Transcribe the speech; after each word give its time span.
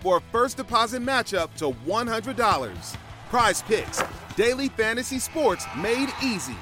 for 0.00 0.18
a 0.18 0.20
first 0.32 0.56
deposit 0.56 1.02
matchup 1.02 1.54
to 1.56 1.72
$100. 1.88 2.96
Prize 3.28 3.62
Picks, 3.62 4.02
daily 4.36 4.68
fantasy 4.68 5.18
sports 5.18 5.66
made 5.76 6.08
easy. 6.22 6.56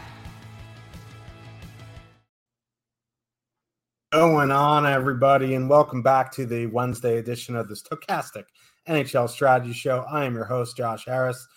Going 4.12 4.50
on, 4.50 4.86
everybody, 4.86 5.54
and 5.54 5.68
welcome 5.68 6.00
back 6.00 6.30
to 6.32 6.46
the 6.46 6.66
Wednesday 6.66 7.18
edition 7.18 7.56
of 7.56 7.68
the 7.68 7.74
Stokastic 7.74 8.44
NHL 8.88 9.28
Strategy 9.28 9.72
Show. 9.72 10.04
I 10.08 10.24
am 10.24 10.34
your 10.34 10.44
host, 10.44 10.76
Josh 10.76 11.04
Harris. 11.04 11.48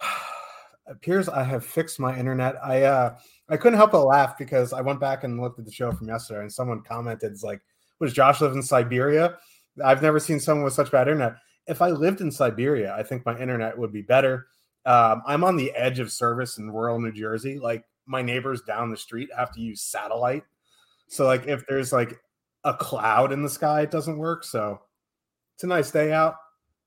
appears 0.86 1.28
I 1.28 1.42
have 1.42 1.64
fixed 1.64 1.98
my 1.98 2.16
internet. 2.18 2.56
I 2.64 2.82
uh 2.82 3.16
I 3.48 3.56
couldn't 3.56 3.78
help 3.78 3.92
but 3.92 4.04
laugh 4.04 4.38
because 4.38 4.72
I 4.72 4.80
went 4.80 5.00
back 5.00 5.24
and 5.24 5.40
looked 5.40 5.58
at 5.58 5.64
the 5.64 5.72
show 5.72 5.92
from 5.92 6.08
yesterday, 6.08 6.40
and 6.40 6.52
someone 6.52 6.82
commented, 6.82 7.32
"It's 7.32 7.42
like, 7.42 7.60
was 7.98 8.12
Josh 8.12 8.40
live 8.40 8.52
in 8.52 8.62
Siberia?" 8.62 9.36
I've 9.84 10.02
never 10.02 10.20
seen 10.20 10.40
someone 10.40 10.64
with 10.64 10.74
such 10.74 10.90
bad 10.90 11.08
internet. 11.08 11.36
If 11.66 11.80
I 11.80 11.90
lived 11.90 12.20
in 12.20 12.30
Siberia, 12.30 12.94
I 12.94 13.02
think 13.02 13.24
my 13.24 13.38
internet 13.38 13.78
would 13.78 13.92
be 13.92 14.02
better. 14.02 14.46
Um, 14.84 15.22
I'm 15.26 15.44
on 15.44 15.56
the 15.56 15.72
edge 15.72 16.00
of 16.00 16.10
service 16.10 16.58
in 16.58 16.70
rural 16.70 17.00
New 17.00 17.12
Jersey. 17.12 17.58
Like 17.58 17.84
my 18.06 18.22
neighbors 18.22 18.62
down 18.62 18.90
the 18.90 18.96
street 18.96 19.28
have 19.36 19.52
to 19.52 19.60
use 19.60 19.82
satellite. 19.82 20.44
So 21.08 21.24
like 21.24 21.46
if 21.46 21.64
there's 21.66 21.92
like 21.92 22.18
a 22.64 22.74
cloud 22.74 23.32
in 23.32 23.42
the 23.42 23.48
sky, 23.48 23.82
it 23.82 23.90
doesn't 23.90 24.18
work. 24.18 24.44
So 24.44 24.80
it's 25.54 25.64
a 25.64 25.68
nice 25.68 25.90
day 25.90 26.12
out. 26.12 26.36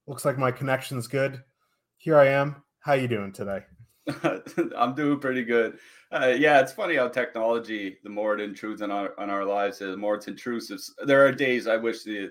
Looks 0.07 0.25
like 0.25 0.37
my 0.37 0.51
connection's 0.51 1.07
good. 1.07 1.43
Here 1.97 2.17
I 2.17 2.27
am. 2.27 2.63
How 2.79 2.93
you 2.93 3.07
doing 3.07 3.31
today? 3.31 3.61
I'm 4.77 4.93
doing 4.93 5.19
pretty 5.19 5.43
good. 5.43 5.79
Uh, 6.11 6.35
yeah, 6.37 6.59
it's 6.59 6.71
funny 6.71 6.95
how 6.95 7.07
technology, 7.07 7.97
the 8.03 8.09
more 8.09 8.35
it 8.35 8.41
intrudes 8.41 8.81
on 8.81 8.91
our 8.91 9.19
on 9.19 9.29
our 9.29 9.43
lives, 9.43 9.79
the 9.79 9.97
more 9.97 10.15
it's 10.15 10.27
intrusive. 10.27 10.79
There 11.05 11.25
are 11.25 11.31
days 11.31 11.67
I 11.67 11.77
wish 11.77 12.03
the 12.03 12.29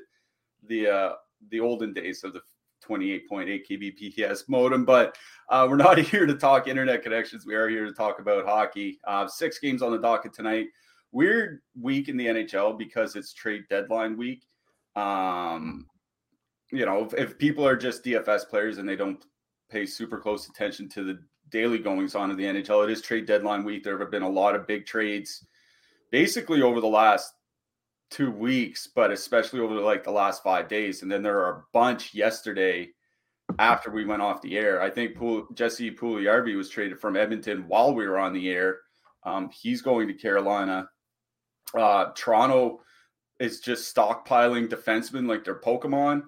the 0.69 0.89
uh, 0.89 1.13
the 1.51 1.61
olden 1.61 1.93
days 1.93 2.25
of 2.25 2.33
the 2.33 2.41
28.8 2.87 3.63
kbps 3.71 4.43
modem 4.49 4.85
but 4.85 5.17
uh, 5.49 5.67
we're 5.69 5.77
not 5.89 5.99
here 5.99 6.27
to 6.27 6.35
talk 6.35 6.69
internet 6.69 7.03
connections. 7.03 7.47
We 7.47 7.55
are 7.55 7.69
here 7.69 7.87
to 7.87 7.93
talk 7.93 8.19
about 8.19 8.45
hockey. 8.45 8.99
Uh, 9.07 9.27
six 9.27 9.59
games 9.59 9.83
on 9.83 9.93
the 9.93 9.99
docket 9.99 10.33
tonight. 10.33 10.67
Weird 11.13 11.61
week 11.81 12.09
in 12.09 12.17
the 12.17 12.27
nhl 12.27 12.77
because 12.79 13.17
it's 13.17 13.33
trade 13.33 13.65
deadline 13.71 14.17
week. 14.17 14.45
Um, 14.97 15.87
you 16.73 16.87
know 16.87 17.05
if, 17.05 17.15
if 17.15 17.39
people 17.39 17.67
are 17.67 17.77
just 17.77 18.05
dfs 18.05 18.49
players 18.49 18.79
and 18.79 18.89
they 18.89 18.97
don't 18.97 19.25
pay 19.71 19.87
super 19.87 20.19
close 20.19 20.49
attention 20.49 20.89
to 20.89 21.05
the 21.05 21.19
daily 21.51 21.79
goings 21.79 22.15
on 22.15 22.31
of 22.31 22.37
the 22.37 22.45
nhl 22.45 22.85
it 22.85 22.91
is 22.91 23.01
trade 23.01 23.27
deadline 23.27 23.65
week. 23.65 23.85
There 23.85 23.99
have 23.99 24.11
been 24.11 24.23
a 24.23 24.29
lot 24.29 24.55
of 24.55 24.67
big 24.67 24.87
trades 24.87 25.47
basically 26.11 26.63
over 26.63 26.81
the 26.81 26.87
last 26.87 27.35
two 28.11 28.31
weeks, 28.31 28.87
but 28.87 29.11
especially 29.11 29.61
over 29.61 29.75
like 29.75 30.05
the 30.05 30.11
last 30.11 30.43
five 30.43 30.69
days. 30.69 31.03
And 31.03 31.11
then 31.11 31.23
there 31.23 31.41
are 31.41 31.59
a 31.59 31.65
bunch 31.73 32.15
yesterday 32.15 32.91
after 33.59 33.91
we 33.91 34.05
went 34.05 34.23
off 34.23 34.43
the 34.43 34.57
air. 34.57 34.81
I 34.81 34.91
think 34.91 35.17
Pool, 35.17 35.47
Jesse 35.55 35.91
Puljujarvi 35.91 36.57
was 36.57 36.69
traded 36.69 37.01
from 37.01 37.17
Edmonton 37.17 37.65
while 37.69 37.95
we 37.95 38.07
were 38.07 38.19
on 38.19 38.33
the 38.33 38.51
air. 38.51 38.79
Um, 39.25 39.51
he's 39.51 39.83
going 39.83 40.09
to 40.09 40.15
Carolina. 40.15 40.89
Uh, 41.77 42.07
Toronto 42.15 42.81
is 43.41 43.61
just 43.61 43.95
stockpiling 43.95 44.69
defensemen 44.69 45.29
like 45.29 45.45
they're 45.45 45.61
Pokemon. 45.61 46.23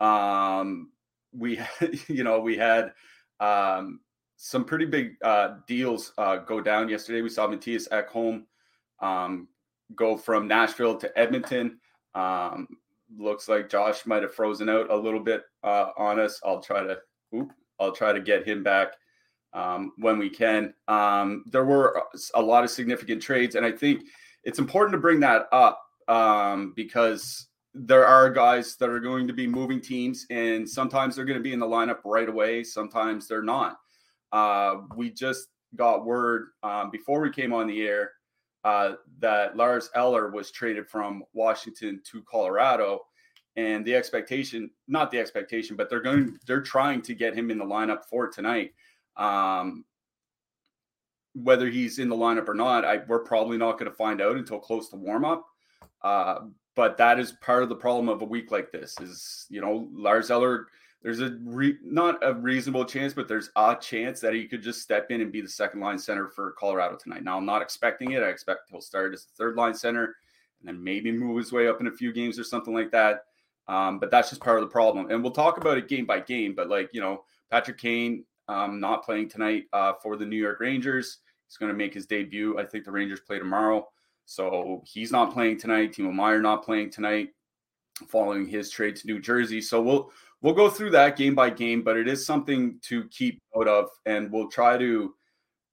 Um, 0.00 0.90
we, 1.32 1.60
you 2.08 2.24
know, 2.24 2.40
we 2.40 2.56
had 2.56 2.92
um, 3.40 4.00
some 4.36 4.64
pretty 4.64 4.86
big 4.86 5.16
uh, 5.22 5.56
deals 5.66 6.12
uh, 6.18 6.36
go 6.36 6.60
down 6.60 6.88
yesterday. 6.88 7.22
We 7.22 7.28
saw 7.28 7.46
Mattias 7.46 7.88
Ekholm 7.88 8.44
um, 9.00 9.48
go 9.94 10.16
from 10.16 10.48
Nashville 10.48 10.96
to 10.96 11.18
Edmonton. 11.18 11.78
Um, 12.14 12.68
looks 13.16 13.48
like 13.48 13.70
Josh 13.70 14.06
might 14.06 14.22
have 14.22 14.34
frozen 14.34 14.68
out 14.68 14.90
a 14.90 14.96
little 14.96 15.20
bit 15.20 15.42
uh, 15.64 15.90
on 15.96 16.18
us. 16.20 16.40
I'll 16.44 16.60
try 16.60 16.82
to 16.82 16.98
I'll 17.80 17.92
try 17.92 18.12
to 18.12 18.20
get 18.20 18.46
him 18.46 18.62
back 18.62 18.94
um, 19.52 19.92
when 19.98 20.18
we 20.18 20.30
can. 20.30 20.74
Um, 20.88 21.44
there 21.46 21.64
were 21.64 22.02
a 22.34 22.42
lot 22.42 22.64
of 22.64 22.70
significant 22.70 23.22
trades, 23.22 23.54
and 23.54 23.64
I 23.64 23.72
think 23.72 24.04
it's 24.44 24.58
important 24.58 24.92
to 24.92 24.98
bring 24.98 25.20
that 25.20 25.46
up 25.52 25.80
um, 26.08 26.72
because 26.74 27.48
there 27.74 28.06
are 28.06 28.30
guys 28.30 28.76
that 28.76 28.88
are 28.88 29.00
going 29.00 29.26
to 29.26 29.32
be 29.32 29.46
moving 29.46 29.80
teams, 29.80 30.26
and 30.30 30.68
sometimes 30.68 31.14
they're 31.14 31.24
going 31.24 31.38
to 31.38 31.42
be 31.42 31.52
in 31.52 31.60
the 31.60 31.66
lineup 31.66 31.98
right 32.04 32.28
away. 32.28 32.64
Sometimes 32.64 33.28
they're 33.28 33.42
not. 33.42 33.78
Uh, 34.32 34.78
we 34.96 35.10
just 35.10 35.48
got 35.76 36.04
word 36.04 36.48
um, 36.62 36.90
before 36.90 37.20
we 37.20 37.30
came 37.30 37.52
on 37.52 37.66
the 37.66 37.86
air 37.86 38.12
uh, 38.68 38.96
that 39.20 39.56
Lars 39.56 39.88
Eller 39.94 40.30
was 40.30 40.50
traded 40.50 40.86
from 40.90 41.24
Washington 41.32 42.02
to 42.04 42.22
Colorado, 42.22 43.06
and 43.56 43.82
the 43.82 43.94
expectation, 43.94 44.70
not 44.86 45.10
the 45.10 45.18
expectation, 45.18 45.74
but 45.74 45.88
they're 45.88 46.02
going, 46.02 46.38
they're 46.46 46.60
trying 46.60 47.00
to 47.02 47.14
get 47.14 47.34
him 47.34 47.50
in 47.50 47.56
the 47.56 47.64
lineup 47.64 48.04
for 48.04 48.28
tonight. 48.28 48.74
Um, 49.16 49.86
whether 51.32 51.70
he's 51.70 51.98
in 51.98 52.10
the 52.10 52.16
lineup 52.16 52.46
or 52.46 52.54
not, 52.54 52.84
I, 52.84 52.98
we're 53.08 53.24
probably 53.24 53.56
not 53.56 53.78
going 53.78 53.90
to 53.90 53.96
find 53.96 54.20
out 54.20 54.36
until 54.36 54.58
close 54.58 54.90
to 54.90 54.96
warm 54.96 55.24
up. 55.24 55.46
Uh, 56.02 56.40
but 56.76 56.98
that 56.98 57.18
is 57.18 57.32
part 57.40 57.62
of 57.62 57.70
the 57.70 57.74
problem 57.74 58.10
of 58.10 58.20
a 58.20 58.26
week 58.26 58.50
like 58.50 58.70
this. 58.70 58.94
Is 59.00 59.46
you 59.48 59.62
know 59.62 59.88
Lars 59.92 60.30
Eller 60.30 60.68
there's 61.02 61.20
a 61.20 61.36
re- 61.44 61.78
not 61.82 62.18
a 62.22 62.34
reasonable 62.34 62.84
chance, 62.84 63.14
but 63.14 63.28
there's 63.28 63.50
a 63.56 63.76
chance 63.80 64.20
that 64.20 64.34
he 64.34 64.46
could 64.46 64.62
just 64.62 64.82
step 64.82 65.10
in 65.10 65.20
and 65.20 65.30
be 65.30 65.40
the 65.40 65.48
second 65.48 65.80
line 65.80 65.98
center 65.98 66.28
for 66.28 66.52
Colorado 66.52 66.96
tonight. 66.96 67.22
Now 67.22 67.36
I'm 67.36 67.46
not 67.46 67.62
expecting 67.62 68.12
it. 68.12 68.22
I 68.22 68.28
expect 68.28 68.70
he'll 68.70 68.80
start 68.80 69.14
as 69.14 69.24
the 69.24 69.32
third 69.36 69.56
line 69.56 69.74
center 69.74 70.16
and 70.60 70.66
then 70.68 70.82
maybe 70.82 71.12
move 71.12 71.36
his 71.36 71.52
way 71.52 71.68
up 71.68 71.80
in 71.80 71.86
a 71.86 71.92
few 71.92 72.12
games 72.12 72.38
or 72.38 72.44
something 72.44 72.74
like 72.74 72.90
that. 72.90 73.24
Um, 73.68 73.98
but 73.98 74.10
that's 74.10 74.30
just 74.30 74.40
part 74.40 74.58
of 74.58 74.62
the 74.62 74.72
problem. 74.72 75.10
And 75.10 75.22
we'll 75.22 75.32
talk 75.32 75.58
about 75.58 75.78
it 75.78 75.88
game 75.88 76.06
by 76.06 76.20
game. 76.20 76.54
But 76.54 76.68
like 76.68 76.90
you 76.92 77.00
know, 77.00 77.24
Patrick 77.50 77.78
Kane 77.78 78.24
um, 78.48 78.80
not 78.80 79.04
playing 79.04 79.28
tonight 79.28 79.64
uh, 79.72 79.92
for 80.02 80.16
the 80.16 80.26
New 80.26 80.36
York 80.36 80.58
Rangers. 80.58 81.18
He's 81.46 81.56
going 81.56 81.70
to 81.70 81.78
make 81.78 81.94
his 81.94 82.06
debut. 82.06 82.58
I 82.58 82.64
think 82.64 82.84
the 82.84 82.90
Rangers 82.90 83.20
play 83.20 83.38
tomorrow. 83.38 83.86
So 84.24 84.82
he's 84.84 85.12
not 85.12 85.32
playing 85.32 85.58
tonight. 85.58 85.92
Timo 85.92 86.12
Meier 86.12 86.40
not 86.40 86.64
playing 86.64 86.90
tonight 86.90 87.30
following 88.06 88.46
his 88.46 88.70
trade 88.70 88.96
to 88.96 89.06
New 89.06 89.20
Jersey. 89.20 89.60
So 89.60 89.80
we'll 89.80 90.12
we'll 90.42 90.54
go 90.54 90.70
through 90.70 90.90
that 90.90 91.16
game 91.16 91.34
by 91.34 91.50
game, 91.50 91.82
but 91.82 91.96
it 91.96 92.08
is 92.08 92.24
something 92.24 92.78
to 92.82 93.04
keep 93.08 93.40
note 93.54 93.68
of, 93.68 93.88
and 94.06 94.30
we'll 94.30 94.48
try 94.48 94.76
to 94.76 95.14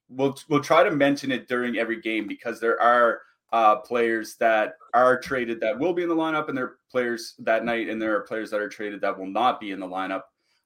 we'll 0.09 0.37
we'll 0.49 0.63
try 0.63 0.83
to 0.83 0.91
mention 0.91 1.31
it 1.31 1.47
during 1.47 1.77
every 1.77 2.01
game 2.01 2.27
because 2.27 2.59
there 2.59 2.81
are 2.81 3.21
uh, 3.53 3.77
players 3.77 4.35
that 4.37 4.73
are 4.93 5.19
traded 5.19 5.59
that 5.61 5.77
will 5.77 5.93
be 5.93 6.03
in 6.03 6.09
the 6.09 6.15
lineup, 6.15 6.49
and 6.49 6.57
there 6.57 6.65
are 6.65 6.77
players 6.91 7.35
that 7.39 7.65
night, 7.65 7.89
and 7.89 8.01
there 8.01 8.15
are 8.15 8.21
players 8.21 8.49
that 8.51 8.59
are 8.59 8.69
traded 8.69 9.01
that 9.01 9.17
will 9.17 9.27
not 9.27 9.59
be 9.59 9.71
in 9.71 9.79
the 9.79 9.87
lineup. 9.87 10.23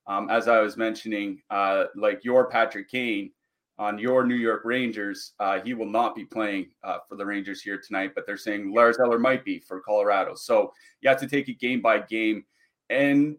Um, 0.07 0.29
as 0.29 0.47
I 0.47 0.59
was 0.59 0.75
mentioning, 0.75 1.41
uh, 1.51 1.85
like 1.95 2.23
your 2.23 2.49
Patrick 2.49 2.89
Kane, 2.89 3.31
on 3.79 3.97
your 3.97 4.25
New 4.25 4.35
York 4.35 4.61
Rangers. 4.65 5.33
Uh, 5.39 5.61
he 5.61 5.73
will 5.73 5.89
not 5.89 6.13
be 6.13 6.25
playing 6.25 6.67
uh, 6.83 6.97
for 7.07 7.15
the 7.15 7.25
Rangers 7.25 7.61
here 7.61 7.79
tonight, 7.79 8.11
but 8.13 8.27
they're 8.27 8.37
saying 8.37 8.73
Lars 8.73 8.99
Eller 8.99 9.17
might 9.17 9.45
be 9.45 9.57
for 9.57 9.79
Colorado. 9.79 10.35
So 10.35 10.73
you 11.01 11.09
have 11.09 11.19
to 11.21 11.27
take 11.27 11.47
it 11.47 11.59
game 11.59 11.81
by 11.81 12.01
game. 12.01 12.43
And, 12.89 13.37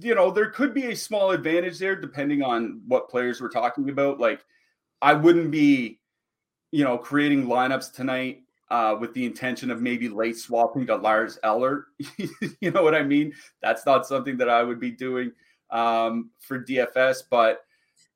you 0.00 0.14
know, 0.14 0.30
there 0.30 0.50
could 0.50 0.74
be 0.74 0.86
a 0.86 0.96
small 0.96 1.30
advantage 1.30 1.78
there 1.78 1.96
depending 1.96 2.42
on 2.42 2.80
what 2.86 3.08
players 3.08 3.40
we're 3.40 3.48
talking 3.48 3.90
about. 3.90 4.20
Like, 4.20 4.44
I 5.00 5.14
wouldn't 5.14 5.50
be, 5.50 6.00
you 6.70 6.84
know, 6.84 6.98
creating 6.98 7.46
lineups 7.46 7.92
tonight 7.94 8.42
uh, 8.70 8.96
with 8.98 9.14
the 9.14 9.24
intention 9.24 9.70
of 9.70 9.80
maybe 9.80 10.08
late 10.08 10.36
swapping 10.36 10.86
to 10.86 10.96
Lars 10.96 11.38
Eller. 11.42 11.86
you 12.60 12.70
know 12.70 12.82
what 12.82 12.94
I 12.94 13.02
mean? 13.02 13.32
That's 13.62 13.86
not 13.86 14.06
something 14.06 14.36
that 14.38 14.48
I 14.48 14.62
would 14.62 14.80
be 14.80 14.90
doing 14.90 15.32
um, 15.70 16.30
for 16.40 16.64
DFS, 16.64 17.22
but 17.30 17.60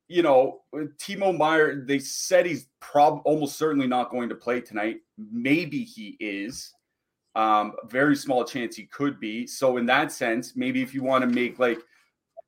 you 0.08 0.22
know, 0.22 0.60
Timo 0.74 1.36
Meier, 1.36 1.86
they 1.86 1.98
said 1.98 2.44
he's 2.44 2.66
prob 2.80 3.22
almost 3.24 3.56
certainly 3.56 3.86
not 3.86 4.10
going 4.10 4.28
to 4.28 4.34
play 4.34 4.60
tonight. 4.60 5.00
Maybe 5.16 5.84
he 5.84 6.18
is. 6.20 6.74
Um, 7.34 7.72
very 7.88 8.14
small 8.14 8.44
chance 8.44 8.76
he 8.76 8.84
could 8.84 9.18
be. 9.18 9.46
So 9.46 9.78
in 9.78 9.86
that 9.86 10.12
sense, 10.12 10.54
maybe 10.54 10.82
if 10.82 10.92
you 10.92 11.02
want 11.02 11.22
to 11.22 11.28
make 11.28 11.58
like, 11.58 11.78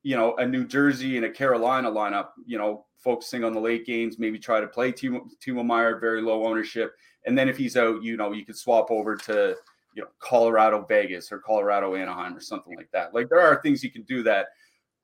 you 0.02 0.16
know, 0.16 0.36
a 0.36 0.46
New 0.46 0.66
Jersey 0.66 1.16
and 1.16 1.24
a 1.24 1.30
Carolina 1.30 1.90
lineup, 1.90 2.28
you 2.46 2.58
know, 2.58 2.84
focusing 2.98 3.44
on 3.44 3.52
the 3.52 3.60
late 3.60 3.86
games, 3.86 4.18
maybe 4.18 4.38
try 4.38 4.60
to 4.60 4.66
play 4.66 4.92
Timo, 4.92 5.22
Timo 5.44 5.64
Meier, 5.64 5.98
very 5.98 6.20
low 6.20 6.44
ownership. 6.44 6.94
And 7.26 7.36
then 7.36 7.48
if 7.48 7.56
he's 7.56 7.76
out, 7.76 8.02
you 8.02 8.16
know, 8.16 8.32
you 8.32 8.44
could 8.44 8.56
swap 8.56 8.90
over 8.90 9.16
to, 9.16 9.56
you 9.94 10.02
know, 10.02 10.08
Colorado 10.18 10.84
Vegas 10.86 11.32
or 11.32 11.38
Colorado 11.38 11.94
Anaheim 11.94 12.36
or 12.36 12.40
something 12.40 12.76
like 12.76 12.90
that. 12.92 13.14
Like 13.14 13.30
there 13.30 13.40
are 13.40 13.62
things 13.62 13.82
you 13.82 13.90
can 13.90 14.02
do 14.02 14.22
that 14.24 14.48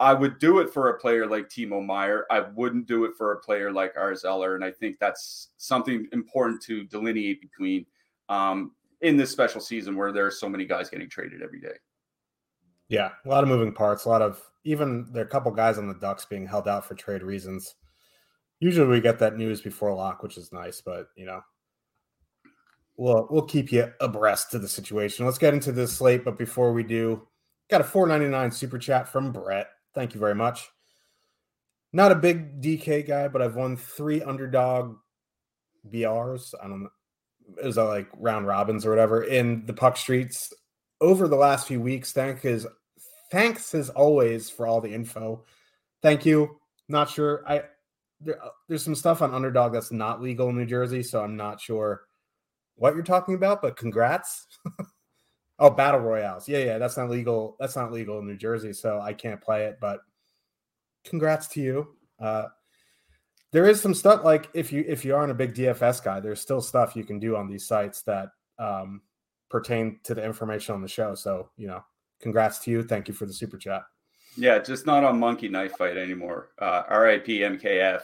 I 0.01 0.15
would 0.15 0.39
do 0.39 0.61
it 0.61 0.71
for 0.71 0.89
a 0.89 0.99
player 0.99 1.27
like 1.27 1.51
Timo 1.51 1.85
Meier. 1.85 2.25
I 2.31 2.41
wouldn't 2.41 2.87
do 2.87 3.05
it 3.05 3.13
for 3.19 3.33
a 3.33 3.41
player 3.41 3.71
like 3.71 3.97
Lars 3.97 4.25
Eller. 4.25 4.55
And 4.55 4.65
I 4.65 4.71
think 4.71 4.99
that's 4.99 5.49
something 5.59 6.09
important 6.13 6.63
to 6.63 6.85
delineate 6.85 7.43
between 7.43 7.85
um, 8.31 8.73
in 9.03 9.17
this 9.17 9.31
special 9.31 9.61
season 9.61 9.97
where 9.97 10.13
there 10.13 10.27
are 10.27 10.31
so 10.31 10.49
many 10.49 10.65
guys 10.65 10.91
getting 10.91 11.09
traded 11.09 11.43
every 11.43 11.61
day. 11.61 11.75
Yeah, 12.89 13.11
a 13.25 13.29
lot 13.29 13.45
of 13.45 13.49
moving 13.49 13.73
parts. 13.73 14.05
A 14.05 14.09
lot 14.09 14.23
of 14.23 14.43
even 14.65 15.09
there 15.13 15.23
are 15.23 15.27
a 15.27 15.31
couple 15.31 15.53
guys 15.53 15.79
on 15.79 15.89
the 15.89 15.95
Ducks 15.95 16.25
being 16.25 16.47
held 16.47 16.69
out 16.69 16.85
for 16.85 16.95
trade 16.95 17.23
reasons. 17.23 17.77
Usually 18.59 18.87
we 18.87 19.01
get 19.01 19.19
that 19.21 19.37
news 19.37 19.61
before 19.61 19.95
lock, 19.95 20.23
which 20.23 20.37
is 20.37 20.53
nice, 20.53 20.81
but 20.81 21.07
you 21.17 21.25
know, 21.25 21.41
we'll 22.97 23.29
we'll 23.31 23.43
keep 23.43 23.73
you 23.73 23.93
abreast 24.01 24.51
to 24.51 24.59
the 24.59 24.69
situation. 24.69 25.25
Let's 25.25 25.39
get 25.39 25.55
into 25.55 25.73
this 25.73 25.93
slate, 25.93 26.25
but 26.25 26.37
before 26.37 26.73
we 26.73 26.83
do, 26.83 27.27
got 27.71 27.81
a 27.81 27.85
499 27.85 28.51
super 28.51 28.79
chat 28.79 29.09
from 29.09 29.33
Brett. 29.33 29.69
Thank 29.95 30.15
you 30.15 30.21
very 30.21 30.35
much. 30.35 30.69
Not 31.93 32.13
a 32.13 32.17
big 32.17 32.61
DK 32.61 33.07
guy, 33.07 33.29
but 33.29 33.43
I've 33.43 33.57
won 33.57 33.77
three 33.77 34.23
underdog 34.23 34.97
BRs. 35.93 36.55
I 36.63 36.69
don't 36.69 36.85
know. 36.85 36.91
It 37.59 37.65
was 37.65 37.77
like 37.77 38.09
round 38.19 38.47
robins 38.47 38.85
or 38.87 38.91
whatever 38.91 39.23
in 39.23 39.67
the 39.67 39.73
puck 39.73 39.97
streets 39.97 40.53
over 41.01 41.29
the 41.29 41.37
last 41.37 41.67
few 41.67 41.81
weeks. 41.81 42.13
Thank 42.13 42.45
is 42.45 42.67
thanks 43.31 43.75
as 43.75 43.91
always 43.91 44.51
for 44.51 44.67
all 44.67 44.81
the 44.81 44.93
info. 44.93 45.45
Thank 46.03 46.27
you. 46.27 46.59
Not 46.89 47.11
sure. 47.11 47.45
I 47.47 47.63
there, 48.21 48.43
uh, 48.43 48.49
there's 48.69 48.85
some 48.85 48.95
stuff 48.95 49.23
on 49.23 49.35
underdog 49.35 49.73
that's 49.73 49.93
not 49.93 50.23
legal 50.23 50.49
in 50.51 50.57
New 50.57 50.67
Jersey, 50.67 51.03
so 51.03 51.23
I'm 51.23 51.37
not 51.37 51.61
sure 51.61 52.03
what 52.77 52.95
you're 52.95 53.03
talking 53.03 53.35
about, 53.35 53.63
but 53.63 53.77
congrats. 53.77 54.47
Oh, 55.61 55.69
battle 55.69 56.01
royales. 56.01 56.49
Yeah, 56.49 56.61
yeah, 56.61 56.79
that's 56.79 56.97
not 56.97 57.11
legal. 57.11 57.55
That's 57.61 57.77
not 57.77 57.93
legal 57.93 58.19
in 58.19 58.27
New 58.27 58.39
Jersey, 58.39 58.73
so 58.73 58.99
I 58.99 59.13
can't 59.13 59.43
play 59.43 59.67
it. 59.67 59.77
But 59.79 60.01
congrats 61.05 61.49
to 61.49 61.61
you. 61.61 61.89
Uh, 62.19 62.47
there 63.53 63.67
is 63.67 63.81
some 63.81 63.95
stuff 63.95 64.25
like 64.25 64.49
if 64.55 64.73
you 64.73 64.85
if 64.87 65.05
you 65.05 65.15
aren't 65.15 65.31
a 65.31 65.35
big 65.35 65.55
DFS 65.55 66.03
guy, 66.03 66.21
there's 66.21 66.41
still 66.41 66.61
stuff 66.61 66.97
you 66.97 67.05
can 67.05 67.19
do 67.19 67.37
on 67.37 67.49
these 67.49 67.67
sites 67.67 68.03
that 68.03 68.29
um, 68.59 69.03
pertain 69.49 69.99
to 70.05 70.15
the 70.15 70.25
information 70.25 70.75
on 70.75 70.83
the 70.83 70.89
show. 70.89 71.15
So 71.15 71.51
you 71.57 71.67
know, 71.67 71.85
congrats 72.21 72.59
to 72.61 72.71
you. 72.71 72.83
Thank 72.83 73.09
you 73.09 73.15
for 73.15 73.27
the 73.27 73.33
super 73.33 73.59
chat. 73.59 73.83
Yeah, 74.37 74.59
just 74.59 74.87
not 74.87 75.05
on 75.05 75.19
Monkey 75.19 75.49
Knife 75.49 75.77
Fight 75.77 75.97
anymore. 75.97 76.51
Uh, 76.59 76.83
RIP 76.91 77.27
MKF. 77.27 78.03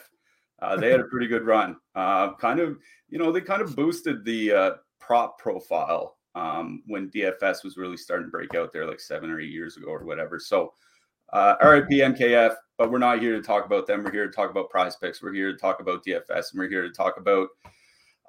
Uh, 0.60 0.76
they 0.76 0.90
had 0.90 1.00
a 1.00 1.04
pretty 1.04 1.26
good 1.26 1.44
run. 1.44 1.76
Uh, 1.94 2.34
kind 2.34 2.60
of, 2.60 2.78
you 3.08 3.18
know, 3.18 3.30
they 3.30 3.40
kind 3.40 3.62
of 3.62 3.76
boosted 3.76 4.24
the 4.24 4.52
uh, 4.52 4.70
prop 4.98 5.38
profile 5.38 6.16
um, 6.34 6.82
when 6.86 7.10
DFS 7.10 7.62
was 7.62 7.76
really 7.76 7.96
starting 7.96 8.26
to 8.26 8.30
break 8.30 8.54
out 8.54 8.72
there 8.72 8.86
like 8.86 9.00
seven 9.00 9.30
or 9.30 9.40
eight 9.40 9.52
years 9.52 9.76
ago 9.76 9.88
or 9.88 10.04
whatever. 10.04 10.40
So, 10.40 10.72
uh, 11.32 11.56
RIP 11.62 11.88
MKF, 11.88 12.54
but 12.78 12.90
we're 12.90 12.98
not 12.98 13.20
here 13.20 13.34
to 13.34 13.42
talk 13.42 13.64
about 13.64 13.86
them. 13.86 14.04
We're 14.04 14.12
here 14.12 14.26
to 14.26 14.32
talk 14.32 14.50
about 14.50 14.70
prize 14.70 14.96
picks. 14.96 15.22
We're 15.22 15.32
here 15.32 15.52
to 15.52 15.58
talk 15.58 15.80
about 15.80 16.04
DFS, 16.04 16.52
and 16.52 16.58
we're 16.58 16.68
here 16.68 16.82
to 16.82 16.90
talk 16.90 17.16
about, 17.18 17.48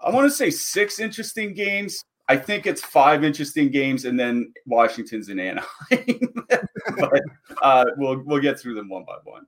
I 0.03 0.09
want 0.09 0.29
to 0.29 0.35
say 0.35 0.49
six 0.49 0.99
interesting 0.99 1.53
games. 1.53 2.03
I 2.29 2.35
think 2.35 2.65
it's 2.65 2.81
five 2.81 3.23
interesting 3.23 3.71
games, 3.71 4.05
and 4.05 4.19
then 4.19 4.53
Washington's 4.65 5.29
in 5.29 5.39
Anaheim. 5.39 6.45
but 6.97 7.21
uh, 7.61 7.85
we'll 7.97 8.21
we'll 8.25 8.41
get 8.41 8.59
through 8.59 8.75
them 8.75 8.89
one 8.89 9.05
by 9.05 9.15
one. 9.23 9.45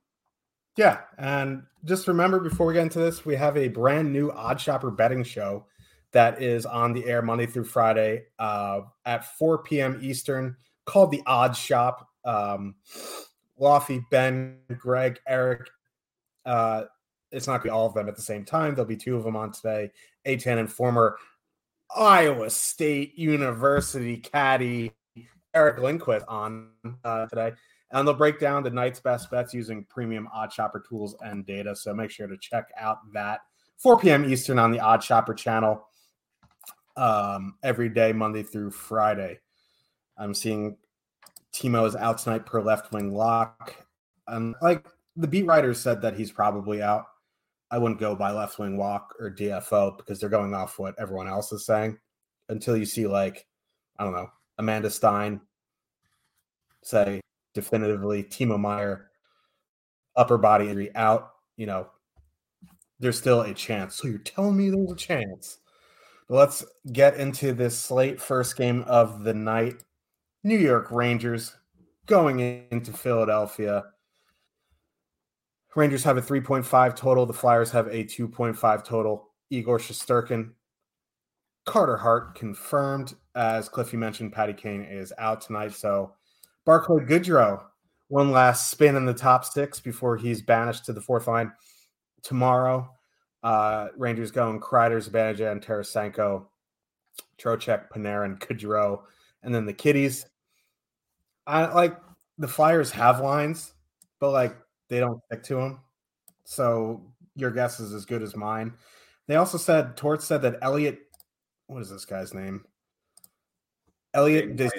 Yeah, 0.78 1.00
and 1.18 1.64
just 1.84 2.08
remember 2.08 2.40
before 2.40 2.68
we 2.68 2.74
get 2.74 2.84
into 2.84 3.00
this, 3.00 3.26
we 3.26 3.36
have 3.36 3.58
a 3.58 3.68
brand 3.68 4.14
new 4.14 4.32
OddsShopper 4.32 4.96
betting 4.96 5.26
show 5.26 5.66
that 6.12 6.42
is 6.42 6.66
on 6.66 6.94
the 6.94 7.06
air 7.06 7.22
Monday 7.22 7.46
through 7.46 7.66
Friday 7.66 8.24
uh, 8.40 8.82
at 9.06 9.26
4 9.38 9.64
p.m. 9.64 10.00
Eastern 10.02 10.56
called 10.86 11.12
The 11.12 11.22
Odd 11.26 11.56
Shop. 11.56 12.08
Um, 12.26 12.76
Laffy, 13.60 14.04
Ben, 14.10 14.58
Greg, 14.78 15.20
Eric. 15.28 15.70
Uh, 16.46 16.84
it's 17.32 17.48
not 17.48 17.54
going 17.54 17.62
to 17.62 17.66
be 17.66 17.70
all 17.70 17.86
of 17.86 17.94
them 17.94 18.08
at 18.08 18.16
the 18.16 18.22
same 18.22 18.46
time. 18.46 18.74
There'll 18.74 18.88
be 18.88 18.98
two 18.98 19.16
of 19.16 19.24
them 19.24 19.36
on 19.36 19.52
today. 19.52 19.92
A10 20.26 20.60
and 20.60 20.72
former 20.72 21.18
Iowa 21.96 22.50
State 22.50 23.18
University 23.18 24.18
caddy 24.18 24.92
Eric 25.54 25.80
Lindquist 25.80 26.26
on 26.28 26.70
uh, 27.04 27.28
today. 27.28 27.54
And 27.92 28.08
they'll 28.08 28.16
break 28.16 28.40
down 28.40 28.64
the 28.64 28.70
night's 28.70 29.00
best 29.00 29.32
bets 29.32 29.54
using 29.54 29.84
premium 29.86 30.28
OddsShopper 30.36 30.88
tools 30.88 31.16
and 31.22 31.46
data. 31.46 31.76
So 31.76 31.94
make 31.94 32.12
sure 32.12 32.28
to 32.28 32.38
check 32.38 32.70
out 32.78 32.98
that 33.14 33.42
4 33.78 34.00
p.m. 34.00 34.32
Eastern 34.32 34.60
on 34.60 34.72
the 34.72 34.78
OddsShopper 34.78 35.36
channel 35.36 35.88
um, 36.98 37.56
every 37.64 37.90
day, 37.90 38.14
Monday 38.14 38.44
through 38.44 38.72
Friday. 38.72 39.40
I'm 40.18 40.34
seeing 40.34 40.78
Timo 41.54 41.88
is 41.88 41.96
out 41.96 42.18
tonight 42.20 42.46
per 42.46 42.62
left 42.62 42.92
wing 42.92 43.14
lock. 43.14 43.76
And 44.28 44.56
like 44.62 44.88
the 45.16 45.28
beat 45.28 45.46
writers 45.46 45.80
said 45.80 46.02
that 46.02 46.16
he's 46.16 46.32
probably 46.32 46.82
out. 46.82 47.06
I 47.72 47.78
wouldn't 47.78 48.00
go 48.00 48.16
by 48.16 48.32
left 48.32 48.60
wing 48.60 48.78
lock 48.78 49.14
or 49.20 49.30
DFO 49.30 49.98
because 49.98 50.20
they're 50.20 50.30
going 50.30 50.54
off 50.54 50.80
what 50.80 50.96
everyone 51.00 51.28
else 51.28 51.52
is 51.52 51.66
saying 51.66 51.98
until 52.50 52.76
you 52.76 52.86
see 52.86 53.06
like, 53.06 53.46
I 53.98 54.04
don't 54.04 54.14
know, 54.14 54.30
Amanda 54.58 54.90
Stein 54.90 55.42
say 56.84 57.22
definitively 57.54 58.24
Timo 58.24 58.60
Meier 58.60 59.12
upper 60.16 60.38
body 60.38 60.70
injury 60.70 60.94
out, 60.96 61.32
you 61.58 61.66
know, 61.66 61.88
there's 63.00 63.18
still 63.18 63.42
a 63.42 63.54
chance. 63.54 63.96
So 63.96 64.08
you're 64.08 64.18
telling 64.20 64.58
me 64.58 64.70
there's 64.70 64.92
a 64.92 64.96
chance 64.96 65.60
let's 66.30 66.64
get 66.94 67.18
into 67.18 67.54
this 67.54 67.78
slate. 67.78 68.22
First 68.22 68.56
game 68.56 68.84
of 68.88 69.24
the 69.24 69.34
night 69.34 69.84
New 70.44 70.58
York 70.58 70.90
Rangers 70.92 71.56
going 72.06 72.40
into 72.72 72.92
Philadelphia. 72.94 73.86
Rangers 75.76 76.04
have 76.04 76.18
a 76.18 76.22
3.5 76.22 76.96
total. 76.96 77.26
The 77.26 77.34
Flyers 77.34 77.72
have 77.72 77.88
a 77.88 78.04
2.5 78.04 78.84
total. 78.84 79.30
Igor 79.50 79.80
Shesterkin, 79.80 80.52
Carter 81.66 81.98
Hart 81.98 82.36
confirmed. 82.36 83.16
As 83.36 83.70
Cliffy 83.70 83.98
mentioned, 83.98 84.34
Patty 84.34 84.54
Kane 84.54 84.82
is 84.82 85.14
out 85.18 85.42
tonight. 85.42 85.74
So 85.74 86.14
Barclay 86.66 87.04
Goodrow, 87.04 87.64
one 88.08 88.32
last 88.32 88.72
spin 88.72 88.96
in 88.96 89.06
the 89.06 89.14
top 89.14 89.46
six 89.46 89.80
before 89.80 90.18
he's 90.18 90.42
banished 90.42 90.86
to 90.86 90.94
the 90.94 91.02
fourth 91.02 91.28
line 91.28 91.52
tomorrow. 92.24 92.90
Uh, 93.44 93.88
Rangers 93.98 94.32
going 94.32 94.60
Kreider, 94.60 94.98
Zibanejad, 94.98 95.64
Tarasenko, 95.64 96.48
Trocheck, 97.40 97.90
Panarin, 97.90 98.40
Goodrow, 98.40 99.02
and 99.44 99.54
then 99.54 99.66
the 99.66 99.74
Kitties. 99.74 100.26
I 101.48 101.66
like 101.74 101.98
the 102.38 102.48
Flyers 102.48 102.92
have 102.92 103.22
lines, 103.22 103.74
but 104.20 104.32
like 104.32 104.56
they 104.88 105.00
don't 105.00 105.22
stick 105.26 105.44
to 105.44 105.56
them. 105.56 105.80
So 106.44 107.02
your 107.36 107.52
guess 107.52 107.80
is 107.80 107.94
as 107.94 108.06
good 108.06 108.24
as 108.24 108.36
mine. 108.36 108.74
They 109.28 109.36
also 109.36 109.58
said 109.58 109.96
Torts 109.96 110.26
said 110.26 110.42
that 110.42 110.58
Elliot, 110.62 111.00
what 111.68 111.82
is 111.82 111.90
this 111.90 112.06
guy's 112.06 112.34
name? 112.34 112.66
Elliot 114.14 114.60
is 114.60 114.72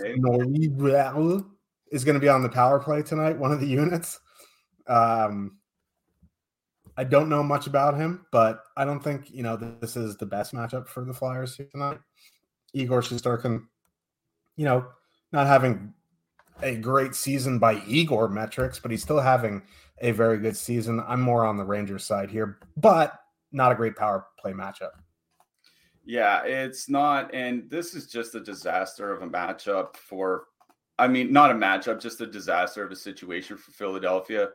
going 2.05 2.14
to 2.14 2.21
be 2.21 2.29
on 2.29 2.43
the 2.43 2.49
power 2.49 2.81
play 2.81 3.02
tonight. 3.02 3.38
One 3.38 3.52
of 3.52 3.61
the 3.61 3.67
units. 3.67 4.19
Um, 4.87 5.59
I 6.97 7.05
don't 7.05 7.29
know 7.29 7.43
much 7.43 7.67
about 7.67 7.97
him, 7.97 8.26
but 8.33 8.64
I 8.76 8.85
don't 8.85 9.02
think 9.02 9.31
you 9.31 9.43
know 9.43 9.57
this 9.57 9.97
is 9.97 10.17
the 10.17 10.26
best 10.26 10.52
matchup 10.52 10.88
for 10.88 11.05
the 11.05 11.14
Flyers 11.14 11.59
tonight. 11.73 11.99
Igor 12.73 13.00
Shesterkin, 13.02 13.67
you 14.57 14.64
know, 14.64 14.87
not 15.33 15.47
having 15.47 15.95
a 16.62 16.76
great 16.76 17.14
season 17.14 17.59
by 17.59 17.83
Igor 17.87 18.28
metrics, 18.28 18.78
but 18.78 18.90
he's 18.90 19.02
still 19.02 19.21
having 19.21 19.62
a 20.00 20.12
very 20.12 20.38
good 20.38 20.57
season. 20.57 21.02
I'm 21.07 21.21
more 21.21 21.45
on 21.45 21.57
the 21.57 21.64
Rangers 21.64 22.04
side 22.04 22.30
here, 22.30 22.59
but 22.76 23.19
not 23.52 23.73
a 23.73 23.75
great 23.75 23.97
power 23.97 24.26
play 24.38 24.52
matchup. 24.52 24.90
Yeah, 26.04 26.42
it's 26.45 26.88
not. 26.88 27.33
And 27.35 27.69
this 27.71 27.95
is 27.95 28.07
just 28.07 28.35
a 28.35 28.40
disaster 28.40 29.12
of 29.12 29.23
a 29.23 29.28
matchup 29.30 29.97
for, 29.97 30.45
I 30.99 31.07
mean, 31.07 31.33
not 31.33 31.50
a 31.50 31.54
matchup, 31.54 32.00
just 32.00 32.21
a 32.21 32.26
disaster 32.26 32.85
of 32.85 32.90
a 32.90 32.97
situation 32.97 33.57
for 33.57 33.71
Philadelphia. 33.73 34.49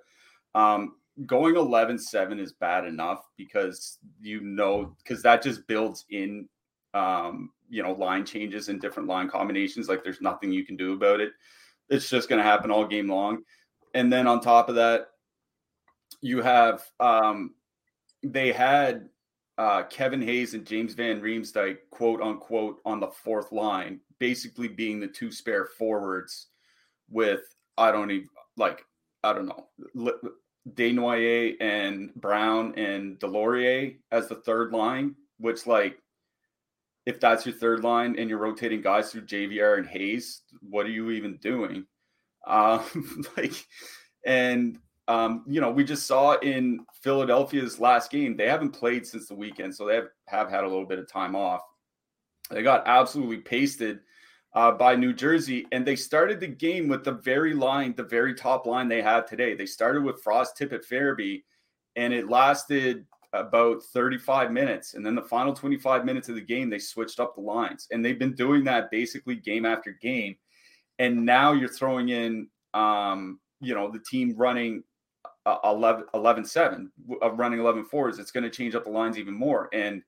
Um, 0.54 0.96
going 1.26 1.56
11 1.56 1.98
7 2.00 2.40
is 2.40 2.54
bad 2.54 2.86
enough 2.86 3.26
because 3.38 4.00
you 4.22 4.42
know, 4.42 4.96
because 5.04 5.22
that 5.24 5.44
just 5.44 5.68
builds 5.68 6.06
in, 6.10 6.50
um, 6.94 7.52
you 7.70 7.84
know, 7.84 7.94
line 7.94 8.26
changes 8.26 8.70
and 8.70 8.82
different 8.82 9.10
line 9.10 9.30
combinations. 9.30 9.88
Like 9.88 10.04
there's 10.04 10.22
nothing 10.22 10.52
you 10.52 10.66
can 10.66 10.76
do 10.76 10.94
about 10.94 11.20
it. 11.20 11.32
It's 11.90 12.10
just 12.10 12.30
going 12.30 12.40
to 12.40 12.44
happen 12.44 12.72
all 12.72 12.86
game 12.86 13.10
long. 13.10 13.44
And 13.94 14.12
then 14.12 14.28
on 14.28 14.42
top 14.42 14.70
of 14.70 14.76
that, 14.76 15.08
you 16.22 16.42
have, 16.42 16.84
um, 17.00 17.56
they 18.24 18.52
had 18.52 19.10
uh, 19.58 19.84
Kevin 19.84 20.22
Hayes 20.22 20.54
and 20.54 20.66
James 20.66 20.94
Van 20.94 21.22
Riemsdyk, 21.22 21.78
quote 21.92 22.22
unquote, 22.22 22.80
on 22.86 23.00
the 23.00 23.08
fourth 23.08 23.52
line, 23.52 24.00
basically 24.20 24.68
being 24.68 25.00
the 25.00 25.08
two 25.08 25.32
spare 25.32 25.66
forwards 25.66 26.48
with, 27.10 27.42
I 27.78 27.92
don't 27.92 28.12
even 28.12 28.30
like, 28.58 28.84
I 29.24 29.34
don't 29.34 29.48
know, 29.48 29.68
Desnoyers 30.74 31.56
and 31.62 32.14
Brown 32.16 32.74
and 32.78 33.20
Deslauriers 33.20 33.98
as 34.12 34.28
the 34.28 34.36
third 34.36 34.72
line, 34.74 35.16
which, 35.38 35.68
like, 35.68 36.00
if 37.06 37.20
that's 37.20 37.46
your 37.46 37.56
third 37.56 37.84
line 37.84 38.16
and 38.18 38.30
you're 38.30 38.40
rotating 38.40 38.82
guys 38.82 39.12
through 39.12 39.26
JVR 39.26 39.78
and 39.78 39.88
Hayes, 39.88 40.42
what 40.62 40.86
are 40.86 40.90
you 40.90 41.12
even 41.12 41.38
doing? 41.38 41.86
Um, 42.48 42.84
like, 43.38 43.54
and 44.26 44.80
um, 45.08 45.44
you 45.48 45.62
know, 45.62 45.70
we 45.70 45.84
just 45.84 46.08
saw 46.08 46.34
in 46.40 46.84
Philadelphia's 47.02 47.80
last 47.80 48.10
game, 48.10 48.36
they 48.36 48.48
haven't 48.48 48.72
played 48.72 49.06
since 49.06 49.28
the 49.28 49.36
weekend, 49.36 49.76
so 49.76 49.86
they 49.86 49.96
have, 49.96 50.08
have 50.28 50.50
had 50.50 50.64
a 50.64 50.68
little 50.68 50.86
bit 50.86 51.00
of 51.00 51.12
time 51.12 51.36
off. 51.36 51.62
They 52.50 52.64
got 52.64 52.88
absolutely 52.88 53.38
pasted 53.38 54.00
uh, 54.56 54.72
by 54.72 54.96
New 54.96 55.14
Jersey, 55.14 55.68
and 55.72 55.86
they 55.86 55.96
started 55.96 56.40
the 56.40 56.48
game 56.48 56.88
with 56.88 57.04
the 57.04 57.12
very 57.12 57.54
line, 57.54 57.94
the 57.96 58.04
very 58.04 58.34
top 58.34 58.66
line 58.66 58.88
they 58.88 59.02
have 59.02 59.28
today. 59.28 59.54
They 59.54 59.66
started 59.66 60.04
with 60.04 60.24
Frost, 60.24 60.58
Tippett, 60.58 60.88
Farabee, 60.88 61.44
and 61.96 62.14
it 62.14 62.30
lasted 62.30 63.06
about 63.40 63.84
35 63.84 64.52
minutes. 64.52 64.94
And 64.94 65.06
then 65.06 65.16
the 65.16 65.22
final 65.22 65.54
25 65.54 66.06
minutes 66.06 66.30
of 66.30 66.36
the 66.36 66.42
game, 66.42 66.70
they 66.70 66.80
switched 66.80 67.20
up 67.20 67.36
the 67.36 67.42
lines, 67.42 67.88
and 67.92 68.04
they've 68.04 68.20
been 68.20 68.36
doing 68.36 68.64
that 68.66 68.92
basically 68.92 69.36
game 69.36 69.66
after 69.66 69.92
game. 69.92 70.36
And 71.00 71.26
now 71.26 71.52
you're 71.52 71.70
throwing 71.70 72.10
in, 72.10 72.48
um, 72.74 73.40
you 73.62 73.76
know, 73.76 73.92
the 73.92 74.00
team 74.00 74.36
running 74.38 74.84
11, 75.64 76.06
11 76.14 76.46
7 76.46 76.92
of 77.22 77.40
running 77.40 77.60
11 77.60 77.86
fours, 77.86 78.20
it's 78.20 78.32
going 78.32 78.44
to 78.44 78.50
change 78.50 78.76
up 78.76 78.86
the 78.86 78.90
lines 78.90 79.18
even 79.18 79.34
more. 79.34 79.70
And 79.74 80.02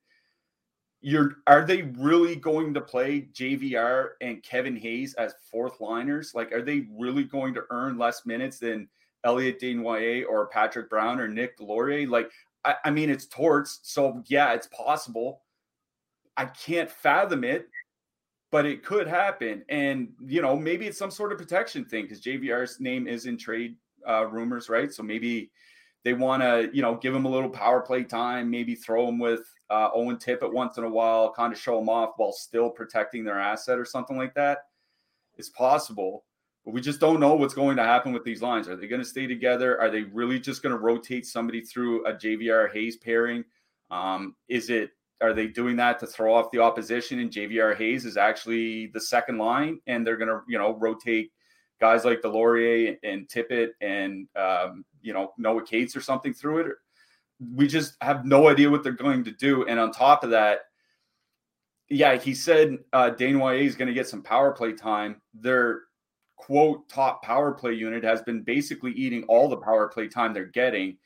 you're 1.00 1.36
are 1.46 1.64
they 1.64 1.82
really 1.82 2.34
going 2.34 2.74
to 2.74 2.80
play 2.80 3.28
JVR 3.32 4.10
and 4.20 4.42
Kevin 4.42 4.76
Hayes 4.76 5.14
as 5.14 5.34
fourth 5.50 5.80
liners? 5.80 6.32
Like, 6.34 6.52
are 6.52 6.62
they 6.62 6.86
really 6.98 7.24
going 7.24 7.54
to 7.54 7.64
earn 7.70 7.98
less 7.98 8.26
minutes 8.26 8.58
than 8.58 8.88
Elliot 9.24 9.60
Desnoyers 9.60 10.26
or 10.28 10.48
Patrick 10.48 10.90
Brown 10.90 11.20
or 11.20 11.28
Nick 11.28 11.56
Deslauriers? 11.58 12.08
Like, 12.08 12.30
I, 12.68 12.74
I 12.84 12.90
mean, 12.90 13.08
it's 13.08 13.26
Torts, 13.26 13.80
so 13.82 14.22
yeah, 14.26 14.52
it's 14.52 14.66
possible. 14.66 15.40
I 16.36 16.44
can't 16.44 16.90
fathom 16.90 17.42
it, 17.42 17.66
but 18.52 18.66
it 18.66 18.84
could 18.84 19.08
happen. 19.08 19.64
And 19.70 20.10
you 20.20 20.42
know, 20.42 20.54
maybe 20.54 20.86
it's 20.86 20.98
some 20.98 21.10
sort 21.10 21.32
of 21.32 21.38
protection 21.38 21.86
thing 21.86 22.04
because 22.04 22.20
JVR's 22.20 22.78
name 22.78 23.08
is 23.08 23.24
in 23.24 23.38
trade 23.38 23.76
uh, 24.06 24.26
rumors, 24.26 24.68
right? 24.68 24.92
So 24.92 25.02
maybe 25.02 25.50
they 26.04 26.12
want 26.12 26.42
to, 26.42 26.68
you 26.74 26.82
know, 26.82 26.96
give 26.96 27.14
him 27.14 27.24
a 27.24 27.30
little 27.30 27.48
power 27.48 27.80
play 27.80 28.04
time, 28.04 28.50
maybe 28.50 28.74
throw 28.74 29.08
him 29.08 29.18
with 29.18 29.50
uh, 29.70 29.88
Owen 29.94 30.18
Tippett 30.18 30.52
once 30.52 30.76
in 30.76 30.84
a 30.84 30.90
while, 30.90 31.32
kind 31.32 31.54
of 31.54 31.58
show 31.58 31.80
him 31.80 31.88
off 31.88 32.14
while 32.18 32.32
still 32.32 32.68
protecting 32.68 33.24
their 33.24 33.40
asset 33.40 33.78
or 33.78 33.86
something 33.86 34.18
like 34.18 34.34
that. 34.34 34.58
It's 35.38 35.48
possible, 35.48 36.26
we 36.72 36.80
just 36.80 37.00
don't 37.00 37.20
know 37.20 37.34
what's 37.34 37.54
going 37.54 37.76
to 37.76 37.84
happen 37.84 38.12
with 38.12 38.24
these 38.24 38.42
lines. 38.42 38.68
Are 38.68 38.76
they 38.76 38.88
going 38.88 39.02
to 39.02 39.08
stay 39.08 39.26
together? 39.26 39.80
Are 39.80 39.90
they 39.90 40.02
really 40.02 40.38
just 40.38 40.62
going 40.62 40.74
to 40.74 40.80
rotate 40.80 41.26
somebody 41.26 41.60
through 41.60 42.04
a 42.06 42.12
JVR 42.12 42.72
Hayes 42.72 42.96
pairing? 42.96 43.44
Um, 43.90 44.34
is 44.48 44.70
it 44.70 44.90
are 45.20 45.32
they 45.32 45.48
doing 45.48 45.76
that 45.76 45.98
to 45.98 46.06
throw 46.06 46.32
off 46.32 46.50
the 46.52 46.60
opposition 46.60 47.18
and 47.18 47.30
JVR 47.30 47.76
Hayes 47.76 48.04
is 48.04 48.16
actually 48.16 48.86
the 48.88 49.00
second 49.00 49.38
line 49.38 49.80
and 49.88 50.06
they're 50.06 50.16
going 50.16 50.28
to, 50.28 50.40
you 50.46 50.58
know, 50.58 50.76
rotate 50.76 51.32
guys 51.80 52.04
like 52.04 52.20
Deslauriers 52.22 52.98
and 53.02 53.28
Tippett 53.28 53.70
and 53.80 54.28
um, 54.36 54.84
you 55.02 55.12
know 55.12 55.32
Noah 55.38 55.64
Cates 55.64 55.96
or 55.96 56.00
something 56.00 56.34
through 56.34 56.60
it. 56.60 56.66
We 57.54 57.68
just 57.68 57.94
have 58.00 58.24
no 58.24 58.48
idea 58.48 58.70
what 58.70 58.82
they're 58.82 58.92
going 58.92 59.24
to 59.24 59.30
do. 59.30 59.64
And 59.66 59.78
on 59.78 59.92
top 59.92 60.24
of 60.24 60.30
that, 60.30 60.60
yeah, 61.88 62.16
he 62.16 62.34
said 62.34 62.78
uh, 62.92 63.10
Desnoyers 63.10 63.64
is 63.64 63.76
going 63.76 63.88
to 63.88 63.94
get 63.94 64.08
some 64.08 64.22
power 64.22 64.52
play 64.52 64.72
time. 64.72 65.20
Their 65.34 65.82
quote 66.38 66.88
top 66.88 67.22
power 67.22 67.52
play 67.52 67.74
unit 67.74 68.02
has 68.04 68.22
been 68.22 68.42
basically 68.42 68.92
eating 68.92 69.24
all 69.24 69.48
the 69.48 69.56
power 69.56 69.88
play 69.88 70.08
time 70.08 70.32
they're 70.32 70.46
getting. 70.46 70.96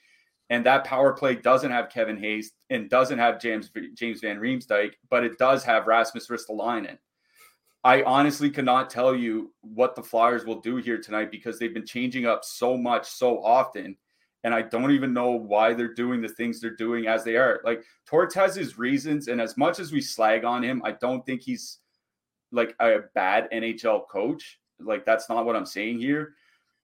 And 0.50 0.64
that 0.66 0.84
power 0.84 1.14
play 1.14 1.34
doesn't 1.34 1.70
have 1.70 1.88
Kevin 1.88 2.18
Hayes 2.18 2.52
and 2.68 2.90
doesn't 2.90 3.18
have 3.18 3.40
James 3.40 3.70
James 3.94 4.20
Van 4.20 4.38
Riemsdyk, 4.38 4.92
but 5.08 5.24
it 5.24 5.38
does 5.38 5.64
have 5.64 5.86
Rasmus 5.86 6.28
Ristolainen. 6.28 6.98
I 7.84 8.02
honestly 8.02 8.50
cannot 8.50 8.90
tell 8.90 9.14
you 9.14 9.52
what 9.62 9.96
the 9.96 10.02
Flyers 10.02 10.44
will 10.44 10.60
do 10.60 10.76
here 10.76 10.98
tonight 10.98 11.30
because 11.32 11.58
they've 11.58 11.74
been 11.74 11.86
changing 11.86 12.26
up 12.26 12.44
so 12.44 12.76
much 12.76 13.08
so 13.08 13.42
often. 13.42 13.96
And 14.44 14.54
I 14.54 14.62
don't 14.62 14.92
even 14.92 15.12
know 15.12 15.30
why 15.30 15.72
they're 15.72 15.94
doing 15.94 16.20
the 16.20 16.28
things 16.28 16.60
they're 16.60 16.76
doing 16.76 17.06
as 17.06 17.24
they 17.24 17.36
are. 17.36 17.60
Like 17.64 17.82
Torts 18.06 18.34
has 18.34 18.54
his 18.54 18.78
reasons. 18.78 19.28
And 19.28 19.40
as 19.40 19.56
much 19.56 19.80
as 19.80 19.90
we 19.90 20.00
slag 20.00 20.44
on 20.44 20.62
him, 20.62 20.82
I 20.84 20.92
don't 20.92 21.24
think 21.24 21.42
he's 21.42 21.78
like 22.52 22.74
a 22.78 23.00
bad 23.14 23.48
NHL 23.52 24.06
coach. 24.08 24.60
Like 24.84 25.04
that's 25.04 25.28
not 25.28 25.44
what 25.46 25.56
I'm 25.56 25.66
saying 25.66 25.98
here. 25.98 26.34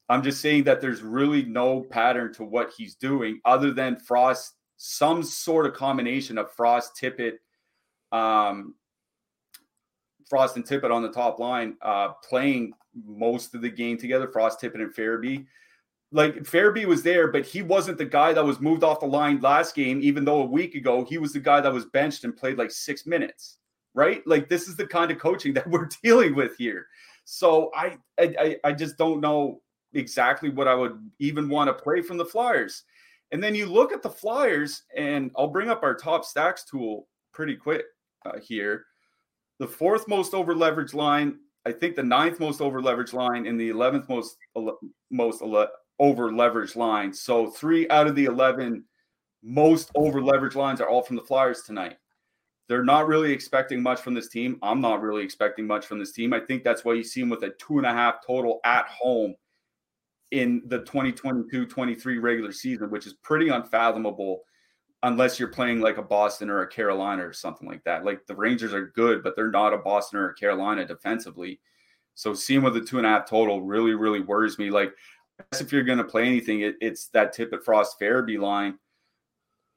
I'm 0.08 0.22
just 0.22 0.40
saying 0.40 0.64
that 0.64 0.80
there's 0.80 1.02
really 1.02 1.44
no 1.44 1.82
pattern 1.82 2.32
to 2.34 2.44
what 2.44 2.72
he's 2.76 2.94
doing 2.94 3.40
other 3.44 3.72
than 3.72 3.96
Frost, 3.96 4.54
some 4.78 5.22
sort 5.22 5.66
of 5.66 5.74
combination 5.74 6.38
of 6.38 6.50
Frost, 6.52 6.96
Tippett, 6.96 7.34
um, 8.10 8.74
Frost 10.28 10.56
and 10.56 10.66
Tippett 10.66 10.92
on 10.92 11.02
the 11.02 11.10
top 11.10 11.38
line, 11.38 11.76
uh, 11.82 12.08
playing 12.28 12.72
most 13.06 13.54
of 13.54 13.60
the 13.60 13.68
game 13.68 13.98
together. 13.98 14.28
Frost, 14.28 14.60
Tippett, 14.60 14.76
and 14.76 14.94
Farabee. 14.94 15.46
Like 16.10 16.36
Farabee 16.36 16.86
was 16.86 17.02
there, 17.02 17.28
but 17.28 17.44
he 17.44 17.60
wasn't 17.60 17.98
the 17.98 18.06
guy 18.06 18.32
that 18.32 18.44
was 18.44 18.60
moved 18.60 18.82
off 18.82 19.00
the 19.00 19.06
line 19.06 19.40
last 19.40 19.74
game. 19.74 20.00
Even 20.02 20.24
though 20.24 20.40
a 20.40 20.46
week 20.46 20.74
ago 20.74 21.04
he 21.04 21.18
was 21.18 21.34
the 21.34 21.40
guy 21.40 21.60
that 21.60 21.72
was 21.72 21.84
benched 21.84 22.24
and 22.24 22.34
played 22.34 22.56
like 22.56 22.70
six 22.70 23.04
minutes. 23.04 23.58
Right? 23.98 24.24
Like 24.26 24.48
this 24.48 24.68
is 24.68 24.76
the 24.76 24.86
kind 24.86 25.10
of 25.10 25.18
coaching 25.18 25.52
that 25.54 25.66
we're 25.70 25.88
dealing 26.02 26.36
with 26.36 26.56
here. 26.56 26.86
So 27.24 27.72
I 27.74 27.98
I 28.18 28.56
I 28.62 28.72
just 28.72 28.96
don't 28.96 29.20
know 29.20 29.60
exactly 29.92 30.50
what 30.50 30.68
I 30.68 30.74
would 30.74 30.98
even 31.18 31.48
want 31.48 31.66
to 31.68 31.74
play 31.74 32.00
from 32.02 32.16
the 32.16 32.24
Flyers. 32.24 32.84
And 33.32 33.42
then 33.42 33.54
you 33.54 33.66
look 33.66 33.92
at 33.92 34.02
the 34.02 34.10
Flyers, 34.10 34.84
and 34.96 35.32
I'll 35.36 35.48
bring 35.48 35.68
up 35.68 35.82
our 35.82 35.94
top 35.94 36.24
stacks 36.24 36.64
tool 36.64 37.08
pretty 37.32 37.56
quick 37.56 37.84
uh, 38.24 38.38
here 38.40 38.84
the 39.58 39.66
fourth 39.66 40.06
most 40.08 40.34
over 40.34 40.54
leveraged 40.54 40.94
line, 40.94 41.38
I 41.66 41.72
think 41.72 41.96
the 41.96 42.02
ninth 42.02 42.40
most 42.40 42.60
over 42.60 42.80
leveraged 42.80 43.12
line, 43.12 43.46
and 43.46 43.60
the 43.60 43.68
eleventh 43.68 44.08
most 44.08 44.36
most 45.10 45.42
over 45.42 46.30
leveraged 46.30 46.76
line. 46.76 47.12
So 47.12 47.48
three 47.48 47.88
out 47.90 48.06
of 48.06 48.14
the 48.14 48.26
eleven 48.26 48.84
most 49.42 49.90
over 49.94 50.20
leveraged 50.20 50.54
lines 50.54 50.80
are 50.80 50.88
all 50.88 51.02
from 51.02 51.16
the 51.16 51.22
Flyers 51.22 51.62
tonight. 51.62 51.96
They're 52.68 52.84
not 52.84 53.06
really 53.06 53.32
expecting 53.32 53.82
much 53.82 54.00
from 54.00 54.14
this 54.14 54.28
team. 54.28 54.58
I'm 54.62 54.80
not 54.80 55.00
really 55.00 55.24
expecting 55.24 55.66
much 55.66 55.86
from 55.86 55.98
this 55.98 56.12
team. 56.12 56.34
I 56.34 56.40
think 56.40 56.62
that's 56.62 56.84
why 56.84 56.94
you 56.94 57.02
see 57.02 57.20
them 57.20 57.30
with 57.30 57.42
a 57.42 57.50
two 57.58 57.78
and 57.78 57.86
a 57.86 57.92
half 57.92 58.24
total 58.26 58.60
at 58.64 58.86
home 58.88 59.34
in 60.30 60.62
the 60.66 60.80
2022 60.80 61.66
23 61.66 62.18
regular 62.18 62.52
season, 62.52 62.90
which 62.90 63.06
is 63.06 63.14
pretty 63.14 63.48
unfathomable 63.48 64.42
unless 65.02 65.38
you're 65.38 65.48
playing 65.48 65.80
like 65.80 65.96
a 65.96 66.02
Boston 66.02 66.50
or 66.50 66.60
a 66.60 66.68
Carolina 66.68 67.26
or 67.26 67.32
something 67.32 67.66
like 67.66 67.82
that. 67.84 68.04
Like 68.04 68.26
the 68.26 68.34
Rangers 68.34 68.74
are 68.74 68.88
good, 68.88 69.22
but 69.22 69.34
they're 69.34 69.50
not 69.50 69.72
a 69.72 69.78
Boston 69.78 70.18
or 70.18 70.30
a 70.30 70.34
Carolina 70.34 70.84
defensively. 70.84 71.60
So 72.14 72.34
seeing 72.34 72.62
with 72.62 72.74
the 72.74 72.80
two 72.80 72.98
and 72.98 73.06
a 73.06 73.10
half 73.10 73.28
total 73.28 73.62
really, 73.62 73.94
really 73.94 74.20
worries 74.20 74.58
me. 74.58 74.70
Like, 74.70 74.92
if 75.52 75.72
you're 75.72 75.84
going 75.84 75.98
to 75.98 76.04
play 76.04 76.26
anything, 76.26 76.62
it, 76.62 76.74
it's 76.80 77.08
that 77.10 77.34
Tippett 77.34 77.62
Frost 77.62 77.96
Farabee 78.00 78.40
line. 78.40 78.76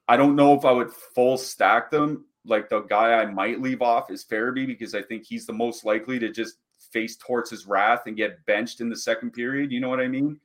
I 0.07 0.17
don't 0.17 0.35
know 0.35 0.55
if 0.55 0.65
I 0.65 0.71
would 0.71 0.91
full 0.91 1.37
stack 1.37 1.91
them. 1.91 2.25
Like 2.45 2.69
the 2.69 2.81
guy 2.81 3.13
I 3.13 3.25
might 3.25 3.61
leave 3.61 3.81
off 3.81 4.09
is 4.09 4.25
Farabee 4.25 4.67
because 4.67 4.95
I 4.95 5.01
think 5.01 5.25
he's 5.25 5.45
the 5.45 5.53
most 5.53 5.85
likely 5.85 6.19
to 6.19 6.29
just 6.29 6.57
face 6.91 7.15
Torts' 7.17 7.65
wrath 7.65 8.03
and 8.07 8.17
get 8.17 8.43
benched 8.45 8.81
in 8.81 8.89
the 8.89 8.95
second 8.95 9.31
period. 9.31 9.71
You 9.71 9.79
know 9.79 9.89
what 9.89 9.99
I 9.99 10.07
mean? 10.07 10.39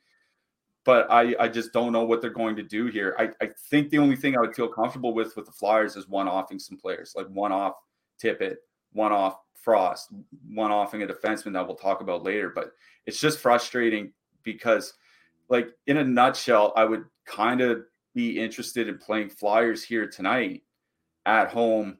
but 0.86 1.10
I, 1.10 1.34
I 1.40 1.48
just 1.48 1.72
don't 1.72 1.92
know 1.92 2.04
what 2.04 2.22
they're 2.22 2.30
going 2.30 2.54
to 2.56 2.62
do 2.62 2.86
here. 2.86 3.16
I, 3.18 3.30
I 3.44 3.50
think 3.70 3.90
the 3.90 3.98
only 3.98 4.14
thing 4.14 4.36
I 4.36 4.40
would 4.40 4.54
feel 4.54 4.68
comfortable 4.68 5.12
with 5.12 5.34
with 5.36 5.44
the 5.44 5.52
Flyers 5.52 5.96
is 5.96 6.08
one 6.08 6.28
offing 6.28 6.60
some 6.60 6.78
players, 6.78 7.12
like 7.16 7.26
one 7.26 7.50
off 7.50 7.74
Tippett, 8.22 8.54
one 8.92 9.12
off 9.12 9.40
Frost, 9.54 10.12
one 10.48 10.70
offing 10.70 11.02
a 11.02 11.06
defenseman 11.06 11.52
that 11.54 11.66
we'll 11.66 11.74
talk 11.74 12.00
about 12.02 12.22
later. 12.22 12.52
But 12.54 12.70
it's 13.04 13.18
just 13.18 13.40
frustrating 13.40 14.12
because, 14.44 14.94
like, 15.48 15.70
in 15.88 15.96
a 15.96 16.04
nutshell, 16.04 16.72
I 16.76 16.84
would 16.84 17.04
kind 17.26 17.60
of 17.60 17.82
be 18.14 18.38
interested 18.38 18.88
in 18.88 18.96
playing 18.96 19.30
Flyers 19.30 19.82
here 19.82 20.06
tonight. 20.06 20.62
At 21.26 21.50
home 21.50 21.98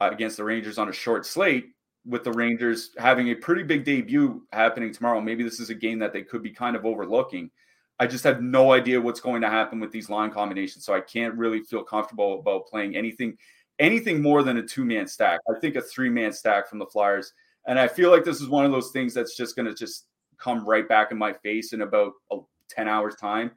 uh, 0.00 0.10
against 0.12 0.36
the 0.36 0.44
Rangers 0.44 0.78
on 0.78 0.88
a 0.88 0.92
short 0.92 1.26
slate, 1.26 1.72
with 2.04 2.22
the 2.22 2.32
Rangers 2.32 2.90
having 2.98 3.30
a 3.30 3.34
pretty 3.34 3.64
big 3.64 3.84
debut 3.84 4.46
happening 4.52 4.92
tomorrow. 4.92 5.20
Maybe 5.20 5.42
this 5.42 5.58
is 5.58 5.70
a 5.70 5.74
game 5.74 5.98
that 5.98 6.12
they 6.12 6.22
could 6.22 6.42
be 6.42 6.50
kind 6.50 6.76
of 6.76 6.86
overlooking. 6.86 7.50
I 7.98 8.06
just 8.06 8.24
have 8.24 8.42
no 8.42 8.72
idea 8.72 9.00
what's 9.00 9.20
going 9.20 9.42
to 9.42 9.48
happen 9.48 9.80
with 9.80 9.90
these 9.90 10.10
line 10.10 10.30
combinations, 10.30 10.84
so 10.84 10.94
I 10.94 11.00
can't 11.00 11.34
really 11.34 11.62
feel 11.62 11.82
comfortable 11.82 12.38
about 12.38 12.66
playing 12.66 12.94
anything 12.94 13.36
anything 13.78 14.22
more 14.22 14.42
than 14.42 14.56
a 14.58 14.62
two 14.62 14.84
man 14.84 15.06
stack. 15.06 15.40
I 15.48 15.58
think 15.58 15.76
a 15.76 15.82
three 15.82 16.10
man 16.10 16.32
stack 16.32 16.68
from 16.68 16.78
the 16.78 16.86
Flyers, 16.86 17.32
and 17.66 17.78
I 17.78 17.88
feel 17.88 18.10
like 18.10 18.24
this 18.24 18.40
is 18.40 18.48
one 18.48 18.64
of 18.64 18.72
those 18.72 18.90
things 18.90 19.14
that's 19.14 19.36
just 19.36 19.56
going 19.56 19.66
to 19.66 19.74
just 19.74 20.06
come 20.38 20.66
right 20.66 20.88
back 20.88 21.10
in 21.10 21.18
my 21.18 21.32
face 21.32 21.72
in 21.72 21.82
about 21.82 22.12
a, 22.30 22.38
ten 22.68 22.86
hours 22.86 23.16
time. 23.16 23.50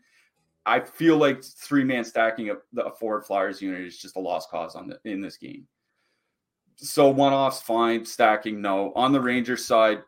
I 0.70 0.80
feel 0.80 1.18
like 1.18 1.44
three 1.44 1.84
man 1.84 2.04
stacking 2.04 2.50
of 2.50 2.60
the 2.74 2.92
forward 3.00 3.26
Flyers 3.26 3.60
unit 3.60 3.82
is 3.82 3.98
just 3.98 4.16
a 4.16 4.20
lost 4.20 4.52
cause 4.52 4.76
on 4.76 4.88
the 4.88 5.00
in 5.04 5.20
this 5.20 5.38
game. 5.38 5.68
So 6.76 7.10
one 7.10 7.34
offs 7.34 7.62
fine, 7.62 8.06
stacking 8.06 8.62
no. 8.62 8.94
On 8.96 9.12
the 9.12 9.20
Rangers 9.20 9.66
side, 9.66 10.04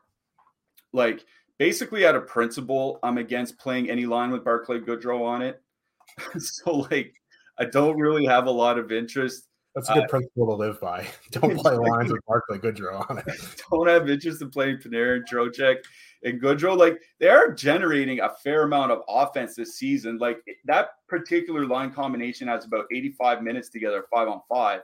like 0.94 1.26
basically 1.58 2.06
out 2.06 2.16
of 2.16 2.28
principle, 2.28 3.00
I'm 3.02 3.18
against 3.18 3.58
playing 3.58 3.90
any 3.90 4.06
line 4.06 4.30
with 4.30 4.46
Barclay 4.46 4.80
Goodrow 4.80 5.26
on 5.26 5.42
it. 5.42 5.62
so 6.38 6.76
like 6.92 7.16
I 7.58 7.66
don't 7.66 7.98
really 7.98 8.26
have 8.26 8.46
a 8.46 8.52
lot 8.52 8.78
of 8.78 8.92
interest. 8.92 9.48
That's 9.76 9.90
a 9.90 9.94
good 9.94 10.04
uh, 10.04 10.08
principle 10.08 10.48
to 10.48 10.54
live 10.54 10.82
by. 10.82 11.08
Don't 11.32 11.58
play 11.58 11.76
lines 11.76 12.12
with 12.12 12.22
Barclay 12.26 12.58
Goodrow 12.58 13.10
on 13.10 13.20
it. 13.20 13.26
Don't 13.72 13.88
have 13.88 14.10
interest 14.10 14.42
in 14.42 14.50
playing 14.50 14.78
Panarin, 14.78 15.22
Trocheck, 15.32 15.78
and 16.24 16.42
Goodrow. 16.42 16.78
Like 16.78 17.02
they 17.20 17.30
are 17.30 17.54
generating 17.54 18.20
a 18.20 18.30
fair 18.44 18.64
amount 18.64 18.92
of 18.92 19.02
offense 19.08 19.56
this 19.56 19.78
season. 19.78 20.18
Like 20.18 20.40
that 20.66 20.90
particular 21.08 21.66
line 21.66 21.92
combination 21.92 22.50
has 22.50 22.66
about 22.66 22.86
85 22.92 23.44
minutes 23.44 23.70
together, 23.70 24.06
five 24.14 24.28
on 24.28 24.42
five, 24.50 24.82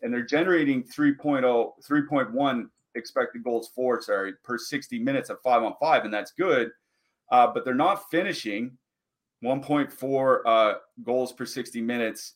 and 0.00 0.12
they're 0.12 0.24
generating 0.24 0.82
3.0, 0.84 1.42
3.1 1.86 2.64
expected 2.94 3.44
goals 3.44 3.70
for, 3.74 4.00
sorry, 4.00 4.32
per 4.44 4.56
60 4.56 4.98
minutes 4.98 5.30
at 5.30 5.36
five 5.42 5.62
on 5.62 5.74
five, 5.80 6.04
and 6.04 6.12
that's 6.12 6.32
good. 6.32 6.70
Uh, 7.30 7.46
but 7.52 7.64
they're 7.64 7.74
not 7.74 8.10
finishing 8.10 8.76
1.4 9.44 10.38
uh, 10.46 10.74
goals 11.02 11.32
per 11.32 11.46
60 11.46 11.80
minutes. 11.80 12.34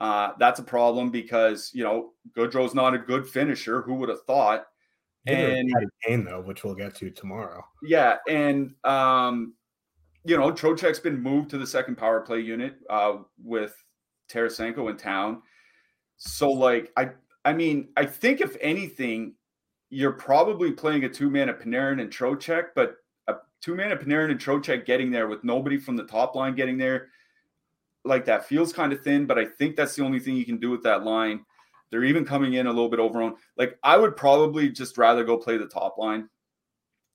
Uh, 0.00 0.32
that's 0.38 0.58
a 0.60 0.62
problem 0.62 1.10
because 1.10 1.70
you 1.74 1.84
know 1.84 2.12
Goodrow's 2.34 2.74
not 2.74 2.94
a 2.94 2.98
good 2.98 3.26
finisher. 3.28 3.82
Who 3.82 3.94
would 3.96 4.08
have 4.08 4.22
thought? 4.22 4.66
And 5.26 5.70
Kane 6.02 6.24
though, 6.24 6.40
which 6.40 6.64
we'll 6.64 6.74
get 6.74 6.94
to 6.96 7.10
tomorrow. 7.10 7.62
Yeah, 7.82 8.16
and 8.26 8.74
um, 8.84 9.54
you 10.24 10.38
know 10.38 10.50
Trocheck's 10.50 11.00
been 11.00 11.20
moved 11.20 11.50
to 11.50 11.58
the 11.58 11.66
second 11.66 11.96
power 11.96 12.20
play 12.20 12.40
unit 12.40 12.76
uh, 12.88 13.18
with 13.42 13.74
Tarasenko 14.30 14.88
in 14.90 14.96
town. 14.96 15.42
So 16.16 16.50
like 16.50 16.90
I, 16.96 17.10
I 17.44 17.52
mean, 17.52 17.88
I 17.96 18.06
think 18.06 18.40
if 18.40 18.56
anything, 18.62 19.34
you're 19.90 20.12
probably 20.12 20.72
playing 20.72 21.04
a 21.04 21.08
two 21.10 21.28
man 21.28 21.50
of 21.50 21.58
Panarin 21.58 22.00
and 22.00 22.10
Trocheck, 22.10 22.68
but 22.74 22.96
a 23.28 23.36
two 23.60 23.74
man 23.74 23.92
of 23.92 23.98
Panarin 23.98 24.30
and 24.30 24.40
Trocheck 24.40 24.86
getting 24.86 25.10
there 25.10 25.28
with 25.28 25.44
nobody 25.44 25.76
from 25.76 25.96
the 25.96 26.04
top 26.04 26.34
line 26.34 26.54
getting 26.54 26.78
there, 26.78 27.08
like 28.04 28.24
that 28.26 28.46
feels 28.46 28.72
kind 28.72 28.92
of 28.92 29.02
thin. 29.02 29.26
But 29.26 29.38
I 29.38 29.44
think 29.44 29.76
that's 29.76 29.94
the 29.94 30.04
only 30.04 30.20
thing 30.20 30.36
you 30.36 30.44
can 30.44 30.58
do 30.58 30.70
with 30.70 30.82
that 30.84 31.04
line. 31.04 31.44
They're 31.90 32.04
even 32.04 32.24
coming 32.24 32.54
in 32.54 32.66
a 32.66 32.70
little 32.70 32.88
bit 32.88 33.00
overowned. 33.00 33.36
Like 33.56 33.78
I 33.82 33.96
would 33.96 34.16
probably 34.16 34.68
just 34.68 34.96
rather 34.98 35.24
go 35.24 35.36
play 35.36 35.56
the 35.56 35.66
top 35.66 35.98
line 35.98 36.28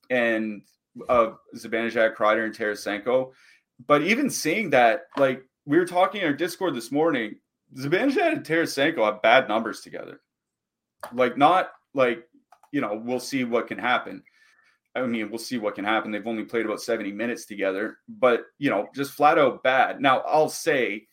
and 0.09 0.61
uh, 1.09 1.31
Zibanejad, 1.55 2.15
Kreider, 2.15 2.45
and 2.45 2.55
Tarasenko. 2.55 3.31
But 3.87 4.01
even 4.03 4.29
seeing 4.29 4.69
that, 4.71 5.03
like 5.17 5.43
we 5.65 5.77
were 5.77 5.85
talking 5.85 6.21
in 6.21 6.27
our 6.27 6.33
Discord 6.33 6.75
this 6.75 6.91
morning, 6.91 7.35
Zibanejad 7.75 8.33
and 8.33 8.45
Tarasenko 8.45 9.05
have 9.05 9.21
bad 9.21 9.47
numbers 9.47 9.81
together. 9.81 10.21
Like 11.13 11.37
not 11.37 11.71
like 11.93 12.27
you 12.71 12.81
know, 12.81 13.01
we'll 13.05 13.21
see 13.21 13.45
what 13.45 13.67
can 13.67 13.77
happen. 13.77 14.21
I 14.95 15.05
mean, 15.05 15.29
we'll 15.29 15.39
see 15.39 15.57
what 15.57 15.75
can 15.75 15.83
happen. 15.83 16.11
They've 16.11 16.25
only 16.25 16.45
played 16.45 16.65
about 16.65 16.81
70 16.81 17.11
minutes 17.11 17.46
together, 17.46 17.98
but 18.07 18.46
you 18.57 18.70
know, 18.70 18.87
just 18.96 19.11
flat 19.11 19.37
out 19.37 19.61
bad. 19.61 20.00
Now, 20.00 20.20
I'll 20.22 20.50
say 20.50 21.07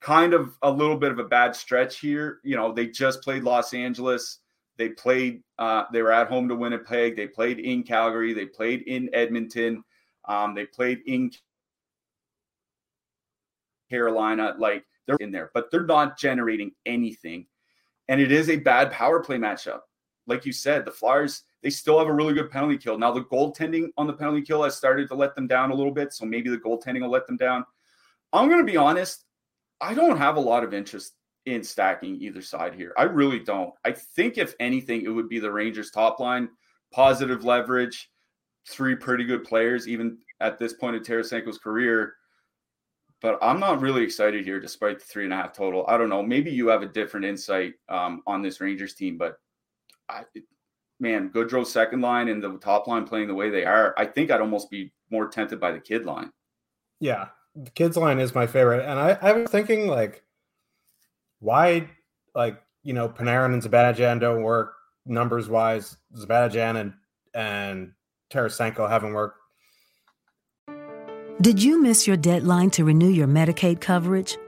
kind 0.00 0.32
of 0.32 0.56
a 0.62 0.70
little 0.70 0.96
bit 0.96 1.12
of 1.12 1.18
a 1.18 1.24
bad 1.24 1.54
stretch 1.54 1.98
here. 1.98 2.38
You 2.44 2.56
know, 2.56 2.72
they 2.72 2.86
just 2.86 3.22
played 3.22 3.44
Los 3.44 3.74
Angeles. 3.74 4.38
They 4.78 4.90
played, 4.90 5.42
uh, 5.58 5.84
they 5.92 6.02
were 6.02 6.12
at 6.12 6.28
home 6.28 6.48
to 6.48 6.54
Winnipeg. 6.54 7.16
They 7.16 7.26
played 7.26 7.58
in 7.58 7.82
Calgary. 7.82 8.32
They 8.32 8.46
played 8.46 8.82
in 8.82 9.10
Edmonton. 9.12 9.84
Um, 10.26 10.54
they 10.54 10.66
played 10.66 11.00
in 11.06 11.30
Carolina. 13.90 14.54
Like 14.58 14.84
they're 15.06 15.16
in 15.16 15.30
there, 15.30 15.50
but 15.52 15.70
they're 15.70 15.86
not 15.86 16.18
generating 16.18 16.72
anything. 16.86 17.46
And 18.08 18.20
it 18.20 18.32
is 18.32 18.48
a 18.48 18.56
bad 18.56 18.92
power 18.92 19.20
play 19.22 19.36
matchup 19.36 19.80
like 20.26 20.44
you 20.44 20.52
said, 20.52 20.84
the 20.84 20.90
Flyers, 20.90 21.44
they 21.66 21.70
still 21.70 21.98
have 21.98 22.06
a 22.06 22.12
really 22.12 22.32
good 22.32 22.48
penalty 22.48 22.78
kill. 22.78 22.96
Now, 22.96 23.10
the 23.10 23.24
goaltending 23.24 23.88
on 23.98 24.06
the 24.06 24.12
penalty 24.12 24.40
kill 24.40 24.62
has 24.62 24.76
started 24.76 25.08
to 25.08 25.16
let 25.16 25.34
them 25.34 25.48
down 25.48 25.72
a 25.72 25.74
little 25.74 25.92
bit. 25.92 26.12
So 26.12 26.24
maybe 26.24 26.48
the 26.48 26.58
goaltending 26.58 27.00
will 27.00 27.10
let 27.10 27.26
them 27.26 27.36
down. 27.36 27.64
I'm 28.32 28.48
going 28.48 28.64
to 28.64 28.72
be 28.72 28.76
honest. 28.76 29.24
I 29.80 29.92
don't 29.92 30.16
have 30.16 30.36
a 30.36 30.40
lot 30.40 30.62
of 30.62 30.72
interest 30.72 31.14
in 31.44 31.64
stacking 31.64 32.22
either 32.22 32.40
side 32.40 32.72
here. 32.72 32.92
I 32.96 33.02
really 33.02 33.40
don't. 33.40 33.74
I 33.84 33.90
think, 33.90 34.38
if 34.38 34.54
anything, 34.60 35.02
it 35.02 35.08
would 35.08 35.28
be 35.28 35.40
the 35.40 35.50
Rangers 35.50 35.90
top 35.90 36.20
line, 36.20 36.50
positive 36.92 37.44
leverage, 37.44 38.12
three 38.68 38.94
pretty 38.94 39.24
good 39.24 39.42
players, 39.42 39.88
even 39.88 40.18
at 40.38 40.60
this 40.60 40.72
point 40.72 40.94
in 40.94 41.02
Tarasenko's 41.02 41.58
career. 41.58 42.14
But 43.20 43.40
I'm 43.42 43.58
not 43.58 43.80
really 43.80 44.04
excited 44.04 44.44
here, 44.44 44.60
despite 44.60 45.00
the 45.00 45.04
three 45.04 45.24
and 45.24 45.32
a 45.32 45.36
half 45.36 45.52
total. 45.52 45.84
I 45.88 45.98
don't 45.98 46.10
know. 46.10 46.22
Maybe 46.22 46.52
you 46.52 46.68
have 46.68 46.82
a 46.82 46.86
different 46.86 47.26
insight 47.26 47.74
um, 47.88 48.22
on 48.24 48.40
this 48.40 48.60
Rangers 48.60 48.94
team, 48.94 49.18
but 49.18 49.40
I, 50.08 50.22
man, 50.98 51.28
Goodrow's 51.28 51.72
second 51.72 52.00
line 52.00 52.28
and 52.28 52.42
the 52.42 52.56
top 52.58 52.86
line 52.86 53.06
playing 53.06 53.28
the 53.28 53.34
way 53.34 53.50
they 53.50 53.64
are, 53.64 53.94
I 53.96 54.06
think 54.06 54.30
I'd 54.30 54.40
almost 54.40 54.70
be 54.70 54.92
more 55.10 55.28
tempted 55.28 55.60
by 55.60 55.72
the 55.72 55.80
kid 55.80 56.04
line. 56.04 56.32
Yeah, 57.00 57.28
the 57.54 57.70
kids 57.70 57.96
line 57.96 58.18
is 58.18 58.34
my 58.34 58.46
favorite, 58.46 58.84
and 58.84 58.98
I, 58.98 59.18
I 59.20 59.32
was 59.32 59.50
thinking 59.50 59.86
like, 59.86 60.22
why, 61.40 61.88
like 62.34 62.62
you 62.82 62.92
know, 62.92 63.08
Panarin 63.08 63.52
and 63.52 63.62
Zibanejad 63.62 64.20
don't 64.20 64.42
work 64.42 64.74
numbers 65.04 65.48
wise. 65.48 65.96
Zibanejad 66.14 66.80
and 66.80 66.94
and 67.34 67.92
Tarasenko 68.30 68.88
haven't 68.88 69.12
worked. 69.12 69.38
Did 71.42 71.62
you 71.62 71.82
miss 71.82 72.06
your 72.06 72.16
deadline 72.16 72.70
to 72.70 72.84
renew 72.84 73.10
your 73.10 73.28
Medicaid 73.28 73.80
coverage? 73.80 74.38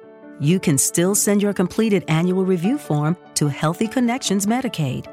You 0.40 0.58
can 0.58 0.78
still 0.78 1.14
send 1.14 1.42
your 1.42 1.52
completed 1.52 2.04
annual 2.08 2.46
review 2.46 2.78
form 2.78 3.16
to 3.34 3.48
Healthy 3.48 3.88
Connections 3.88 4.46
Medicaid 4.46 5.06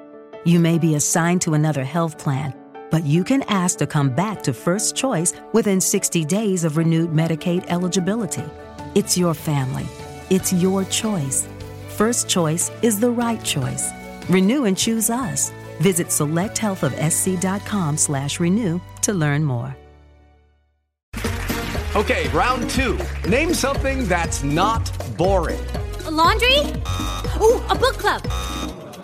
you 0.46 0.60
may 0.60 0.78
be 0.78 0.94
assigned 0.96 1.42
to 1.42 1.56
another 1.56 1.84
health 1.84 2.18
plan, 2.20 2.54
but 2.92 3.04
you 3.04 3.24
can 3.24 3.42
ask 3.44 3.80
to 3.80 3.88
come 3.88 4.10
back 4.12 4.44
to 4.44 4.54
First 4.54 4.96
Choice 4.96 5.34
within 5.54 5.82
60 5.82 6.24
days 6.26 6.64
of 6.64 6.78
renewed 6.78 7.10
Medicaid 7.10 7.66
eligibility. 7.68 8.44
It's 8.94 9.18
your 9.18 9.34
family. 9.34 9.88
It's 10.30 10.54
your 10.54 10.84
choice. 10.86 11.48
First 11.90 12.30
Choice 12.30 12.70
is 12.84 13.00
the 13.00 13.10
right 13.10 13.44
choice. 13.44 13.90
Renew 14.30 14.66
and 14.66 14.78
choose 14.78 15.10
us. 15.10 15.52
Visit 15.82 16.08
selecthealthofsc.com 16.08 17.98
slash 17.98 18.40
renew 18.40 18.80
to 19.02 19.14
learn 19.14 19.44
more. 19.44 19.76
Okay, 21.96 22.30
round 22.30 22.70
two. 22.70 23.00
Name 23.28 23.54
something 23.54 24.06
that's 24.06 24.44
not 24.44 24.92
boring. 25.18 25.66
A 26.06 26.12
laundry? 26.12 26.60
Ooh, 27.42 27.64
a 27.70 27.76
book 27.76 27.98
club 27.98 28.22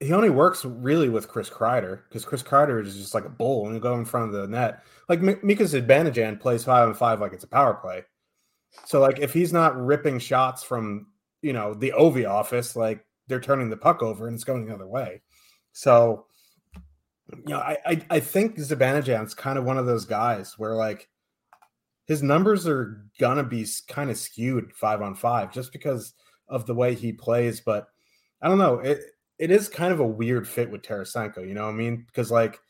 He 0.00 0.12
only 0.12 0.30
works 0.30 0.64
really 0.64 1.08
with 1.08 1.28
Chris 1.28 1.50
Kreider 1.50 2.02
because 2.08 2.24
Chris 2.24 2.42
Kreider 2.42 2.84
is 2.84 2.96
just 2.96 3.14
like 3.14 3.24
a 3.24 3.30
bull 3.30 3.68
and 3.68 3.82
go 3.82 3.94
in 3.94 4.04
front 4.04 4.26
of 4.26 4.40
the 4.40 4.46
net 4.46 4.84
like 5.08 5.22
Mika 5.22 5.64
Zibanejad 5.64 6.40
plays 6.40 6.64
five 6.64 6.86
and 6.86 6.96
five 6.96 7.20
like 7.20 7.32
it's 7.32 7.44
a 7.44 7.48
power 7.48 7.74
play. 7.74 8.04
So 8.84 9.00
like 9.00 9.18
if 9.18 9.32
he's 9.32 9.52
not 9.52 9.76
ripping 9.76 10.18
shots 10.18 10.62
from 10.62 11.06
you 11.42 11.52
know 11.52 11.74
the 11.74 11.92
Ovi 11.98 12.28
office, 12.28 12.76
like 12.76 13.04
they're 13.26 13.40
turning 13.40 13.70
the 13.70 13.76
puck 13.76 14.02
over 14.02 14.26
and 14.26 14.34
it's 14.34 14.44
going 14.44 14.66
the 14.66 14.74
other 14.74 14.86
way. 14.86 15.22
So 15.72 16.26
you 17.30 17.54
know, 17.54 17.58
I 17.58 17.78
I, 17.86 18.02
I 18.10 18.20
think 18.20 18.56
Zibanejad's 18.56 19.34
kind 19.34 19.58
of 19.58 19.64
one 19.64 19.78
of 19.78 19.86
those 19.86 20.04
guys 20.04 20.58
where 20.58 20.74
like 20.74 21.08
his 22.06 22.22
numbers 22.22 22.66
are 22.66 23.04
gonna 23.18 23.44
be 23.44 23.66
kind 23.88 24.10
of 24.10 24.18
skewed 24.18 24.72
five 24.74 25.00
on 25.00 25.14
five 25.14 25.52
just 25.52 25.72
because 25.72 26.14
of 26.48 26.66
the 26.66 26.74
way 26.74 26.94
he 26.94 27.12
plays. 27.12 27.60
But 27.60 27.88
I 28.42 28.48
don't 28.48 28.58
know. 28.58 28.80
It 28.80 29.00
it 29.38 29.50
is 29.50 29.68
kind 29.68 29.92
of 29.92 30.00
a 30.00 30.06
weird 30.06 30.48
fit 30.48 30.70
with 30.70 30.82
Tarasenko, 30.82 31.46
you 31.46 31.54
know 31.54 31.64
what 31.64 31.74
I 31.74 31.76
mean? 31.76 32.04
Because 32.06 32.30
like 32.30 32.60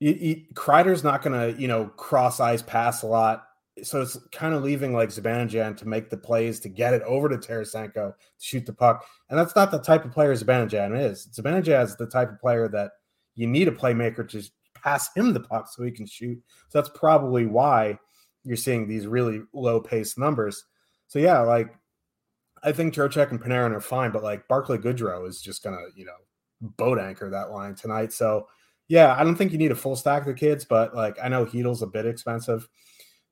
you, 0.00 0.42
Kreider's 0.54 1.04
not 1.04 1.22
to, 1.22 1.54
you 1.58 1.68
know, 1.68 1.86
cross 1.86 2.40
eyes 2.40 2.62
pass 2.62 3.02
a 3.02 3.06
lot. 3.06 3.44
So 3.82 4.02
it's 4.02 4.16
kind 4.30 4.54
of 4.54 4.62
leaving 4.62 4.92
like 4.92 5.08
Zibanejad 5.08 5.76
to 5.78 5.88
make 5.88 6.08
the 6.08 6.16
plays 6.16 6.60
to 6.60 6.68
get 6.68 6.94
it 6.94 7.02
over 7.02 7.28
to 7.28 7.36
Tarasenko 7.36 7.92
to 7.92 8.14
shoot 8.38 8.66
the 8.66 8.72
puck. 8.72 9.04
And 9.30 9.38
that's 9.38 9.56
not 9.56 9.70
the 9.70 9.78
type 9.78 10.04
of 10.04 10.12
player 10.12 10.34
Zibanejad 10.34 11.10
is. 11.10 11.28
Zibanejad 11.32 11.84
is 11.84 11.96
the 11.96 12.06
type 12.06 12.30
of 12.30 12.38
player 12.38 12.68
that 12.68 12.92
you 13.34 13.46
need 13.46 13.66
a 13.66 13.72
playmaker 13.72 14.28
to 14.28 14.42
pass 14.74 15.12
him 15.14 15.32
the 15.32 15.40
puck 15.40 15.68
so 15.68 15.82
he 15.82 15.90
can 15.90 16.06
shoot. 16.06 16.40
So 16.68 16.78
that's 16.78 16.96
probably 16.96 17.46
why 17.46 17.98
you're 18.44 18.56
seeing 18.56 18.86
these 18.86 19.06
really 19.06 19.40
low 19.52 19.80
pace 19.80 20.16
numbers. 20.18 20.62
So 21.08 21.18
yeah, 21.18 21.40
like 21.40 21.74
I 22.64 22.72
think 22.72 22.94
Trocheck 22.94 23.30
and 23.30 23.40
Panarin 23.40 23.72
are 23.72 23.80
fine, 23.80 24.10
but 24.10 24.22
like 24.22 24.48
Barclay 24.48 24.78
Goodrow 24.78 25.28
is 25.28 25.40
just 25.40 25.62
gonna, 25.62 25.84
you 25.94 26.04
know, 26.04 26.16
boat 26.60 26.98
anchor 26.98 27.28
that 27.30 27.50
line 27.50 27.74
tonight. 27.74 28.12
So 28.12 28.48
yeah, 28.88 29.14
I 29.18 29.24
don't 29.24 29.36
think 29.36 29.52
you 29.52 29.58
need 29.58 29.70
a 29.72 29.76
full 29.76 29.96
stack 29.96 30.22
of 30.22 30.28
the 30.28 30.34
kids, 30.34 30.64
but 30.64 30.94
like 30.94 31.18
I 31.22 31.28
know 31.28 31.44
Chytil's 31.44 31.82
a 31.82 31.86
bit 31.86 32.06
expensive. 32.06 32.68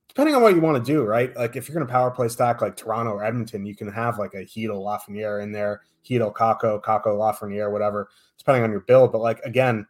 Depending 0.08 0.34
on 0.34 0.42
what 0.42 0.54
you 0.54 0.60
want 0.60 0.84
to 0.84 0.92
do, 0.92 1.02
right? 1.04 1.34
Like 1.34 1.56
if 1.56 1.68
you're 1.68 1.74
gonna 1.74 1.90
power 1.90 2.10
play 2.10 2.28
stack 2.28 2.60
like 2.60 2.76
Toronto 2.76 3.12
or 3.12 3.24
Edmonton, 3.24 3.64
you 3.64 3.74
can 3.74 3.90
have 3.90 4.18
like 4.18 4.34
a 4.34 4.44
Chytil 4.44 4.82
Lafreniere 4.82 5.42
in 5.42 5.52
there, 5.52 5.82
Chytil, 6.04 6.34
Kakko, 6.34 6.82
Kakko, 6.82 7.06
Lafreniere, 7.06 7.72
whatever, 7.72 8.10
depending 8.38 8.64
on 8.64 8.70
your 8.70 8.80
build. 8.80 9.12
But 9.12 9.22
like 9.22 9.40
again, 9.44 9.86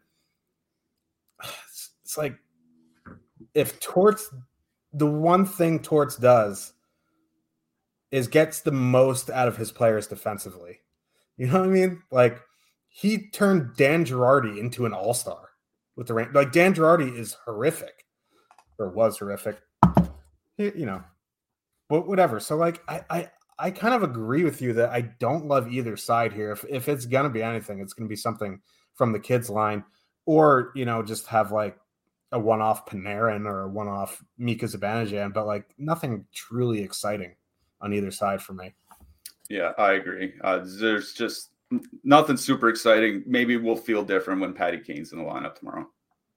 it's, 1.42 1.90
it's 2.04 2.16
like 2.16 2.36
if 3.54 3.80
Torts 3.80 4.32
the 4.92 5.06
one 5.06 5.44
thing 5.46 5.80
Torts 5.80 6.16
does 6.16 6.74
is 8.12 8.28
gets 8.28 8.60
the 8.60 8.70
most 8.70 9.30
out 9.30 9.48
of 9.48 9.56
his 9.56 9.72
players 9.72 10.06
defensively. 10.06 10.78
You 11.38 11.46
know 11.46 11.60
what 11.60 11.68
I 11.68 11.72
mean? 11.72 12.02
Like 12.12 12.40
he 12.88 13.30
turned 13.30 13.74
Dan 13.76 14.04
Girardi 14.04 14.58
into 14.58 14.86
an 14.86 14.92
all-star 14.92 15.48
with 15.96 16.06
the. 16.06 16.14
Like 16.32 16.52
Dan 16.52 16.74
Girardi 16.74 17.18
is 17.18 17.36
horrific 17.44 18.04
or 18.78 18.90
was 18.90 19.18
horrific. 19.18 19.58
You 20.58 20.86
know, 20.86 21.02
but 21.88 22.06
whatever. 22.06 22.38
So 22.38 22.56
like 22.56 22.82
I 22.86 23.02
I 23.10 23.30
I 23.58 23.70
kind 23.70 23.94
of 23.94 24.02
agree 24.02 24.44
with 24.44 24.60
you 24.60 24.74
that 24.74 24.90
I 24.90 25.00
don't 25.00 25.46
love 25.46 25.72
either 25.72 25.96
side 25.96 26.32
here. 26.32 26.52
If 26.52 26.64
if 26.68 26.88
it's 26.88 27.06
gonna 27.06 27.30
be 27.30 27.42
anything, 27.42 27.80
it's 27.80 27.94
gonna 27.94 28.08
be 28.08 28.16
something 28.16 28.60
from 28.94 29.12
the 29.12 29.18
kids 29.18 29.48
line, 29.48 29.82
or 30.26 30.70
you 30.74 30.84
know, 30.84 31.02
just 31.02 31.26
have 31.28 31.50
like 31.50 31.78
a 32.30 32.38
one-off 32.38 32.86
Panarin 32.86 33.46
or 33.46 33.62
a 33.62 33.68
one-off 33.68 34.22
Mika 34.38 34.66
Zibanejad, 34.66 35.32
but 35.32 35.46
like 35.46 35.74
nothing 35.78 36.26
truly 36.32 36.82
exciting 36.82 37.34
on 37.82 37.92
either 37.92 38.10
side 38.10 38.40
for 38.40 38.54
me. 38.54 38.72
Yeah, 39.48 39.72
I 39.76 39.92
agree. 39.92 40.34
Uh, 40.42 40.64
there's 40.80 41.12
just 41.12 41.50
nothing 42.04 42.36
super 42.36 42.68
exciting. 42.68 43.22
Maybe 43.26 43.56
we'll 43.56 43.76
feel 43.76 44.02
different 44.02 44.40
when 44.40 44.54
Patty 44.54 44.78
Kane's 44.78 45.12
in 45.12 45.18
the 45.18 45.24
lineup 45.24 45.56
tomorrow. 45.56 45.88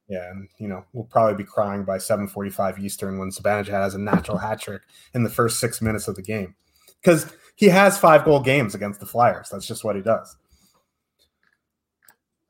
Yeah, 0.08 0.29
and 0.29 0.47
you 0.60 0.67
know 0.67 0.86
we'll 0.93 1.05
probably 1.05 1.36
be 1.36 1.49
crying 1.49 1.84
by 1.84 1.97
7:45 1.97 2.79
Eastern 2.79 3.17
when 3.17 3.31
Zibanejad 3.31 3.67
has 3.69 3.95
a 3.95 3.99
natural 3.99 4.38
hat 4.38 4.62
trick 4.62 4.84
in 5.13 5.23
the 5.23 5.29
first 5.29 5.60
six 5.60 5.81
minutes 5.81 6.08
of 6.08 6.15
the 6.15 6.21
game 6.21 6.55
because 7.01 7.34
he 7.55 7.67
has 7.67 7.97
five 7.97 8.23
goal 8.23 8.39
games 8.39 8.75
against 8.75 8.99
the 8.99 9.05
Flyers. 9.05 9.49
That's 9.49 9.65
just 9.65 9.84
what 9.84 9.95
he 9.95 10.01
does. 10.01 10.36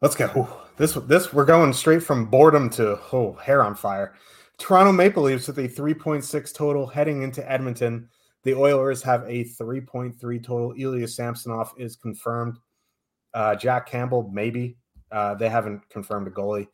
Let's 0.01 0.15
go. 0.15 0.29
Ooh, 0.35 0.47
this 0.77 0.93
this 1.07 1.31
we're 1.31 1.45
going 1.45 1.71
straight 1.71 2.03
from 2.03 2.25
boredom 2.25 2.69
to 2.71 2.99
oh 3.13 3.33
hair 3.41 3.63
on 3.63 3.75
fire. 3.75 4.15
Toronto 4.57 4.91
Maple 4.91 5.23
Leafs 5.23 5.47
with 5.47 5.59
a 5.59 5.67
3.6 5.67 6.53
total 6.53 6.87
heading 6.87 7.23
into 7.23 7.49
Edmonton. 7.49 8.09
The 8.45 8.53
Oilers 8.53 9.01
have 9.01 9.23
a 9.23 9.43
3.3 9.43 10.43
total. 10.43 10.73
Ilya 10.77 11.07
Samsonov 11.07 11.73
is 11.77 11.95
confirmed. 11.95 12.59
Uh, 13.33 13.55
Jack 13.55 13.87
Campbell, 13.87 14.29
maybe. 14.31 14.77
Uh, 15.11 15.33
they 15.33 15.49
haven't 15.49 15.81
confirmed 15.89 16.27
a 16.27 16.31
goalie. 16.31 16.67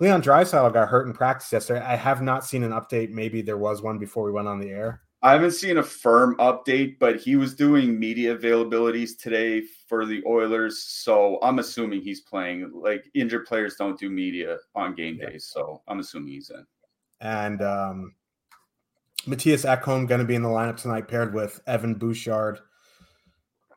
Leon 0.00 0.20
Draisaitl 0.20 0.72
got 0.72 0.88
hurt 0.88 1.06
in 1.06 1.12
practice 1.12 1.52
yesterday. 1.52 1.80
I 1.80 1.94
have 1.94 2.22
not 2.22 2.44
seen 2.44 2.64
an 2.64 2.72
update. 2.72 3.10
Maybe 3.10 3.40
there 3.40 3.56
was 3.56 3.82
one 3.82 3.98
before 3.98 4.24
we 4.24 4.32
went 4.32 4.48
on 4.48 4.60
the 4.60 4.68
air. 4.68 5.02
I 5.22 5.32
haven't 5.32 5.52
seen 5.52 5.78
a 5.78 5.82
firm 5.82 6.36
update, 6.36 6.98
but 6.98 7.16
he 7.16 7.36
was 7.36 7.54
doing 7.54 7.98
media 7.98 8.36
availabilities 8.36 9.16
today 9.18 9.62
for 9.88 10.06
the 10.06 10.22
Oilers. 10.26 10.82
So 10.82 11.38
I'm 11.40 11.60
assuming 11.60 12.02
he's 12.02 12.20
playing. 12.20 12.70
Like 12.74 13.08
injured 13.14 13.46
players 13.46 13.76
don't 13.76 13.98
do 13.98 14.10
media 14.10 14.58
on 14.74 14.94
game 14.94 15.18
yeah. 15.20 15.30
days. 15.30 15.50
So 15.52 15.82
I'm 15.88 16.00
assuming 16.00 16.32
he's 16.32 16.50
in. 16.50 16.66
And 17.20 17.62
um, 17.62 18.14
Mattias 19.26 19.64
Ekholm 19.68 20.06
going 20.06 20.20
to 20.20 20.26
be 20.26 20.36
in 20.36 20.42
the 20.42 20.48
lineup 20.48 20.76
tonight, 20.76 21.08
paired 21.08 21.34
with 21.34 21.60
Evan 21.66 21.94
Bouchard, 21.94 22.60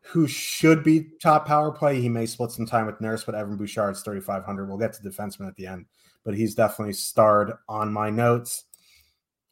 who 0.04 0.28
should 0.28 0.84
be 0.84 1.08
top 1.22 1.48
power 1.48 1.72
play. 1.72 2.00
He 2.00 2.10
may 2.10 2.26
split 2.26 2.52
some 2.52 2.66
time 2.66 2.86
with 2.86 3.02
Nurse, 3.02 3.24
but 3.24 3.36
Evan 3.36 3.58
Bouchard's 3.58 4.02
3,500. 4.02 4.68
We'll 4.68 4.78
get 4.78 4.94
to 4.94 5.02
defenseman 5.02 5.48
at 5.48 5.56
the 5.56 5.68
end, 5.68 5.86
but 6.24 6.36
he's 6.36 6.56
definitely 6.56 6.94
starred 6.94 7.54
on 7.68 7.92
my 7.92 8.10
notes. 8.10 8.66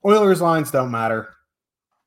Oilers 0.06 0.42
lines 0.42 0.72
don't 0.72 0.92
matter. 0.92 1.34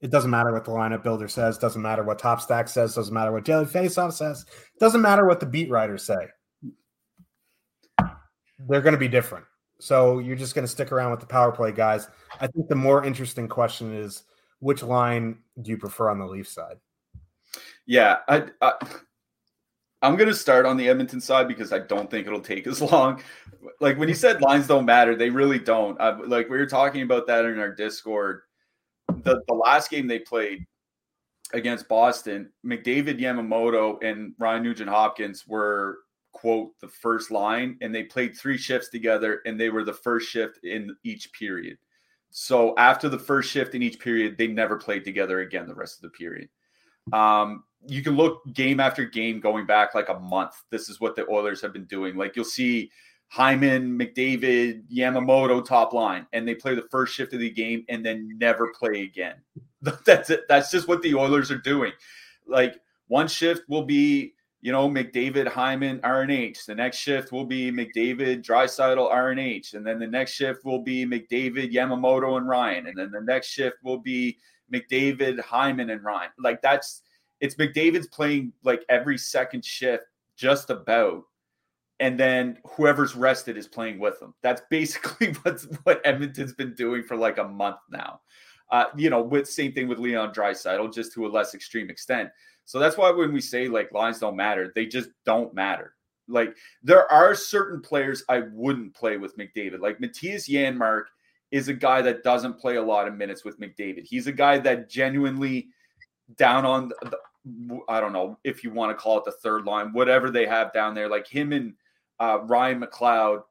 It 0.01 0.11
doesn't 0.11 0.31
matter 0.31 0.53
what 0.53 0.65
the 0.65 0.71
lineup 0.71 1.03
builder 1.03 1.29
says. 1.29 1.59
Doesn't 1.59 1.83
matter 1.83 2.03
what 2.03 2.19
Top 2.19 2.41
Stack 2.41 2.69
says. 2.69 2.95
Doesn't 2.95 3.13
matter 3.13 3.33
what 3.33 3.45
Daily 3.45 3.67
Faceoff 3.67 4.13
says. 4.13 4.47
Doesn't 4.79 5.03
matter 5.03 5.27
what 5.27 5.41
the 5.41 5.47
beat 5.47 5.69
writers 5.69 6.05
say. 6.05 6.29
They're 8.69 8.81
going 8.81 8.95
to 8.95 8.99
be 8.99 9.09
different. 9.09 9.45
So 9.81 10.19
you're 10.19 10.37
just 10.37 10.55
going 10.55 10.65
to 10.65 10.71
stick 10.71 10.93
around 10.93 11.11
with 11.11 11.21
the 11.21 11.27
power 11.27 11.53
play 11.53 11.73
guys. 11.73 12.09
I 12.41 12.47
think 12.47 12.69
the 12.69 12.75
more 12.75 13.05
interesting 13.05 13.49
question 13.49 13.95
is 13.95 14.23
which 14.61 14.83
line 14.83 15.39
do 15.61 15.71
you 15.71 15.79
prefer 15.79 16.11
on 16.11 16.19
the 16.19 16.27
Leaf 16.27 16.49
side? 16.49 16.77
Yeah, 17.87 18.19
I, 18.29 18.45
I 18.61 18.75
I'm 20.03 20.17
going 20.17 20.29
to 20.29 20.35
start 20.35 20.67
on 20.67 20.77
the 20.77 20.89
Edmonton 20.89 21.21
side 21.21 21.49
because 21.49 21.73
I 21.73 21.81
don't 21.81 22.11
think 22.11 22.27
it'll 22.27 22.41
take 22.41 22.67
as 22.67 22.81
long. 22.81 23.23
Like 23.81 23.99
when 23.99 24.09
you 24.09 24.15
said 24.15 24.41
lines 24.41 24.67
don't 24.67 24.87
matter, 24.87 25.17
they 25.17 25.31
really 25.31 25.59
don't. 25.59 26.01
I, 26.01 26.11
like 26.19 26.49
we 26.49 26.59
were 26.59 26.67
talking 26.67 27.03
about 27.03 27.27
that 27.27 27.45
in 27.45 27.59
our 27.59 27.75
Discord 27.75 28.43
the, 29.25 29.43
the 29.47 29.55
last 29.55 29.91
game 29.91 30.07
they 30.07 30.19
played 30.19 30.67
against 31.53 31.89
Boston, 31.89 32.51
McDavid, 32.65 33.21
Yamamoto, 33.21 34.03
and 34.03 34.35
Ryan 34.39 34.63
Nugent 34.63 34.91
Hopkins 34.91 35.47
were 35.47 35.99
quote 36.33 36.79
the 36.81 36.89
first 36.89 37.31
line, 37.31 37.77
and 37.81 37.95
they 37.95 38.05
played 38.05 38.37
three 38.37 38.59
shifts 38.59 38.89
together, 38.89 39.41
and 39.47 39.61
they 39.61 39.71
were 39.71 39.85
the 39.85 39.93
first 39.93 40.29
shift 40.29 40.65
in 40.65 40.97
each 41.05 41.33
period. 41.33 41.79
So 42.31 42.75
after 42.77 43.09
the 43.09 43.19
first 43.19 43.51
shift 43.51 43.75
in 43.75 43.83
each 43.83 43.99
period, 43.99 44.39
they 44.39 44.47
never 44.47 44.77
played 44.77 45.05
together 45.05 45.41
again 45.41 45.67
the 45.67 45.75
rest 45.75 45.97
of 45.97 46.03
the 46.03 46.17
period. 46.17 46.49
Um, 47.13 47.65
you 47.87 48.03
can 48.03 48.17
look 48.17 48.43
game 48.53 48.79
after 48.79 49.05
game 49.05 49.41
going 49.41 49.67
back 49.67 49.95
like 49.95 50.09
a 50.09 50.19
month. 50.19 50.55
This 50.71 50.89
is 50.89 51.01
what 51.01 51.17
the 51.17 51.29
Oilers 51.29 51.61
have 51.63 51.73
been 51.73 51.87
doing. 51.87 52.17
Like 52.17 52.37
you'll 52.37 52.45
see 52.45 52.91
Hyman, 53.29 53.99
McDavid, 53.99 54.83
Yamamoto 54.93 55.65
top 55.65 55.93
line, 55.93 56.27
and 56.33 56.47
they 56.47 56.55
play 56.55 56.75
the 56.75 56.89
first 56.91 57.15
shift 57.15 57.33
of 57.33 57.41
the 57.41 57.51
game 57.51 57.85
and 57.89 58.05
then 58.05 58.29
never 58.39 58.73
play 58.79 59.03
again. 59.03 59.37
That's 60.05 60.31
it. 60.31 60.43
That's 60.49 60.71
just 60.71 60.89
what 60.89 61.03
the 61.03 61.15
Oilers 61.15 61.51
are 61.51 61.59
doing. 61.59 61.93
Like 62.47 62.81
one 63.09 63.29
shift 63.29 63.63
will 63.69 63.85
be, 63.85 64.35
you 64.63 64.73
know, 64.73 64.89
McDavid, 64.89 65.49
Hyman, 65.49 66.01
RNH. 66.01 66.67
The 66.67 66.75
next 66.75 66.99
shift 66.99 67.33
will 67.33 67.47
be 67.47 67.73
McDavid, 67.73 68.43
Draisaitl, 68.43 69.11
RNH, 69.11 69.75
and 69.75 69.87
then 69.87 69.99
the 69.99 70.07
next 70.07 70.33
shift 70.33 70.65
will 70.65 70.81
be 70.81 71.07
McDavid, 71.07 71.73
Yamamoto, 71.73 72.37
and 72.37 72.47
Ryan, 72.47 72.87
and 72.87 72.97
then 72.97 73.11
the 73.11 73.21
next 73.21 73.49
shift 73.49 73.79
will 73.83 73.99
be 73.99 74.39
McDavid, 74.73 75.41
Hyman, 75.41 75.91
and 75.91 76.05
Ryan. 76.05 76.31
Like 76.39 76.61
that's 76.63 77.03
it's 77.41 77.55
McDavid's 77.55 78.09
playing 78.09 78.53
like 78.63 78.85
every 78.89 79.17
second 79.17 79.65
shift, 79.65 80.05
just 80.37 80.71
about 80.71 81.25
and 82.01 82.19
then 82.19 82.57
whoever's 82.65 83.15
rested 83.15 83.57
is 83.59 83.69
playing 83.69 84.01
with 84.01 84.19
them. 84.19 84.35
That's 84.43 84.63
basically 84.71 85.35
what's 85.43 85.65
what 85.85 86.01
Edmonton's 86.05 86.55
been 86.55 86.75
doing 86.75 87.05
for 87.05 87.17
like 87.17 87.39
a 87.39 87.45
month 87.45 87.79
now. 87.91 88.21
Uh, 88.71 88.85
you 88.97 89.11
know, 89.11 89.21
with 89.21 89.49
same 89.49 89.73
thing 89.73 89.89
with 89.89 89.99
Leon 89.99 90.33
Draisaitl, 90.33 90.95
just 90.95 91.13
to 91.15 91.27
a 91.27 91.29
less 91.29 91.55
extreme 91.55 91.91
extent. 91.91 92.31
So 92.65 92.79
that's 92.79 92.97
why 92.97 93.11
when 93.11 93.33
we 93.33 93.41
say 93.41 93.69
like 93.69 93.93
lines 93.93 94.19
don't 94.19 94.37
matter, 94.37 94.73
they 94.75 94.87
just 94.87 95.11
don't 95.25 95.53
matter. 95.55 95.95
Like 96.29 96.57
there 96.83 97.11
are 97.11 97.35
certain 97.35 97.81
players 97.81 98.23
I 98.29 98.43
wouldn't 98.53 98.95
play 98.95 99.17
with 99.17 99.37
McDavid. 99.37 99.81
Like 99.81 99.99
Mattias 99.99 100.49
Janmark 100.49 101.05
is 101.51 101.69
a 101.69 101.75
guy 101.75 102.01
that 102.03 102.23
doesn't 102.23 102.61
play 102.61 102.77
a 102.77 102.83
lot 102.83 103.09
of 103.09 103.17
minutes 103.17 103.45
with 103.45 103.59
McDavid. 103.59 104.07
He's 104.07 104.29
a 104.29 104.33
guy 104.33 104.59
that 104.59 104.89
genuinely 104.89 105.69
down 106.37 106.65
on 106.65 106.89
the, 106.89 107.19
I 107.89 108.01
don't 108.01 108.13
know 108.13 108.39
if 108.45 108.63
you 108.63 108.71
want 108.71 108.97
to 108.97 109.03
call 109.03 109.19
it 109.19 109.25
the 109.25 109.33
third 109.33 109.65
line, 109.65 109.93
whatever 109.93 110.31
they 110.31 110.47
have 110.47 110.73
down 110.73 110.95
there, 110.95 111.09
like 111.09 111.27
him 111.27 111.53
and 111.53 111.75
uh, 112.21 112.41
Ryan 112.43 112.81
McLeod, 112.81 113.43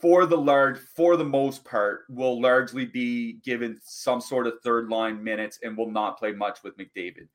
for 0.00 0.26
the 0.26 0.36
large, 0.36 0.78
for 0.78 1.16
the 1.16 1.24
most 1.24 1.64
part, 1.64 2.04
will 2.08 2.40
largely 2.40 2.84
be 2.84 3.34
given 3.44 3.80
some 3.82 4.20
sort 4.20 4.46
of 4.46 4.54
third 4.62 4.88
line 4.88 5.22
minutes 5.22 5.58
and 5.62 5.76
will 5.76 5.90
not 5.90 6.18
play 6.18 6.32
much 6.32 6.62
with 6.62 6.76
McDavid. 6.78 7.28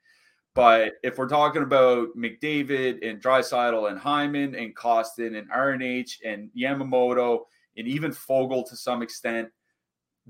But 0.56 0.94
if 1.04 1.18
we're 1.18 1.30
talking 1.30 1.63
about 1.63 2.10
McDavid 2.16 3.08
and 3.08 3.22
Draisaitl 3.22 3.89
and 3.89 3.98
Hyman 3.98 4.54
and 4.54 4.76
Kostin 4.76 5.38
and 5.38 5.50
RNH 5.50 6.18
and 6.24 6.52
Yamamoto 6.56 7.39
and 7.76 7.88
even 7.88 8.12
Foegele 8.12 8.68
to 8.70 8.76
some 8.76 9.02
extent, 9.02 9.50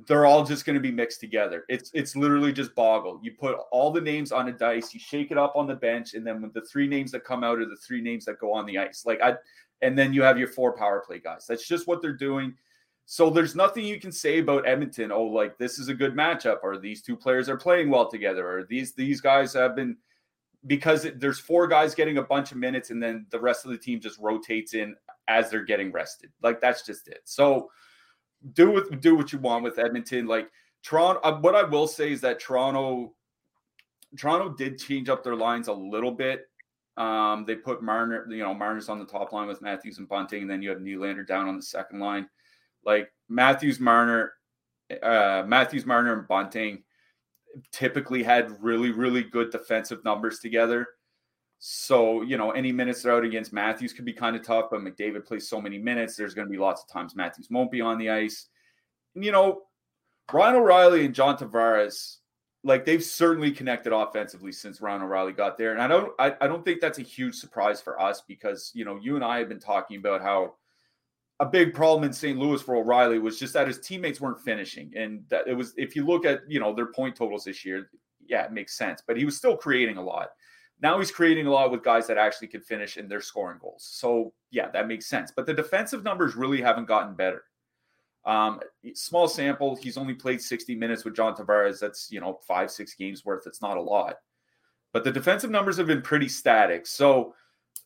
they're 0.08 0.26
all 0.26 0.44
just 0.44 0.66
going 0.66 0.76
to 0.76 0.80
be 0.80 0.92
mixed 0.92 1.20
together. 1.20 1.66
It's 1.70 1.92
it's 1.94 2.16
literally 2.16 2.54
just 2.54 2.74
boggle. 2.74 3.20
You 3.22 3.34
put 3.40 3.58
all 3.72 3.92
the 3.92 4.02
names 4.02 4.32
on 4.32 4.48
a 4.48 4.52
dice, 4.52 4.94
you 4.94 5.00
shake 5.00 5.30
it 5.30 5.38
up 5.38 5.56
on 5.56 5.68
the 5.68 5.76
bench, 5.76 6.14
and 6.14 6.26
then 6.26 6.50
the 6.54 6.62
three 6.62 6.88
names 6.88 7.12
that 7.12 7.24
come 7.24 7.44
out 7.44 7.60
are 7.60 7.66
the 7.66 7.78
three 7.78 8.02
names 8.02 8.26
that 8.26 8.40
go 8.40 8.54
on 8.54 8.66
the 8.66 8.78
ice. 8.78 9.04
Like 9.06 9.22
I 9.22 9.36
and 9.82 9.98
then 9.98 10.14
you 10.14 10.24
have 10.24 10.40
your 10.40 10.48
four 10.48 10.76
power 10.76 11.04
play 11.06 11.20
guys. 11.20 11.46
That's 11.48 11.68
just 11.68 11.86
what 11.88 12.02
they're 12.02 12.14
doing. 12.14 12.56
So 13.06 13.30
there's 13.30 13.56
nothing 13.56 13.86
you 13.86 14.00
can 14.00 14.14
say 14.14 14.40
about 14.40 14.68
Edmonton. 14.68 15.12
Oh, 15.12 15.26
like 15.26 15.58
this 15.58 15.78
is 15.78 15.90
a 15.90 15.94
good 15.94 16.16
matchup, 16.16 16.60
or 16.64 16.78
these 16.78 17.02
two 17.02 17.18
players 17.18 17.50
are 17.50 17.58
playing 17.58 17.90
well 17.90 18.10
together, 18.10 18.48
or 18.48 18.64
these 18.64 18.94
these 18.94 19.22
guys 19.22 19.54
have 19.54 19.76
been 19.76 19.98
because 20.65 21.08
there's 21.15 21.39
four 21.39 21.67
guys 21.67 21.95
getting 21.95 22.17
a 22.17 22.23
bunch 22.23 22.52
of 22.52 22.58
minutes, 22.58 22.89
and 22.89 23.02
then 23.02 23.26
the 23.30 23.39
rest 23.39 23.65
of 23.65 23.71
the 23.71 23.78
team 23.78 23.99
just 23.99 24.19
rotates 24.19 24.73
in 24.73 24.95
as 25.28 25.49
they're 25.49 25.63
getting 25.63 25.91
rested. 25.91 26.32
Like 26.41 26.62
that's 26.62 26.86
just 26.86 27.08
it. 27.08 27.21
So 27.26 27.69
do 28.54 28.71
with 28.71 28.99
do 29.02 29.15
what 29.15 29.32
you 29.32 29.39
want 29.39 29.63
with 29.63 29.80
Edmonton. 29.80 30.28
Like 30.28 30.49
Toronto, 30.84 31.21
uh, 31.21 31.39
what 31.39 31.56
I 31.56 31.63
will 31.63 31.88
say 31.88 32.12
is 32.12 32.21
that 32.21 32.39
Toronto, 32.39 33.13
Toronto 34.17 34.49
did 34.49 34.78
change 34.78 35.10
up 35.10 35.23
their 35.23 35.36
lines 35.36 35.67
a 35.67 35.73
little 35.73 36.12
bit. 36.12 36.47
Um, 36.95 37.45
they 37.45 37.56
put 37.56 37.82
Marner, 37.82 38.28
you 38.30 38.43
know, 38.43 38.54
Marner's 38.54 38.89
on 38.89 38.99
the 38.99 39.06
top 39.06 39.32
line 39.32 39.47
with 39.47 39.62
Matthews 39.62 39.97
and 39.97 40.08
Bunting, 40.08 40.43
and 40.43 40.52
then 40.52 40.62
you 40.62 40.69
have 40.69 40.80
Nylander 40.80 41.26
down 41.26 41.47
on 41.47 41.56
the 41.56 41.63
second 41.63 41.99
line. 41.99 42.30
Like 42.86 43.12
Matthews, 43.30 43.80
Marner, 43.80 44.34
uh, 45.02 45.43
Matthews, 45.47 45.86
Marner, 45.86 46.13
and 46.13 46.28
Bunting 46.28 46.84
typically 47.72 48.24
had 48.24 48.62
really, 48.62 48.92
really 48.92 49.24
good 49.24 49.52
defensive 49.52 50.04
numbers 50.04 50.39
together. 50.39 50.88
So, 51.60 52.24
you 52.24 52.38
know, 52.38 52.52
any 52.52 52.72
minutes 52.72 53.04
they're 53.04 53.13
out 53.13 53.24
against 53.24 53.54
Matthews 53.54 53.94
could 53.94 54.06
be 54.06 54.13
kind 54.13 54.36
of 54.36 54.44
tough, 54.44 54.66
but 54.70 54.82
McDavid 54.82 55.26
plays 55.26 55.48
so 55.48 55.62
many 55.62 55.78
minutes. 55.78 56.16
There's 56.16 56.34
going 56.34 56.48
to 56.48 56.52
be 56.52 56.58
lots 56.58 56.84
of 56.84 56.89
times 56.89 57.16
Matthews 57.16 57.48
won't 57.50 57.72
be 57.72 57.80
on 57.80 57.98
the 57.98 58.10
ice. 58.10 58.50
And, 59.16 59.24
you 59.24 59.32
know, 59.32 59.62
Ryan 60.32 60.56
O'Reilly 60.56 61.06
and 61.06 61.16
John 61.16 61.38
Tavares, 61.38 62.18
like 62.63 62.86
they've 62.86 63.04
certainly 63.04 63.52
connected 63.52 63.94
offensively 63.94 64.52
since 64.52 64.82
Ryan 64.82 65.04
O'Reilly 65.04 65.32
got 65.34 65.58
there. 65.58 65.72
And 65.74 65.82
I 65.82 65.88
don't 65.88 66.12
I, 66.20 66.36
I 66.42 66.48
don't 66.48 66.63
think 66.66 66.82
that's 66.82 67.00
a 67.00 67.04
huge 67.04 67.36
surprise 67.36 67.82
for 67.82 68.00
us 68.00 68.22
because, 68.28 68.72
you 68.74 68.86
know, 68.86 69.00
you 69.02 69.16
and 69.16 69.24
I 69.24 69.39
have 69.39 69.50
been 69.50 69.60
talking 69.60 69.98
about 69.98 70.22
how 70.22 70.56
a 71.43 71.45
big 71.45 71.73
problem 71.73 72.06
in 72.06 72.13
St. 72.13 72.39
Louis 72.39 72.62
for 72.62 72.77
O'Reilly 72.77 73.19
was 73.19 73.38
just 73.38 73.53
that 73.53 73.67
his 73.67 73.77
teammates 73.79 74.21
weren't 74.21 74.39
finishing. 74.39 74.93
And 74.95 75.25
that 75.27 75.45
it 75.45 75.53
was, 75.53 75.73
if 75.75 75.93
you 75.93 76.06
look 76.06 76.25
at, 76.25 76.39
you 76.47 76.58
know, 76.58 76.73
their 76.73 76.86
point 76.86 77.17
totals 77.17 77.43
this 77.43 77.65
year, 77.65 77.89
yeah, 78.25 78.45
it 78.45 78.53
makes 78.53 78.77
sense. 78.77 79.03
But 79.06 79.17
he 79.17 79.25
was 79.25 79.36
still 79.36 79.58
creating 79.58 79.97
a 79.97 80.01
lot. 80.01 80.29
Now 80.82 80.97
he's 80.99 81.12
creating 81.12 81.45
a 81.45 81.51
lot 81.51 81.69
with 81.69 81.84
guys 81.84 82.08
that 82.08 82.17
actually 82.17 82.47
can 82.47 82.62
finish 82.62 82.95
and 82.95 83.12
they're 83.12 83.19
scoring 83.19 83.60
goals. 83.62 83.86
So 83.91 84.34
yeah, 84.51 84.69
that 84.71 84.88
makes 84.88 85.08
sense. 85.08 85.34
But 85.36 85.45
the 85.45 85.53
defensive 85.53 86.01
numbers 86.01 86.36
really 86.36 86.62
haven't 86.62 86.88
gotten 86.88 87.13
better. 87.13 87.43
Um, 88.23 88.62
small 88.93 89.27
sample. 89.27 89.75
He's 89.75 89.97
only 89.97 90.13
played 90.13 90.41
60 90.41 90.75
minutes 90.75 91.03
with 91.03 91.13
John 91.13 91.36
Tavares. 91.36 91.77
That's 91.77 92.10
you 92.10 92.21
know 92.21 92.39
five, 92.47 92.71
six 92.71 92.95
games 92.95 93.25
worth. 93.25 93.47
It's 93.47 93.62
not 93.62 93.75
a 93.75 93.82
lot. 93.82 94.15
But 94.93 95.03
the 95.03 95.12
defensive 95.12 95.51
numbers 95.51 95.75
have 95.75 95.88
been 95.88 96.01
pretty 96.01 96.29
static. 96.29 96.88
So 96.88 97.34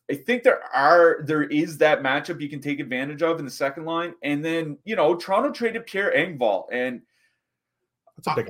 I 0.09 0.15
think 0.15 0.43
there 0.43 0.63
are 0.73 1.21
there 1.25 1.43
is 1.43 1.77
that 1.79 2.01
matchup 2.01 2.39
you 2.39 2.49
can 2.49 2.61
take 2.61 2.79
advantage 2.79 3.21
of 3.21 3.39
in 3.39 3.45
the 3.45 3.51
second 3.51 3.85
line, 3.85 4.13
and 4.23 4.43
then 4.43 4.77
you 4.85 4.95
know 4.95 5.15
Toronto 5.15 5.51
traded 5.51 5.85
Pierre 5.85 6.13
Engvall, 6.15 6.65
and 6.71 7.01
I, 8.25 8.43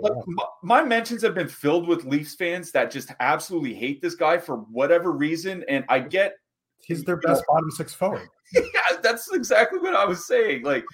my 0.63 0.83
mentions 0.83 1.21
have 1.23 1.35
been 1.35 1.47
filled 1.47 1.87
with 1.87 2.05
Leafs 2.05 2.35
fans 2.35 2.71
that 2.71 2.91
just 2.91 3.11
absolutely 3.19 3.73
hate 3.73 4.01
this 4.01 4.15
guy 4.15 4.37
for 4.37 4.57
whatever 4.57 5.11
reason, 5.11 5.65
and 5.67 5.83
I 5.89 5.99
get 5.99 6.35
he's 6.83 7.03
their 7.03 7.17
best 7.17 7.41
know, 7.41 7.55
bottom 7.55 7.71
six 7.71 7.93
forward. 7.93 8.29
Yeah, 8.53 8.97
that's 9.01 9.29
exactly 9.33 9.77
what 9.79 9.93
I 9.93 10.05
was 10.05 10.25
saying. 10.25 10.63
Like, 10.63 10.85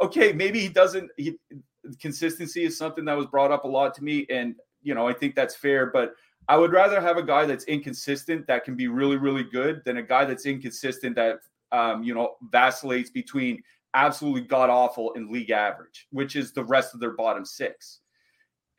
okay, 0.00 0.32
maybe 0.32 0.60
he 0.60 0.68
doesn't. 0.68 1.10
He, 1.16 1.36
consistency 2.00 2.62
is 2.62 2.78
something 2.78 3.04
that 3.06 3.16
was 3.16 3.26
brought 3.26 3.50
up 3.50 3.64
a 3.64 3.68
lot 3.68 3.94
to 3.94 4.04
me, 4.04 4.26
and 4.30 4.54
you 4.82 4.94
know 4.94 5.08
I 5.08 5.12
think 5.12 5.34
that's 5.34 5.56
fair, 5.56 5.86
but 5.86 6.14
I 6.50 6.56
would 6.56 6.72
rather 6.72 7.00
have 7.00 7.16
a 7.16 7.22
guy 7.22 7.46
that's 7.46 7.62
inconsistent 7.66 8.44
that 8.48 8.64
can 8.64 8.74
be 8.74 8.88
really, 8.88 9.16
really 9.16 9.44
good 9.44 9.82
than 9.84 9.98
a 9.98 10.02
guy 10.02 10.24
that's 10.24 10.46
inconsistent 10.46 11.14
that 11.14 11.38
um, 11.70 12.02
you 12.02 12.12
know 12.12 12.34
vacillates 12.50 13.08
between 13.08 13.62
absolutely 13.94 14.40
god 14.40 14.68
awful 14.68 15.14
and 15.14 15.30
league 15.30 15.50
average, 15.50 16.08
which 16.10 16.34
is 16.34 16.52
the 16.52 16.64
rest 16.64 16.92
of 16.92 16.98
their 16.98 17.12
bottom 17.12 17.44
six. 17.44 18.00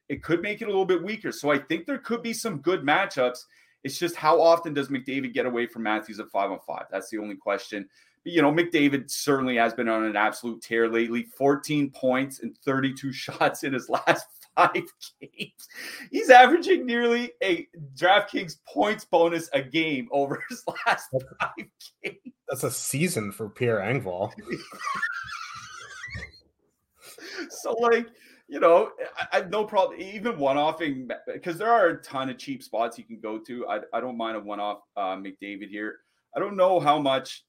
It 0.10 0.22
could 0.22 0.42
make 0.42 0.62
it 0.62 0.66
a 0.66 0.68
little 0.68 0.86
bit 0.86 1.02
weaker. 1.02 1.32
So 1.32 1.50
I 1.50 1.60
think 1.60 1.86
there 1.86 1.98
could 1.98 2.22
be 2.22 2.34
some 2.34 2.58
good 2.58 2.82
matchups. 2.82 3.46
It's 3.86 3.98
just 3.98 4.18
how 4.18 4.42
often 4.42 4.74
does 4.74 4.90
McDavid 4.90 5.34
get 5.34 5.46
away 5.46 5.66
from 5.66 5.84
Matthews 5.84 6.20
at 6.20 6.30
five 6.30 6.52
on 6.52 6.60
five? 6.68 6.88
That's 6.92 7.10
the 7.10 7.20
only 7.20 7.38
question. 7.38 7.88
But, 8.26 8.34
you 8.34 8.42
know, 8.42 8.52
McDavid 8.52 9.10
certainly 9.10 9.56
has 9.56 9.74
been 9.74 9.88
on 9.88 10.04
an 10.04 10.18
absolute 10.18 10.62
tear 10.62 10.90
lately 10.90 11.24
14 11.38 11.90
points 11.92 12.42
and 12.42 12.58
32 12.66 13.14
shots 13.14 13.64
in 13.64 13.72
his 13.72 13.88
last 13.88 14.28
five 14.56 14.74
games. 15.22 15.68
He's 16.12 16.30
averaging 16.30 16.86
nearly 16.86 17.32
a 17.44 17.68
DraftKings 17.96 18.58
points 18.68 19.06
bonus 19.06 19.50
a 19.54 19.62
game 19.62 20.10
over 20.12 20.44
his 20.50 20.64
last 20.86 21.10
five 21.40 21.68
games. 22.04 22.18
That's 22.50 22.64
a 22.64 22.72
season 22.72 23.32
for 23.32 23.50
Pierre 23.50 23.80
Engvall. 23.80 24.30
so, 27.50 27.74
like, 27.74 28.08
you 28.50 28.60
know, 28.60 28.92
I, 29.32 29.38
have 29.38 29.50
no 29.50 29.64
problem 29.64 30.02
even 30.02 30.38
one 30.38 30.58
offing 30.58 31.10
because 31.34 31.58
there 31.58 31.72
are 31.72 31.88
a 31.88 32.02
ton 32.02 32.30
of 32.30 32.38
cheap 32.38 32.62
spots 32.62 32.98
you 32.98 33.06
can 33.06 33.22
go 33.22 33.40
to. 33.40 33.66
I, 33.68 33.80
I 33.94 34.02
don't 34.02 34.18
mind 34.18 34.36
a 34.36 34.42
one 34.42 34.60
off 34.60 34.80
uh, 34.98 35.16
McDavid 35.16 35.70
here. 35.70 36.00
I 36.36 36.42
don't 36.42 36.58
know 36.58 36.82
how 36.82 37.00
much 37.00 37.46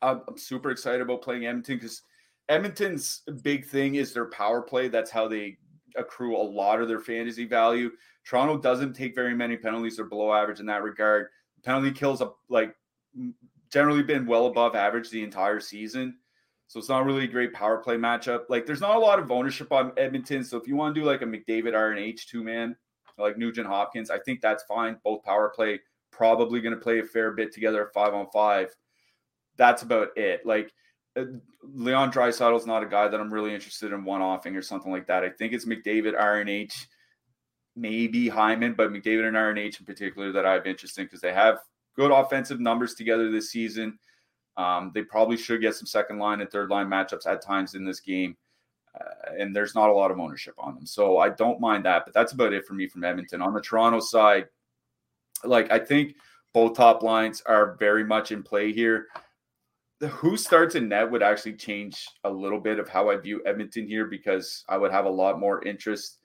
I'm, 0.00 0.22
I'm 0.26 0.38
super 0.38 0.70
excited 0.70 1.02
about 1.02 1.20
playing 1.20 1.44
Edmonton 1.44 1.76
because 1.76 2.00
Edmonton's 2.48 3.20
big 3.42 3.66
thing 3.66 3.96
is 3.96 4.14
their 4.14 4.30
power 4.30 4.62
play. 4.62 4.88
That's 4.88 5.10
how 5.10 5.28
they 5.28 5.58
accrue 5.96 6.36
a 6.36 6.42
lot 6.42 6.80
of 6.80 6.88
their 6.88 7.00
fantasy 7.00 7.46
value. 7.46 7.90
Toronto 8.24 8.58
doesn't 8.58 8.94
take 8.94 9.14
very 9.14 9.34
many 9.34 9.56
penalties; 9.56 9.96
they're 9.96 10.04
below 10.04 10.32
average 10.32 10.60
in 10.60 10.66
that 10.66 10.82
regard. 10.82 11.28
Penalty 11.64 11.92
kills 11.92 12.20
a 12.20 12.30
like 12.48 12.74
generally 13.70 14.02
been 14.02 14.26
well 14.26 14.46
above 14.46 14.74
average 14.74 15.10
the 15.10 15.22
entire 15.22 15.60
season. 15.60 16.16
So 16.66 16.78
it's 16.78 16.88
not 16.88 17.04
really 17.04 17.24
a 17.24 17.28
great 17.28 17.52
power 17.52 17.78
play 17.78 17.96
matchup. 17.96 18.44
Like 18.48 18.64
there's 18.66 18.80
not 18.80 18.96
a 18.96 19.00
lot 19.00 19.18
of 19.18 19.30
ownership 19.32 19.72
on 19.72 19.92
Edmonton. 19.96 20.44
So 20.44 20.56
if 20.56 20.68
you 20.68 20.76
want 20.76 20.94
to 20.94 21.00
do 21.00 21.06
like 21.06 21.22
a 21.22 21.26
McDavid 21.26 21.72
RNH 21.72 22.26
two 22.26 22.44
man, 22.44 22.76
like 23.18 23.36
Nugent 23.36 23.66
Hopkins, 23.66 24.10
I 24.10 24.18
think 24.20 24.40
that's 24.40 24.62
fine. 24.64 24.96
Both 25.02 25.24
power 25.24 25.52
play 25.54 25.80
probably 26.12 26.60
going 26.60 26.74
to 26.74 26.80
play 26.80 27.00
a 27.00 27.04
fair 27.04 27.32
bit 27.32 27.52
together 27.52 27.90
five 27.92 28.14
on 28.14 28.26
five. 28.32 28.74
That's 29.56 29.82
about 29.82 30.08
it. 30.16 30.46
Like 30.46 30.72
Leon 31.16 32.12
Draisaitl 32.12 32.58
is 32.58 32.66
not 32.66 32.82
a 32.82 32.86
guy 32.86 33.08
that 33.08 33.20
I'm 33.20 33.32
really 33.32 33.54
interested 33.54 33.92
in 33.92 34.04
one 34.04 34.22
offing 34.22 34.56
or 34.56 34.62
something 34.62 34.92
like 34.92 35.06
that. 35.06 35.24
I 35.24 35.30
think 35.30 35.52
it's 35.52 35.64
McDavid, 35.64 36.18
Iron 36.18 36.46
RNH, 36.46 36.86
maybe 37.76 38.28
Hyman, 38.28 38.74
but 38.74 38.92
McDavid 38.92 39.26
and 39.26 39.36
Iron 39.36 39.56
RNH 39.56 39.80
in 39.80 39.86
particular 39.86 40.32
that 40.32 40.46
I 40.46 40.52
have 40.54 40.66
interest 40.66 40.98
in 40.98 41.04
because 41.06 41.20
they 41.20 41.32
have 41.32 41.58
good 41.96 42.12
offensive 42.12 42.60
numbers 42.60 42.94
together 42.94 43.30
this 43.30 43.50
season. 43.50 43.98
Um, 44.56 44.92
they 44.94 45.02
probably 45.02 45.36
should 45.36 45.60
get 45.60 45.74
some 45.74 45.86
second 45.86 46.18
line 46.18 46.40
and 46.40 46.50
third 46.50 46.70
line 46.70 46.86
matchups 46.86 47.26
at 47.26 47.42
times 47.42 47.74
in 47.74 47.84
this 47.84 48.00
game. 48.00 48.36
Uh, 48.98 49.34
and 49.38 49.54
there's 49.54 49.74
not 49.74 49.88
a 49.88 49.92
lot 49.92 50.10
of 50.10 50.18
ownership 50.18 50.54
on 50.58 50.74
them. 50.74 50.86
So 50.86 51.18
I 51.18 51.28
don't 51.30 51.60
mind 51.60 51.84
that. 51.84 52.04
But 52.04 52.14
that's 52.14 52.32
about 52.32 52.52
it 52.52 52.66
for 52.66 52.74
me 52.74 52.88
from 52.88 53.04
Edmonton. 53.04 53.40
On 53.40 53.54
the 53.54 53.60
Toronto 53.60 54.00
side, 54.00 54.46
like 55.44 55.70
I 55.70 55.78
think 55.78 56.16
both 56.52 56.76
top 56.76 57.02
lines 57.02 57.42
are 57.46 57.76
very 57.78 58.04
much 58.04 58.32
in 58.32 58.42
play 58.42 58.72
here 58.72 59.06
who 60.08 60.36
starts 60.36 60.74
in 60.74 60.88
net 60.88 61.10
would 61.10 61.22
actually 61.22 61.54
change 61.54 62.06
a 62.24 62.30
little 62.30 62.60
bit 62.60 62.78
of 62.78 62.88
how 62.88 63.10
I 63.10 63.16
view 63.16 63.42
Edmonton 63.44 63.86
here 63.86 64.06
because 64.06 64.64
I 64.68 64.78
would 64.78 64.92
have 64.92 65.04
a 65.04 65.10
lot 65.10 65.38
more 65.38 65.62
interest 65.64 66.18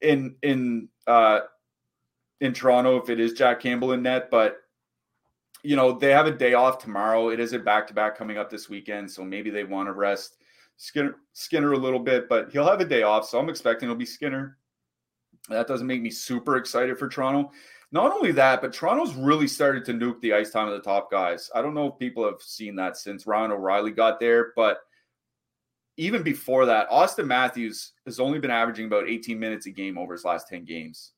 in 0.00 0.36
in 0.42 0.88
uh 1.06 1.40
in 2.40 2.52
Toronto 2.52 2.96
if 2.96 3.10
it 3.10 3.20
is 3.20 3.32
Jack 3.32 3.60
Campbell 3.60 3.92
in 3.92 4.02
net, 4.02 4.30
but 4.30 4.58
you 5.62 5.76
know, 5.76 5.92
they 5.92 6.10
have 6.10 6.26
a 6.26 6.30
day 6.30 6.52
off 6.52 6.78
tomorrow. 6.78 7.30
It 7.30 7.40
is 7.40 7.54
a 7.54 7.58
back 7.58 7.86
to 7.86 7.94
back 7.94 8.18
coming 8.18 8.36
up 8.36 8.50
this 8.50 8.68
weekend, 8.68 9.10
so 9.10 9.24
maybe 9.24 9.48
they 9.48 9.64
want 9.64 9.88
to 9.88 9.92
rest 9.92 10.36
Skinner 10.76 11.16
Skinner 11.32 11.72
a 11.72 11.78
little 11.78 11.98
bit, 12.00 12.28
but 12.28 12.50
he'll 12.50 12.66
have 12.66 12.80
a 12.80 12.84
day 12.84 13.02
off, 13.02 13.26
so 13.28 13.38
I'm 13.38 13.48
expecting 13.48 13.86
it'll 13.86 13.96
be 13.96 14.06
Skinner. 14.06 14.58
That 15.48 15.66
doesn't 15.66 15.86
make 15.86 16.02
me 16.02 16.10
super 16.10 16.56
excited 16.56 16.98
for 16.98 17.08
Toronto. 17.08 17.50
Not 17.94 18.12
only 18.12 18.32
that, 18.32 18.60
but 18.60 18.72
Toronto's 18.72 19.14
really 19.14 19.46
started 19.46 19.84
to 19.84 19.92
nuke 19.92 20.20
the 20.20 20.32
ice 20.32 20.50
time 20.50 20.66
of 20.66 20.74
the 20.74 20.80
top 20.80 21.12
guys. 21.12 21.48
I 21.54 21.62
don't 21.62 21.74
know 21.74 21.86
if 21.86 21.98
people 22.00 22.24
have 22.24 22.42
seen 22.42 22.74
that 22.74 22.96
since 22.96 23.24
Ryan 23.24 23.52
O'Reilly 23.52 23.92
got 23.92 24.18
there, 24.18 24.52
but 24.56 24.78
even 25.96 26.24
before 26.24 26.66
that, 26.66 26.90
Auston 26.90 27.28
Matthews 27.28 27.92
has 28.04 28.18
only 28.18 28.40
been 28.40 28.50
averaging 28.50 28.86
about 28.86 29.08
18 29.08 29.38
minutes 29.38 29.66
a 29.66 29.70
game 29.70 29.96
over 29.96 30.12
his 30.12 30.24
last 30.24 30.48
10 30.48 30.64
games. 30.64 31.12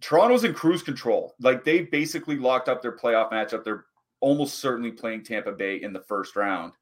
Toronto's 0.00 0.44
in 0.44 0.54
cruise 0.54 0.82
control. 0.82 1.34
Like 1.40 1.62
they 1.62 1.82
basically 1.82 2.38
locked 2.38 2.70
up 2.70 2.80
their 2.80 2.96
playoff 2.96 3.30
matchup. 3.30 3.62
They're 3.62 3.84
almost 4.20 4.60
certainly 4.60 4.92
playing 4.92 5.24
Tampa 5.24 5.52
Bay 5.52 5.82
in 5.82 5.92
the 5.92 6.00
first 6.00 6.36
round. 6.36 6.72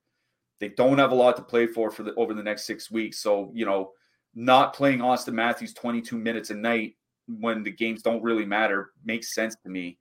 They 0.61 0.69
don't 0.69 0.99
have 0.99 1.11
a 1.11 1.17
lot 1.17 1.35
to 1.35 1.43
play 1.43 1.67
for 1.67 1.91
for 1.91 2.05
the 2.05 2.15
over 2.15 2.33
the 2.33 2.45
next 2.45 2.65
six 2.65 2.93
weeks. 2.93 3.19
So, 3.19 3.51
you 3.55 3.67
know, 3.67 3.91
not 4.37 4.73
playing 4.73 5.01
Auston 5.01 5.33
Matthews 5.33 5.75
22 5.75 6.17
minutes 6.17 6.51
a 6.51 6.55
night 6.55 6.95
when 7.27 7.63
the 7.63 7.71
games 7.71 8.03
don't 8.03 8.23
really 8.23 8.45
matter 8.45 8.93
makes 9.05 9.35
sense 9.35 9.57
to 9.63 9.69
me. 9.69 9.99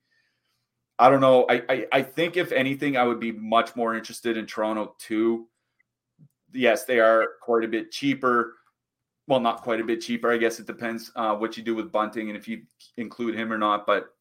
I 1.00 1.10
don't 1.10 1.22
know. 1.22 1.46
I, 1.50 1.64
I, 1.70 1.88
I 1.92 2.02
think 2.02 2.38
if 2.38 2.52
anything, 2.52 2.98
I 2.98 3.04
would 3.04 3.20
be 3.20 3.32
much 3.32 3.76
more 3.76 3.96
interested 3.96 4.38
in 4.38 4.46
Toronto 4.46 4.96
too. 5.00 5.48
Yes, 6.54 6.86
they 6.86 7.00
are 7.00 7.30
quite 7.42 7.64
a 7.64 7.68
bit 7.68 7.92
cheaper. 7.92 8.56
Well, 9.28 9.40
not 9.40 9.64
quite 9.64 9.80
a 9.80 9.86
bit 9.86 10.02
cheaper. 10.02 10.32
I 10.32 10.38
guess 10.38 10.60
it 10.60 10.68
depends 10.68 11.12
uh, 11.16 11.36
what 11.36 11.58
you 11.58 11.64
do 11.64 11.76
with 11.76 11.92
Bunting 11.92 12.30
and 12.30 12.38
if 12.38 12.48
you 12.48 12.64
include 12.98 13.36
him 13.36 13.52
or 13.52 13.58
not. 13.58 13.88
But 13.88 14.14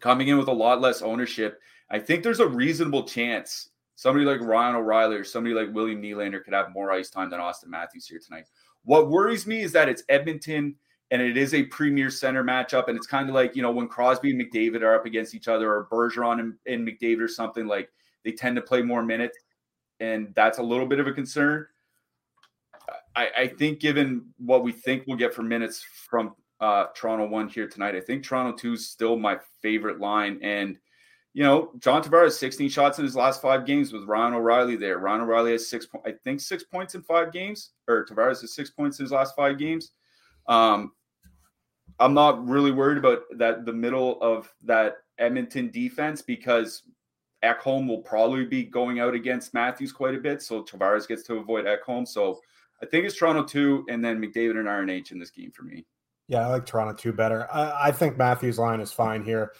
coming 0.00 0.28
in 0.28 0.36
with 0.36 0.48
a 0.48 0.52
lot 0.52 0.80
less 0.80 1.02
ownership, 1.02 1.60
I 1.90 1.98
think 1.98 2.22
there's 2.22 2.40
a 2.40 2.46
reasonable 2.46 3.04
chance 3.04 3.70
Somebody 3.96 4.24
like 4.24 4.40
Ryan 4.40 4.76
O'Reilly 4.76 5.16
or 5.16 5.24
somebody 5.24 5.54
like 5.54 5.72
William 5.72 6.02
Nylander 6.02 6.42
could 6.42 6.52
have 6.52 6.72
more 6.72 6.90
ice 6.90 7.10
time 7.10 7.30
than 7.30 7.40
Auston 7.40 7.68
Matthews 7.68 8.06
here 8.06 8.18
tonight. 8.18 8.46
What 8.84 9.08
worries 9.08 9.46
me 9.46 9.62
is 9.62 9.72
that 9.72 9.88
it's 9.88 10.02
Edmonton 10.08 10.74
and 11.10 11.20
it 11.20 11.36
is 11.36 11.54
a 11.54 11.64
premier 11.64 12.10
center 12.10 12.42
matchup. 12.42 12.88
And 12.88 12.96
it's 12.96 13.06
kind 13.06 13.28
of 13.28 13.34
like, 13.34 13.54
you 13.54 13.62
know, 13.62 13.70
when 13.70 13.88
Crosby 13.88 14.30
and 14.30 14.40
McDavid 14.40 14.82
are 14.82 14.94
up 14.94 15.06
against 15.06 15.34
each 15.34 15.48
other 15.48 15.72
or 15.72 15.88
Bergeron 15.90 16.40
and, 16.40 16.54
and 16.66 16.86
McDavid 16.86 17.20
or 17.20 17.28
something, 17.28 17.66
like 17.66 17.90
they 18.24 18.32
tend 18.32 18.56
to 18.56 18.62
play 18.62 18.82
more 18.82 19.02
minutes. 19.02 19.38
And 20.00 20.32
that's 20.34 20.58
a 20.58 20.62
little 20.62 20.86
bit 20.86 21.00
of 21.00 21.06
a 21.06 21.12
concern. 21.12 21.66
I, 23.16 23.28
I 23.38 23.46
think, 23.46 23.78
given 23.80 24.26
what 24.38 24.64
we 24.64 24.72
think 24.72 25.04
we'll 25.06 25.16
get 25.16 25.32
for 25.32 25.42
minutes 25.42 25.84
from 26.08 26.34
uh, 26.60 26.86
Toronto 26.96 27.28
one 27.28 27.48
here 27.48 27.68
tonight, 27.68 27.94
I 27.94 28.00
think 28.00 28.24
Toronto 28.24 28.56
two 28.56 28.72
is 28.72 28.90
still 28.90 29.16
my 29.16 29.38
favorite 29.62 30.00
line. 30.00 30.40
And 30.42 30.78
you 31.34 31.42
know, 31.42 31.72
John 31.80 32.02
Tavares 32.02 32.32
16 32.32 32.68
shots 32.70 32.98
in 32.98 33.04
his 33.04 33.16
last 33.16 33.42
five 33.42 33.66
games 33.66 33.92
with 33.92 34.04
Ryan 34.04 34.34
O'Reilly 34.34 34.76
there. 34.76 34.98
Ryan 34.98 35.22
O'Reilly 35.22 35.52
has 35.52 35.68
six, 35.68 35.86
I 36.06 36.12
think 36.22 36.40
six 36.40 36.62
points 36.62 36.94
in 36.94 37.02
five 37.02 37.32
games, 37.32 37.72
or 37.88 38.06
Tavares 38.06 38.40
has 38.40 38.54
six 38.54 38.70
points 38.70 39.00
in 39.00 39.04
his 39.04 39.12
last 39.12 39.34
five 39.34 39.58
games. 39.58 39.90
Um, 40.48 40.92
I'm 41.98 42.14
not 42.14 42.46
really 42.46 42.72
worried 42.72 42.98
about 42.98 43.22
that 43.36 43.64
the 43.64 43.72
middle 43.72 44.20
of 44.20 44.52
that 44.64 44.96
Edmonton 45.18 45.70
defense 45.70 46.22
because 46.22 46.82
Ekholm 47.44 47.86
will 47.86 48.02
probably 48.02 48.46
be 48.46 48.64
going 48.64 49.00
out 49.00 49.14
against 49.14 49.54
Matthews 49.54 49.92
quite 49.92 50.14
a 50.14 50.18
bit. 50.18 50.42
So 50.42 50.62
Tavares 50.62 51.06
gets 51.06 51.22
to 51.24 51.36
avoid 51.36 51.66
Ekholm. 51.66 52.08
So 52.08 52.40
I 52.82 52.86
think 52.86 53.06
it's 53.06 53.16
Toronto 53.16 53.44
two, 53.44 53.84
and 53.88 54.04
then 54.04 54.20
McDavid 54.20 54.58
and 54.58 54.68
RNH 54.68 55.12
in 55.12 55.18
this 55.18 55.30
game 55.30 55.52
for 55.52 55.62
me. 55.62 55.84
Yeah, 56.26 56.46
I 56.46 56.50
like 56.50 56.66
Toronto 56.66 56.94
two 56.94 57.12
better. 57.12 57.48
I, 57.52 57.88
I 57.88 57.92
think 57.92 58.16
Matthews 58.16 58.58
line 58.58 58.80
is 58.80 58.92
fine 58.92 59.22
here. 59.22 59.52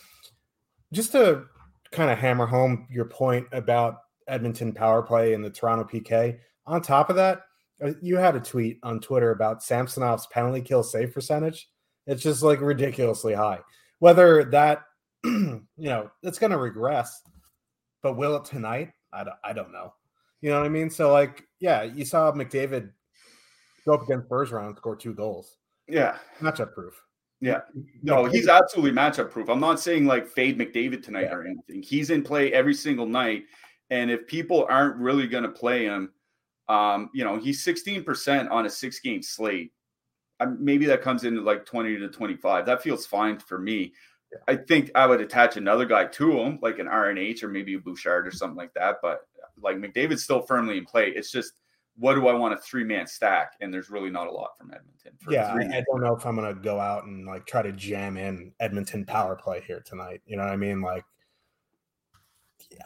Just 0.92 1.12
to 1.12 1.44
kind 1.92 2.10
of 2.10 2.18
hammer 2.18 2.46
home 2.46 2.86
your 2.90 3.04
point 3.04 3.46
about 3.52 3.98
Edmonton 4.26 4.72
power 4.72 5.02
play 5.02 5.34
and 5.34 5.44
the 5.44 5.50
Toronto 5.50 5.84
PK. 5.84 6.38
On 6.66 6.80
top 6.80 7.10
of 7.10 7.16
that, 7.16 7.42
Uh, 7.82 7.92
you 8.00 8.16
had 8.16 8.36
a 8.36 8.40
tweet 8.40 8.78
on 8.82 9.00
Twitter 9.00 9.30
about 9.30 9.62
Samsonov's 9.62 10.26
penalty 10.26 10.60
kill 10.60 10.82
save 10.82 11.12
percentage. 11.12 11.68
It's 12.06 12.22
just 12.22 12.42
like 12.42 12.60
ridiculously 12.60 13.34
high. 13.34 13.60
Whether 13.98 14.44
that, 14.44 14.82
you 15.24 15.62
know, 15.76 16.10
it's 16.22 16.38
going 16.38 16.52
to 16.52 16.58
regress, 16.58 17.22
but 18.02 18.16
will 18.16 18.36
it 18.36 18.44
tonight? 18.44 18.92
I 19.12 19.24
don't, 19.24 19.36
I 19.42 19.52
don't 19.52 19.72
know. 19.72 19.94
You 20.40 20.50
know 20.50 20.60
what 20.60 20.66
I 20.66 20.70
mean? 20.70 20.90
So, 20.90 21.12
like, 21.12 21.44
yeah, 21.60 21.82
you 21.82 22.04
saw 22.04 22.30
McDavid 22.32 22.90
go 23.86 23.94
up 23.94 24.02
against 24.02 24.28
Bergeron 24.28 24.68
and 24.68 24.76
score 24.76 24.96
two 24.96 25.14
goals. 25.14 25.56
Yeah. 25.88 26.16
Matchup 26.40 26.74
proof. 26.74 27.00
Yeah. 27.40 27.60
No, 28.02 28.26
he's 28.26 28.48
absolutely 28.48 28.92
matchup 28.92 29.30
proof. 29.30 29.48
I'm 29.48 29.60
not 29.60 29.80
saying 29.80 30.04
like 30.04 30.28
fade 30.28 30.58
McDavid 30.58 31.02
tonight 31.02 31.22
yeah. 31.22 31.34
or 31.34 31.46
anything. 31.46 31.82
He's 31.82 32.10
in 32.10 32.22
play 32.22 32.52
every 32.52 32.74
single 32.74 33.06
night. 33.06 33.44
And 33.88 34.10
if 34.10 34.26
people 34.26 34.66
aren't 34.68 34.96
really 34.96 35.26
going 35.26 35.44
to 35.44 35.50
play 35.50 35.84
him, 35.84 36.10
um, 36.68 37.10
you 37.12 37.24
know, 37.24 37.38
he's 37.38 37.64
16% 37.64 38.50
on 38.50 38.66
a 38.66 38.70
six 38.70 39.00
game 39.00 39.22
slate. 39.22 39.72
Um, 40.40 40.58
maybe 40.60 40.86
that 40.86 41.02
comes 41.02 41.24
into 41.24 41.40
like 41.40 41.64
20 41.64 41.98
to 41.98 42.08
25. 42.08 42.66
That 42.66 42.82
feels 42.82 43.06
fine 43.06 43.38
for 43.38 43.58
me. 43.58 43.92
I 44.48 44.56
think 44.56 44.90
I 44.94 45.06
would 45.06 45.20
attach 45.20 45.56
another 45.56 45.84
guy 45.84 46.06
to 46.06 46.32
him, 46.32 46.58
like 46.60 46.78
an 46.78 46.86
RNH 46.86 47.42
or 47.42 47.48
maybe 47.48 47.74
a 47.74 47.78
Bouchard 47.78 48.26
or 48.26 48.32
something 48.32 48.56
like 48.56 48.74
that. 48.74 48.96
But 49.00 49.20
like 49.60 49.76
McDavid's 49.76 50.24
still 50.24 50.42
firmly 50.42 50.78
in 50.78 50.84
play. 50.84 51.10
It's 51.10 51.30
just 51.30 51.52
what 51.96 52.14
do 52.14 52.26
I 52.26 52.34
want 52.34 52.54
a 52.54 52.56
three 52.56 52.84
man 52.84 53.06
stack? 53.06 53.52
And 53.60 53.72
there's 53.72 53.90
really 53.90 54.10
not 54.10 54.26
a 54.26 54.30
lot 54.30 54.58
from 54.58 54.72
Edmonton. 54.72 55.12
yeah, 55.30 55.54
I, 55.54 55.78
I, 55.78 55.84
don't 55.88 56.02
know 56.02 56.14
if 56.16 56.26
I'm 56.26 56.34
gonna 56.34 56.54
go 56.54 56.80
out 56.80 57.04
and 57.04 57.26
like 57.26 57.46
try 57.46 57.62
to 57.62 57.72
jam 57.72 58.16
in 58.16 58.52
Edmonton 58.60 59.04
power 59.04 59.36
play 59.36 59.62
here 59.66 59.82
tonight. 59.84 60.20
You 60.26 60.36
know 60.36 60.44
what 60.44 60.52
I 60.52 60.56
mean? 60.56 60.80
Like, 60.80 61.04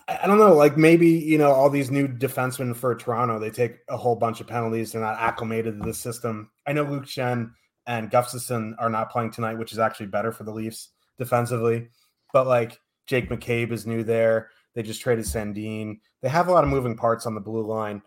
I 0.09 0.27
don't 0.27 0.39
know. 0.39 0.55
Like 0.55 0.77
maybe 0.77 1.09
you 1.09 1.39
know 1.39 1.53
all 1.53 1.71
these 1.71 1.91
new 1.91 2.09
defensemen 2.09 2.75
for 2.75 2.95
Toronto, 2.95 3.39
they 3.39 3.51
take 3.51 3.79
a 3.89 3.97
whole 3.97 4.17
bunch 4.17 4.41
of 4.41 4.47
penalties. 4.47 4.93
They're 4.93 5.03
not 5.03 5.19
acclimated 5.19 5.79
to 5.79 5.87
the 5.87 5.95
system. 5.95 6.51
I 6.67 6.73
know 6.73 6.85
Luke 6.85 7.05
Schenn 7.05 7.53
and 7.87 8.11
Gustafsson 8.11 8.75
are 8.79 8.91
not 8.91 9.11
playing 9.11 9.31
tonight, 9.31 9.59
which 9.59 9.73
is 9.73 9.79
actually 9.79 10.07
better 10.07 10.33
for 10.33 10.45
the 10.45 10.53
Leafs 10.53 10.91
defensively. 11.19 11.89
But 12.33 12.47
like 12.47 12.79
Jake 13.07 13.31
McCabe 13.31 13.73
is 13.73 13.87
new 13.87 14.05
there. 14.05 14.51
They 14.75 14.83
just 14.83 15.01
traded 15.01 15.25
Sandin. 15.25 16.01
They 16.21 16.29
have 16.29 16.49
a 16.49 16.53
lot 16.53 16.65
of 16.65 16.71
moving 16.71 16.97
parts 16.97 17.27
on 17.27 17.35
the 17.35 17.41
blue 17.41 17.67
line 17.67 18.03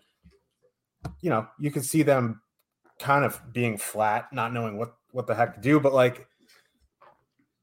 you 1.20 1.30
know, 1.30 1.46
you 1.58 1.70
can 1.70 1.82
see 1.82 2.02
them 2.02 2.40
kind 2.98 3.24
of 3.24 3.40
being 3.52 3.76
flat, 3.76 4.32
not 4.32 4.52
knowing 4.52 4.78
what 4.78 4.94
what 5.10 5.26
the 5.26 5.34
heck 5.34 5.54
to 5.54 5.60
do. 5.60 5.80
But 5.80 5.92
like 5.92 6.26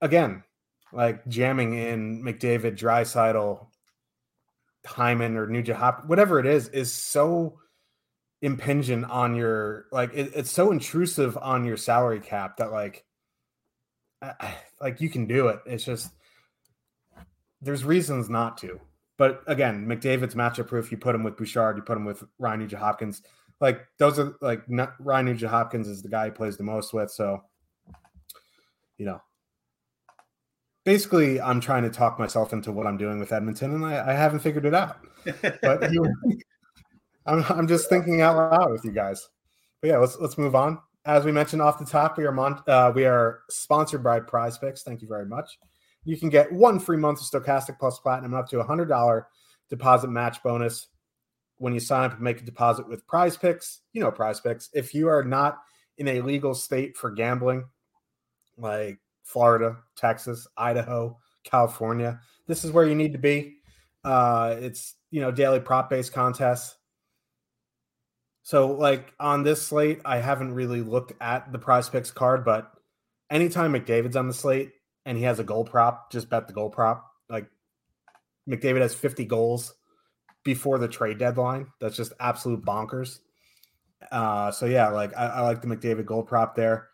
again, 0.01 0.43
like 0.91 1.25
jamming 1.27 1.73
in 1.73 2.23
McDavid, 2.23 2.77
Draisaitl, 2.77 3.67
Hyman, 4.89 5.37
or 5.37 5.47
Nugent 5.47 5.77
Hop, 5.77 6.05
whatever 6.07 6.39
it 6.39 6.45
is, 6.45 6.67
is 6.69 6.91
so 6.91 7.59
impingent 8.41 9.03
on 9.05 9.35
your 9.35 9.85
like 9.91 10.13
it, 10.13 10.31
it's 10.33 10.51
so 10.51 10.71
intrusive 10.71 11.37
on 11.41 11.65
your 11.65 11.75
salary 11.75 12.21
cap 12.21 12.55
that 12.57 12.71
like 12.71 13.03
I, 14.21 14.55
like 14.81 15.01
you 15.01 15.09
can 15.09 15.27
do 15.27 15.47
it. 15.47 15.59
It's 15.65 15.83
just 15.83 16.11
there's 17.61 17.83
reasons 17.83 18.29
not 18.29 18.57
to. 18.59 18.79
But 19.17 19.43
again, 19.47 19.85
McDavid's 19.85 20.35
matchup 20.35 20.67
proof. 20.67 20.91
You 20.91 20.97
put 20.97 21.15
him 21.15 21.23
with 21.23 21.35
Bouchard, 21.37 21.75
you 21.75 21.83
put 21.83 21.97
him 21.97 22.05
with 22.05 22.23
Ryan 22.37 22.61
Nugent 22.61 22.81
Hopkins. 22.81 23.21
Like 23.59 23.85
those 23.97 24.17
are 24.17 24.35
like 24.41 24.69
not, 24.69 24.93
Ryan 24.99 25.25
Nugent 25.27 25.51
Hopkins 25.51 25.87
is 25.87 26.01
the 26.01 26.09
guy 26.09 26.25
he 26.25 26.31
plays 26.31 26.55
the 26.55 26.63
most 26.63 26.93
with. 26.93 27.11
So, 27.11 27.43
you 28.97 29.05
know, 29.05 29.21
basically, 30.85 31.39
I'm 31.39 31.59
trying 31.59 31.83
to 31.83 31.89
talk 31.89 32.19
myself 32.19 32.53
into 32.53 32.71
what 32.71 32.87
I'm 32.87 32.97
doing 32.97 33.19
with 33.19 33.31
Edmonton, 33.31 33.73
and 33.73 33.85
I, 33.85 34.11
I 34.11 34.13
haven't 34.13 34.39
figured 34.39 34.65
it 34.65 34.73
out. 34.73 34.97
But 35.61 35.91
you, 35.91 36.05
I'm, 37.25 37.43
I'm 37.49 37.67
just 37.67 37.89
thinking 37.89 38.21
out 38.21 38.35
loud 38.35 38.71
with 38.71 38.83
you 38.85 38.91
guys. 38.91 39.27
But 39.81 39.89
yeah, 39.89 39.97
let's 39.97 40.17
let's 40.19 40.37
move 40.37 40.55
on. 40.55 40.79
As 41.05 41.25
we 41.25 41.31
mentioned 41.31 41.61
off 41.61 41.79
the 41.79 41.85
top, 41.85 42.17
we 42.17 42.25
are 42.25 42.31
mon- 42.31 42.61
uh, 42.67 42.91
we 42.93 43.05
are 43.05 43.41
sponsored 43.49 44.03
by 44.03 44.19
PrizePicks. 44.19 44.83
Thank 44.83 45.01
you 45.01 45.07
very 45.07 45.25
much 45.25 45.57
you 46.03 46.17
can 46.17 46.29
get 46.29 46.51
one 46.51 46.79
free 46.79 46.97
month 46.97 47.19
of 47.19 47.25
Stokastic 47.25 47.79
Plus 47.79 47.99
Platinum 47.99 48.33
up 48.33 48.49
to 48.49 48.59
a 48.59 48.65
$100 48.65 49.23
deposit 49.69 50.09
match 50.09 50.41
bonus 50.43 50.87
when 51.57 51.73
you 51.73 51.79
sign 51.79 52.05
up 52.05 52.13
and 52.13 52.21
make 52.21 52.41
a 52.41 52.45
deposit 52.45 52.87
with 52.87 53.05
PrizePicks. 53.05 53.79
You 53.93 54.01
know 54.01 54.11
PrizePicks. 54.11 54.69
If 54.73 54.93
you 54.93 55.09
are 55.09 55.23
not 55.23 55.59
in 55.97 56.07
a 56.07 56.21
legal 56.21 56.53
state 56.53 56.95
for 56.95 57.11
gambling, 57.11 57.65
like 58.57 58.99
Florida, 59.29 59.77
Texas, 59.95 60.47
Idaho, 60.57 61.17
California, 61.43 62.19
this 62.47 62.65
is 62.65 62.71
where 62.71 62.85
you 62.85 62.95
need 62.95 63.13
to 63.13 63.19
be. 63.19 63.57
Uh, 64.03 64.55
it's 64.59 64.95
you 65.11 65.21
know 65.21 65.31
daily 65.31 65.59
prop 65.59 65.89
based 65.89 66.13
contests. 66.13 66.75
So 68.41 68.71
like 68.71 69.13
on 69.19 69.43
this 69.43 69.61
slate, 69.61 70.01
I 70.03 70.17
haven't 70.17 70.55
really 70.55 70.81
looked 70.81 71.13
at 71.21 71.51
the 71.51 71.59
PrizePicks 71.59 72.13
card, 72.13 72.43
but 72.43 72.71
anytime 73.29 73.73
McDavid's 73.73 74.15
on 74.15 74.27
the 74.27 74.33
slate, 74.33 74.71
and 75.05 75.15
he 75.17 75.23
has 75.25 75.39
a 75.39 75.43
goal 75.43 75.63
prop, 75.63 76.11
just 76.11 76.29
bet 76.29 76.47
the 76.47 76.53
goal 76.53 76.69
prop. 76.71 77.05
Like 77.29 77.45
McDavid 78.49 78.81
has 78.81 78.95
50 78.95 79.25
goals 79.25 79.75
before 80.43 80.79
the 80.79 80.87
trade 80.87 81.19
deadline. 81.19 81.67
That's 81.79 81.95
just 81.95 82.13
absolute 82.19 82.65
bonkers. 82.65 83.19
Uh, 84.11 84.49
so 84.49 84.65
yeah, 84.65 84.89
like 84.89 85.15
I, 85.15 85.27
I 85.27 85.41
like 85.41 85.61
the 85.61 85.67
McDavid 85.67 86.05
goal 86.05 86.23
prop 86.23 86.55
there. 86.55 86.88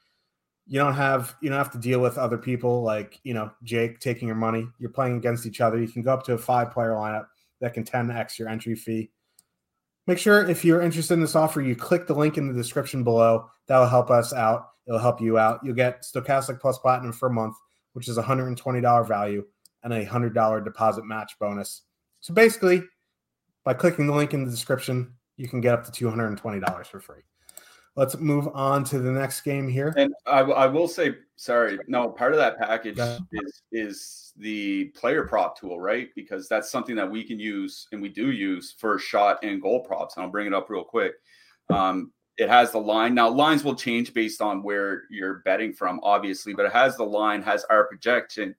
You 0.67 0.79
don't 0.79 0.93
have 0.93 1.35
you 1.41 1.49
don't 1.49 1.57
have 1.57 1.71
to 1.71 1.77
deal 1.77 1.99
with 1.99 2.17
other 2.17 2.37
people 2.37 2.81
like 2.81 3.19
you 3.23 3.33
know 3.33 3.51
Jake 3.63 3.99
taking 3.99 4.27
your 4.27 4.37
money. 4.37 4.67
You're 4.79 4.89
playing 4.89 5.17
against 5.17 5.45
each 5.45 5.61
other. 5.61 5.79
You 5.79 5.87
can 5.87 6.01
go 6.01 6.13
up 6.13 6.23
to 6.25 6.33
a 6.33 6.37
five 6.37 6.71
player 6.71 6.91
lineup 6.91 7.27
that 7.61 7.73
can 7.73 7.83
10x 7.83 8.39
your 8.39 8.49
entry 8.49 8.75
fee. 8.75 9.11
Make 10.07 10.17
sure 10.17 10.47
if 10.47 10.65
you're 10.65 10.81
interested 10.81 11.15
in 11.15 11.21
this 11.21 11.35
offer, 11.35 11.61
you 11.61 11.75
click 11.75 12.07
the 12.07 12.13
link 12.13 12.37
in 12.37 12.47
the 12.47 12.53
description 12.53 13.03
below. 13.03 13.49
That 13.67 13.79
will 13.79 13.87
help 13.87 14.11
us 14.11 14.33
out. 14.33 14.69
It'll 14.87 14.99
help 14.99 15.21
you 15.21 15.37
out. 15.37 15.59
You'll 15.63 15.75
get 15.75 16.03
Stokastic 16.03 16.59
Plus 16.59 16.77
Platinum 16.77 17.11
for 17.11 17.27
a 17.27 17.33
month 17.33 17.55
which 17.95 18.09
is 18.09 18.17
a 18.17 18.23
$120 18.23 19.07
value 19.07 19.45
and 19.83 19.93
a 19.93 20.05
$100 20.05 20.63
deposit 20.65 21.05
match 21.05 21.31
bonus. 21.39 21.83
So 22.19 22.33
basically, 22.33 22.83
by 23.63 23.73
clicking 23.73 24.05
the 24.05 24.13
link 24.13 24.33
in 24.33 24.43
the 24.43 24.51
description, 24.51 25.13
you 25.37 25.47
can 25.47 25.61
get 25.61 25.73
up 25.73 25.89
to 25.89 26.05
$220 26.05 26.85
for 26.87 26.99
free. 26.99 27.21
Let's 27.95 28.17
move 28.17 28.49
on 28.53 28.83
to 28.85 28.99
the 28.99 29.11
next 29.11 29.41
game 29.41 29.69
here. 29.69 29.93
And 29.95 30.13
I, 30.25 30.41
I 30.41 30.67
will 30.67 30.87
say, 30.87 31.15
sorry, 31.37 31.79
no, 31.87 32.09
part 32.09 32.33
of 32.33 32.37
that 32.37 32.57
package 32.57 32.97
yeah. 32.97 33.19
is 33.31 33.61
is 33.71 34.33
the 34.37 34.85
player 34.95 35.23
prop 35.23 35.57
tool, 35.57 35.79
right? 35.79 36.09
Because 36.15 36.49
that's 36.49 36.69
something 36.69 36.95
that 36.97 37.09
we 37.09 37.23
can 37.23 37.39
use 37.39 37.87
and 37.93 38.01
we 38.01 38.09
do 38.09 38.31
use 38.31 38.75
for 38.77 38.99
shot 38.99 39.43
and 39.43 39.61
goal 39.61 39.79
props. 39.79 40.17
And 40.17 40.25
I'll 40.25 40.31
bring 40.31 40.47
it 40.47 40.53
up 40.53 40.69
real 40.69 40.83
quick. 40.83 41.13
Um, 41.69 42.11
it 42.37 42.49
has 42.49 42.71
the 42.71 42.79
line 42.79 43.13
now 43.13 43.29
lines 43.29 43.63
will 43.63 43.75
change 43.75 44.13
based 44.13 44.41
on 44.41 44.61
where 44.61 45.03
you're 45.09 45.35
betting 45.45 45.73
from 45.73 45.99
obviously 46.03 46.53
but 46.53 46.65
it 46.65 46.71
has 46.71 46.97
the 46.97 47.03
line 47.03 47.41
has 47.41 47.63
our 47.65 47.85
projection 47.85 48.53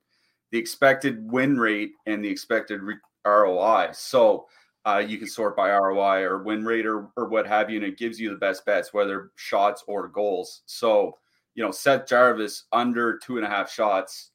the 0.50 0.58
expected 0.58 1.30
win 1.30 1.58
rate 1.58 1.90
and 2.06 2.24
the 2.24 2.28
expected 2.28 2.80
re- 2.82 2.96
roi 3.24 3.88
so 3.92 4.46
uh, 4.86 4.98
you 4.98 5.18
can 5.18 5.28
sort 5.28 5.56
by 5.56 5.70
roi 5.70 6.22
or 6.22 6.42
win 6.42 6.64
rate 6.64 6.86
or, 6.86 7.08
or 7.16 7.28
what 7.28 7.46
have 7.46 7.68
you 7.68 7.76
and 7.76 7.86
it 7.86 7.98
gives 7.98 8.20
you 8.20 8.30
the 8.30 8.36
best 8.36 8.64
bets 8.64 8.94
whether 8.94 9.32
shots 9.34 9.82
or 9.86 10.08
goals 10.08 10.62
so 10.66 11.18
you 11.54 11.62
know 11.62 11.70
seth 11.70 12.06
jarvis 12.06 12.64
under 12.72 13.18
two 13.18 13.36
and 13.36 13.44
a 13.44 13.48
half 13.48 13.70
shots 13.70 14.30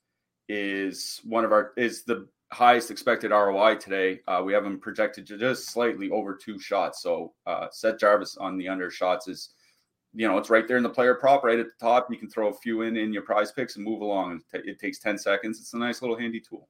is 0.50 1.22
one 1.24 1.46
of 1.46 1.52
our 1.52 1.72
is 1.78 2.04
the 2.04 2.28
highest 2.52 2.92
expected 2.92 3.32
ROI 3.32 3.76
today. 3.76 4.20
Uh, 4.28 4.42
we 4.44 4.54
have 4.54 4.66
him 4.66 4.80
projected 4.80 5.26
to 5.28 5.38
just 5.38 5.70
slightly 5.70 6.10
over 6.10 6.36
two 6.36 6.60
shots. 6.60 7.02
So 7.02 7.34
uh, 7.46 7.68
Seth 7.72 8.00
Jarvis 8.00 8.38
on 8.38 8.58
the 8.58 8.68
under 8.68 8.92
shots 8.92 9.28
is, 9.28 9.50
you 10.14 10.28
know, 10.28 10.38
it's 10.38 10.50
right 10.50 10.68
there 10.68 10.78
in 10.78 10.84
the 10.84 10.90
player 10.90 11.16
prop, 11.16 11.44
right 11.44 11.60
at 11.60 11.68
the 11.68 11.86
top. 11.86 12.08
You 12.12 12.18
can 12.18 12.30
throw 12.30 12.50
a 12.50 12.54
few 12.54 12.82
in 12.82 12.98
in 12.98 13.14
your 13.14 13.24
PrizePicks 13.24 13.78
and 13.78 13.86
move 13.86 14.02
along. 14.02 14.42
It 14.54 14.80
takes 14.80 15.00
10 15.00 15.18
seconds. 15.18 15.60
It's 15.60 15.74
a 15.74 15.78
nice 15.78 16.02
little 16.02 16.18
handy 16.18 16.42
tool. 16.42 16.68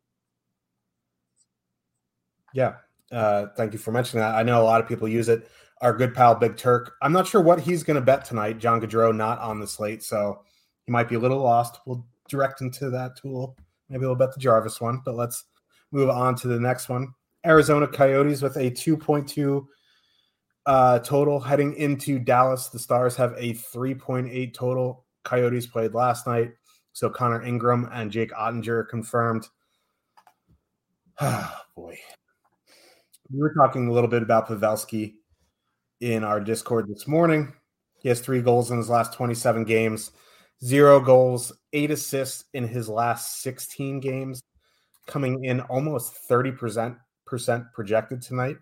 Yeah. 2.54 2.76
Uh, 3.12 3.48
thank 3.58 3.74
you 3.74 3.80
for 3.80 3.92
mentioning 3.92 4.22
that. 4.22 4.36
I 4.36 4.44
know 4.44 4.62
a 4.62 4.64
lot 4.64 4.82
of 4.82 4.88
people 4.88 5.08
use 5.08 5.30
it. 5.30 5.50
Our 5.82 5.94
good 5.94 6.14
pal 6.14 6.36
Big 6.36 6.58
Turk. 6.58 6.94
I'm 7.02 7.12
not 7.12 7.28
sure 7.28 7.42
what 7.42 7.60
he's 7.60 7.84
going 7.84 7.96
to 7.96 8.02
bet 8.02 8.24
tonight. 8.24 8.60
John 8.60 8.80
Gaudreau 8.80 9.16
not 9.16 9.40
on 9.40 9.60
the 9.60 9.68
slate, 9.68 10.04
so 10.04 10.44
he 10.86 10.92
might 10.92 11.10
be 11.10 11.16
a 11.16 11.20
little 11.20 11.40
lost. 11.40 11.80
We'll 11.86 12.06
direct 12.30 12.62
him 12.62 12.72
to 12.72 12.90
that 12.92 13.18
tool. 13.18 13.58
Maybe 13.90 14.06
we'll 14.06 14.16
bet 14.16 14.34
the 14.34 14.40
Jarvis 14.40 14.80
one, 14.80 15.02
but 15.04 15.16
let's 15.16 15.46
move 15.92 16.10
on 16.10 16.36
to 16.36 16.48
the 16.48 16.60
next 16.60 16.88
one. 16.88 17.14
Arizona 17.46 17.88
Coyotes 17.88 18.42
with 18.42 18.56
a 18.58 18.72
2.2 18.72 19.66
uh, 20.66 21.00
total 21.00 21.40
heading 21.40 21.76
into 21.76 22.20
Dallas. 22.20 22.70
The 22.70 22.80
Stars 22.80 23.16
have 23.16 23.34
a 23.38 23.54
3.8 23.54 24.54
total. 24.54 25.06
Coyotes 25.24 25.66
played 25.66 25.94
last 25.94 26.28
night. 26.28 26.52
So 26.94 27.10
Connor 27.10 27.44
Ingram 27.44 27.90
and 27.92 28.12
Jake 28.12 28.32
Oettinger 28.32 28.88
confirmed. 28.88 29.48
Oh, 31.20 31.58
boy. 31.76 31.98
We 33.34 33.40
were 33.40 33.54
talking 33.54 33.88
a 33.88 33.92
little 33.92 34.10
bit 34.10 34.24
about 34.24 34.48
Pavelski 34.48 35.14
in 36.02 36.24
our 36.24 36.40
Discord 36.42 36.88
this 36.90 37.08
morning. 37.08 37.54
He 38.02 38.10
has 38.10 38.20
three 38.20 38.42
goals 38.42 38.72
in 38.72 38.78
his 38.78 38.90
last 38.90 39.14
27 39.14 39.64
games, 39.64 40.12
zero 40.64 41.00
goals, 41.00 41.54
eight 41.72 41.92
assists 41.92 42.46
in 42.54 42.68
his 42.68 42.90
last 42.90 43.42
16 43.42 44.00
games 44.00 44.42
coming 45.08 45.46
in 45.46 45.62
almost 45.62 46.14
30% 46.30 46.98
projected 47.74 48.22
tonight. 48.22 48.58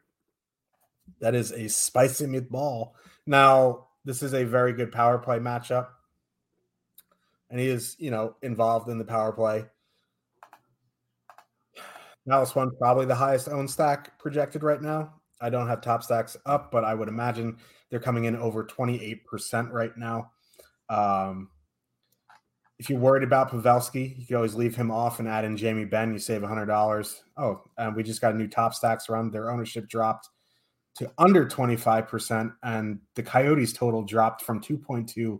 That 1.20 1.34
is 1.34 1.52
a 1.52 1.68
spicy 1.68 2.26
meatball. 2.26 2.92
Now, 3.26 3.88
this 4.06 4.22
is 4.22 4.34
a 4.34 4.44
very 4.44 4.74
good 4.74 4.92
power 4.92 5.18
play 5.18 5.40
matchup. 5.40 5.88
And 7.50 7.60
he 7.60 7.68
is, 7.68 7.96
you 7.98 8.12
know, 8.12 8.36
involved 8.44 8.90
in 8.90 9.00
the 9.00 9.06
power 9.06 9.32
play. 9.32 9.66
Dallas 12.30 12.56
one 12.56 12.72
probably 12.78 13.06
the 13.06 13.16
highest 13.16 13.50
owned 13.50 13.70
stack 13.70 14.18
projected 14.20 14.64
right 14.64 14.82
now. 14.82 15.14
I 15.42 15.50
don't 15.50 15.68
have 15.68 15.82
top 15.82 16.04
stacks 16.04 16.38
up, 16.46 16.72
but 16.72 16.84
I 16.84 16.94
would 16.94 17.08
imagine 17.08 17.58
they're 17.90 18.00
coming 18.00 18.26
in 18.26 18.36
over 18.36 18.64
28% 18.64 19.72
right 19.72 19.96
now. 19.98 20.32
Um, 20.90 21.50
if 22.78 22.90
you're 22.90 23.00
worried 23.00 23.24
about 23.24 23.52
Pavelski, 23.52 24.18
you 24.18 24.26
can 24.26 24.36
always 24.38 24.56
leave 24.56 24.76
him 24.76 24.92
off 24.92 25.20
and 25.20 25.28
add 25.28 25.44
in 25.44 25.58
Jamie 25.58 25.86
Benn. 25.86 26.14
You 26.14 26.20
save 26.20 26.42
$100. 26.42 27.16
Oh, 27.38 27.62
and 27.78 27.96
we 27.96 28.04
just 28.04 28.22
got 28.22 28.34
a 28.34 28.38
new 28.38 28.48
top 28.48 28.74
stacks 28.74 29.10
run. 29.10 29.32
Their 29.32 29.52
ownership 29.52 29.90
dropped 29.90 30.30
to 30.96 31.12
under 31.18 31.46
25%, 31.46 32.54
and 32.64 33.00
the 33.16 33.24
Coyotes 33.24 33.74
total 33.74 34.04
dropped 34.04 34.44
from 34.44 34.62
2.2. 34.62 35.40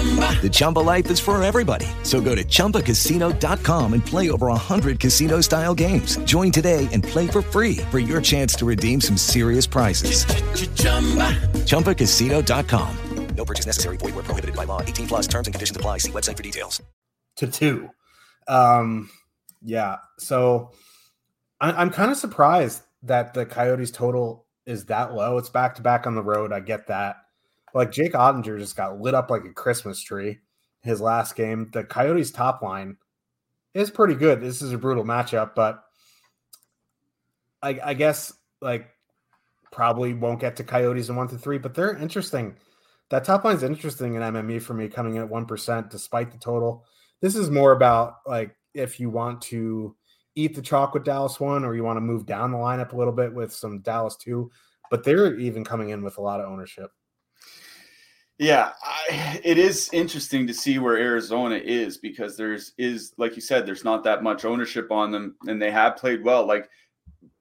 The 0.00 0.48
Chumba 0.50 0.78
life 0.78 1.10
is 1.10 1.20
for 1.20 1.42
everybody. 1.42 1.86
So 2.04 2.20
go 2.22 2.34
to 2.34 2.42
ChumbaCasino.com 2.42 3.92
and 3.92 4.04
play 4.04 4.30
over 4.30 4.46
100 4.46 4.98
casino 4.98 5.42
style 5.42 5.74
games. 5.74 6.16
Join 6.24 6.50
today 6.50 6.88
and 6.92 7.04
play 7.04 7.26
for 7.26 7.42
free 7.42 7.76
for 7.90 7.98
your 7.98 8.22
chance 8.22 8.54
to 8.54 8.64
redeem 8.64 9.02
some 9.02 9.18
serious 9.18 9.66
prizes. 9.66 10.24
ChumbaCasino.com. 11.66 12.96
No 13.36 13.44
purchase 13.44 13.66
necessary. 13.66 13.96
Void 13.96 14.14
where 14.14 14.24
prohibited 14.24 14.54
by 14.54 14.64
law. 14.64 14.82
18 14.82 15.06
plus 15.06 15.26
terms 15.26 15.46
and 15.46 15.54
conditions 15.54 15.76
apply. 15.76 15.98
See 15.98 16.12
website 16.12 16.36
for 16.36 16.42
details. 16.42 16.82
To 17.36 17.46
two. 17.46 17.90
Um, 18.48 19.08
yeah. 19.62 19.96
So 20.18 20.72
I, 21.60 21.72
I'm 21.72 21.90
kind 21.90 22.10
of 22.10 22.16
surprised 22.16 22.82
that 23.02 23.34
the 23.34 23.46
Coyotes 23.46 23.90
total 23.90 24.46
is 24.66 24.86
that 24.86 25.14
low. 25.14 25.38
It's 25.38 25.48
back 25.48 25.74
to 25.76 25.82
back 25.82 26.06
on 26.06 26.14
the 26.14 26.22
road. 26.22 26.52
I 26.52 26.60
get 26.60 26.88
that. 26.88 27.16
Like 27.74 27.92
Jake 27.92 28.12
Oettinger 28.12 28.58
just 28.58 28.76
got 28.76 29.00
lit 29.00 29.14
up 29.14 29.30
like 29.30 29.44
a 29.44 29.52
Christmas 29.52 30.02
tree 30.02 30.38
his 30.82 31.00
last 31.00 31.36
game. 31.36 31.70
The 31.72 31.84
Coyotes 31.84 32.30
top 32.30 32.62
line 32.62 32.96
is 33.74 33.90
pretty 33.90 34.14
good. 34.14 34.40
This 34.40 34.62
is 34.62 34.72
a 34.72 34.78
brutal 34.78 35.04
matchup, 35.04 35.54
but 35.54 35.84
I, 37.62 37.78
I 37.84 37.94
guess 37.94 38.32
like 38.60 38.88
probably 39.70 40.14
won't 40.14 40.40
get 40.40 40.56
to 40.56 40.64
Coyotes 40.64 41.08
in 41.08 41.16
one 41.16 41.28
to 41.28 41.38
three, 41.38 41.58
but 41.58 41.74
they're 41.74 41.96
interesting. 41.96 42.56
That 43.10 43.24
top 43.24 43.44
line 43.44 43.56
is 43.56 43.62
interesting 43.62 44.14
in 44.14 44.22
MME 44.22 44.62
for 44.62 44.74
me 44.74 44.88
coming 44.88 45.16
in 45.16 45.22
at 45.22 45.30
1% 45.30 45.90
despite 45.90 46.30
the 46.30 46.38
total. 46.38 46.84
This 47.20 47.36
is 47.36 47.50
more 47.50 47.72
about 47.72 48.16
like 48.26 48.56
if 48.74 48.98
you 49.00 49.10
want 49.10 49.42
to 49.42 49.94
eat 50.36 50.54
the 50.54 50.62
chalk 50.62 50.94
with 50.94 51.04
Dallas 51.04 51.40
one 51.40 51.64
or 51.64 51.74
you 51.74 51.82
want 51.82 51.96
to 51.96 52.02
move 52.02 52.24
down 52.24 52.52
the 52.52 52.58
lineup 52.58 52.92
a 52.92 52.96
little 52.96 53.12
bit 53.12 53.34
with 53.34 53.52
some 53.52 53.80
Dallas 53.80 54.16
two, 54.16 54.50
but 54.90 55.04
they're 55.04 55.36
even 55.38 55.64
coming 55.64 55.90
in 55.90 56.02
with 56.02 56.18
a 56.18 56.22
lot 56.22 56.40
of 56.40 56.50
ownership. 56.50 56.90
Yeah, 58.40 58.72
I, 58.82 59.38
it 59.44 59.58
is 59.58 59.90
interesting 59.92 60.46
to 60.46 60.54
see 60.54 60.78
where 60.78 60.96
Arizona 60.96 61.56
is 61.56 61.98
because 61.98 62.38
there's 62.38 62.72
is 62.78 63.12
like 63.18 63.36
you 63.36 63.42
said, 63.42 63.66
there's 63.66 63.84
not 63.84 64.02
that 64.04 64.22
much 64.22 64.46
ownership 64.46 64.90
on 64.90 65.10
them, 65.10 65.34
and 65.46 65.60
they 65.60 65.70
have 65.70 65.98
played 65.98 66.24
well. 66.24 66.46
Like 66.46 66.70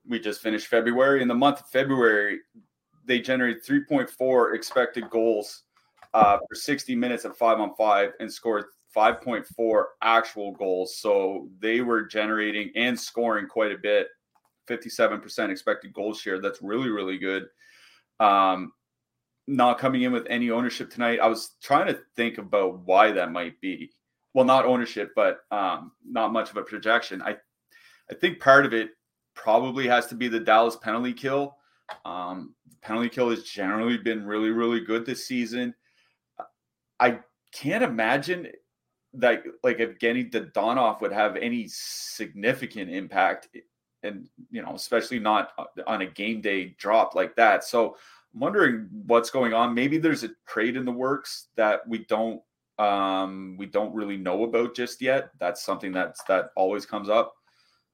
we 0.05 0.19
just 0.19 0.41
finished 0.41 0.67
February. 0.67 1.21
In 1.21 1.29
the 1.29 1.33
month 1.33 1.61
of 1.61 1.69
February, 1.69 2.39
they 3.05 3.21
generated 3.21 3.63
3.4 3.63 4.53
expected 4.53 5.09
goals 5.09 5.63
uh, 6.13 6.37
for 6.45 6.53
60 6.53 6.97
minutes 6.97 7.23
at 7.23 7.37
five 7.37 7.61
on 7.61 7.73
five 7.77 8.11
and 8.19 8.29
scored 8.29 8.65
5.4 8.93 9.83
actual 10.01 10.51
goals. 10.51 10.97
So 10.97 11.47
they 11.61 11.79
were 11.79 12.03
generating 12.03 12.71
and 12.75 12.99
scoring 12.99 13.47
quite 13.47 13.71
a 13.71 13.77
bit. 13.77 14.07
57% 14.69 15.49
expected 15.49 15.93
goal 15.93 16.13
share. 16.13 16.41
That's 16.41 16.61
really, 16.61 16.89
really 16.89 17.17
good. 17.17 17.45
Um, 18.19 18.73
not 19.49 19.79
coming 19.79 20.03
in 20.03 20.11
with 20.11 20.27
any 20.29 20.51
ownership 20.51 20.91
tonight. 20.91 21.19
I 21.19 21.27
was 21.27 21.55
trying 21.61 21.87
to 21.87 21.99
think 22.15 22.37
about 22.37 22.79
why 22.85 23.11
that 23.11 23.31
might 23.31 23.59
be. 23.59 23.91
Well, 24.35 24.45
not 24.45 24.65
ownership, 24.65 25.11
but 25.15 25.39
um, 25.49 25.91
not 26.07 26.31
much 26.31 26.51
of 26.51 26.57
a 26.57 26.63
projection. 26.63 27.21
I 27.23 27.35
I 28.11 28.15
think 28.15 28.39
part 28.39 28.65
of 28.65 28.73
it 28.73 28.91
probably 29.33 29.87
has 29.87 30.05
to 30.07 30.15
be 30.15 30.27
the 30.27 30.39
Dallas 30.39 30.75
penalty 30.75 31.13
kill. 31.13 31.57
Um, 32.05 32.53
penalty 32.81 33.09
kill 33.09 33.31
has 33.31 33.43
generally 33.43 33.97
been 33.97 34.25
really, 34.25 34.49
really 34.49 34.81
good 34.81 35.05
this 35.05 35.25
season. 35.25 35.73
I 36.99 37.19
can't 37.51 37.83
imagine 37.83 38.49
that 39.13 39.43
like 39.63 39.79
if 39.79 39.97
Evgeny 39.97 40.31
Dadonov 40.31 41.01
would 41.01 41.11
have 41.11 41.35
any 41.37 41.67
significant 41.67 42.91
impact, 42.91 43.49
and 44.03 44.27
you 44.51 44.61
know, 44.61 44.75
especially 44.75 45.19
not 45.19 45.53
on 45.87 46.01
a 46.01 46.05
game 46.05 46.41
day 46.41 46.75
drop 46.77 47.15
like 47.15 47.35
that. 47.35 47.63
So 47.63 47.97
I'm 48.33 48.39
wondering 48.39 48.87
what's 49.07 49.29
going 49.29 49.53
on. 49.53 49.73
Maybe 49.73 49.97
there's 49.97 50.23
a 50.23 50.29
trade 50.47 50.75
in 50.75 50.85
the 50.85 50.91
works 50.91 51.47
that 51.55 51.87
we 51.87 52.05
don't 52.05 52.41
um, 52.79 53.57
we 53.57 53.65
don't 53.65 53.93
really 53.93 54.15
know 54.15 54.45
about 54.45 54.73
just 54.73 55.01
yet. 55.01 55.31
That's 55.37 55.61
something 55.61 55.91
that's 55.91 56.23
that 56.23 56.51
always 56.55 56.85
comes 56.85 57.09
up. 57.09 57.35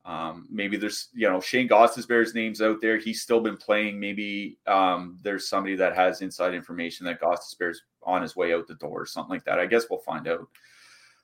Um, 0.06 0.48
maybe 0.52 0.78
there's 0.78 1.10
you 1.14 1.28
know 1.28 1.42
Shane 1.42 1.68
Gostisbehere's 1.68 2.36
names 2.36 2.62
out 2.62 2.80
there. 2.82 2.98
He's 2.98 3.24
still 3.24 3.40
been 3.40 3.58
playing. 3.58 4.00
Maybe 4.00 4.60
um, 4.68 5.18
there's 5.24 5.50
somebody 5.50 5.76
that 5.76 5.96
has 5.96 6.22
inside 6.22 6.54
information 6.54 7.06
that 7.08 7.20
Gostisbehere's 7.20 7.82
on 8.04 8.22
his 8.22 8.36
way 8.36 8.54
out 8.54 8.68
the 8.68 8.76
door 8.76 9.02
or 9.02 9.06
something 9.08 9.32
like 9.32 9.46
that. 9.46 9.60
I 9.60 9.66
guess 9.66 9.86
we'll 9.90 10.00
find 10.00 10.28
out. 10.28 10.48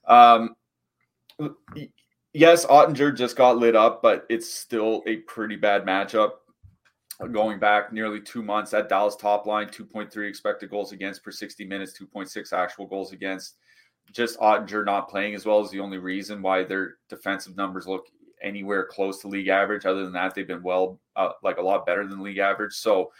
Um, 0.07 0.55
yes, 2.33 2.65
Oettinger 2.65 3.15
just 3.15 3.35
got 3.35 3.59
lit 3.59 3.75
up, 3.75 4.01
but 4.01 4.25
it's 4.29 4.51
still 4.51 5.03
a 5.05 5.17
pretty 5.17 5.55
bad 5.55 5.85
matchup 5.85 6.31
going 7.27 7.59
back 7.59 7.91
nearly 7.93 8.19
two 8.21 8.41
months. 8.41 8.71
That 8.71 8.89
Dallas 8.89 9.15
top 9.15 9.45
line, 9.45 9.67
2.3 9.67 10.27
expected 10.27 10.69
goals 10.69 10.91
against 10.91 11.23
per 11.23 11.31
60 11.31 11.65
minutes, 11.65 11.97
2.6 11.99 12.53
actual 12.53 12.87
goals 12.87 13.11
against. 13.11 13.57
Just 14.11 14.39
Oettinger 14.39 14.85
not 14.85 15.09
playing 15.09 15.35
as 15.35 15.45
well 15.45 15.61
is 15.61 15.71
the 15.71 15.79
only 15.79 15.97
reason 15.97 16.41
why 16.41 16.63
their 16.63 16.97
defensive 17.09 17.55
numbers 17.55 17.87
look 17.87 18.07
anywhere 18.41 18.85
close 18.85 19.19
to 19.21 19.27
league 19.27 19.47
average. 19.47 19.85
Other 19.85 20.03
than 20.03 20.13
that, 20.13 20.33
they've 20.33 20.47
been 20.47 20.63
well, 20.63 20.99
uh, 21.15 21.31
like 21.43 21.57
a 21.57 21.61
lot 21.61 21.85
better 21.85 22.05
than 22.07 22.21
league 22.21 22.39
average. 22.39 22.73
So 22.73 23.11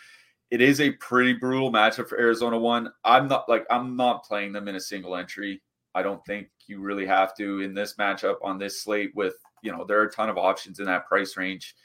it 0.50 0.62
is 0.62 0.82
a 0.82 0.92
pretty 0.94 1.34
brutal 1.34 1.72
matchup 1.72 2.08
for 2.10 2.20
Arizona. 2.20 2.58
One, 2.58 2.92
I'm 3.06 3.28
not 3.28 3.48
like 3.48 3.66
I'm 3.70 3.96
not 3.96 4.26
playing 4.26 4.52
them 4.52 4.68
in 4.68 4.76
a 4.76 4.82
single 4.82 5.16
entry. 5.16 5.62
I 5.96 6.04
don't 6.04 6.24
think 6.26 6.50
you 6.68 6.82
really 6.82 7.06
have 7.06 7.36
to 7.38 7.62
in 7.62 7.74
this 7.74 7.96
matchup 7.96 8.36
on 8.44 8.58
this 8.58 8.82
slate. 8.82 9.12
With 9.16 9.36
you 9.64 9.72
know, 9.72 9.86
there 9.86 10.00
are 10.00 10.06
a 10.06 10.12
ton 10.12 10.30
of 10.30 10.38
options 10.38 10.80
in 10.80 10.86
that 10.86 11.08
price 11.08 11.38
range, 11.38 11.76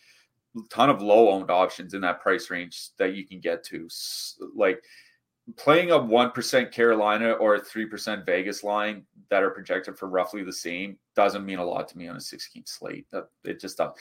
ton 0.70 0.90
of 0.90 1.02
low 1.02 1.30
owned 1.30 1.50
options 1.50 1.94
in 1.94 2.00
that 2.02 2.20
price 2.20 2.50
range 2.50 2.90
that 2.98 3.14
you 3.14 3.26
can 3.26 3.40
get 3.40 3.64
to. 3.64 3.88
Like 4.54 4.82
playing 5.56 5.90
a 5.92 5.98
1% 5.98 6.72
Carolina 6.72 7.32
or 7.32 7.54
a 7.54 7.60
3% 7.60 8.26
Vegas 8.26 8.64
line 8.64 9.04
that 9.30 9.42
are 9.42 9.50
projected 9.50 9.96
for 9.96 10.08
roughly 10.08 10.42
the 10.42 10.52
same 10.52 10.98
doesn't 11.14 11.46
mean 11.46 11.58
a 11.58 11.64
lot 11.64 11.88
to 11.88 11.98
me 11.98 12.08
on 12.08 12.16
a 12.16 12.20
six 12.20 12.48
game 12.48 12.64
slate. 12.66 13.06
That 13.12 13.28
it 13.44 13.60
just 13.60 13.78
does. 13.78 13.92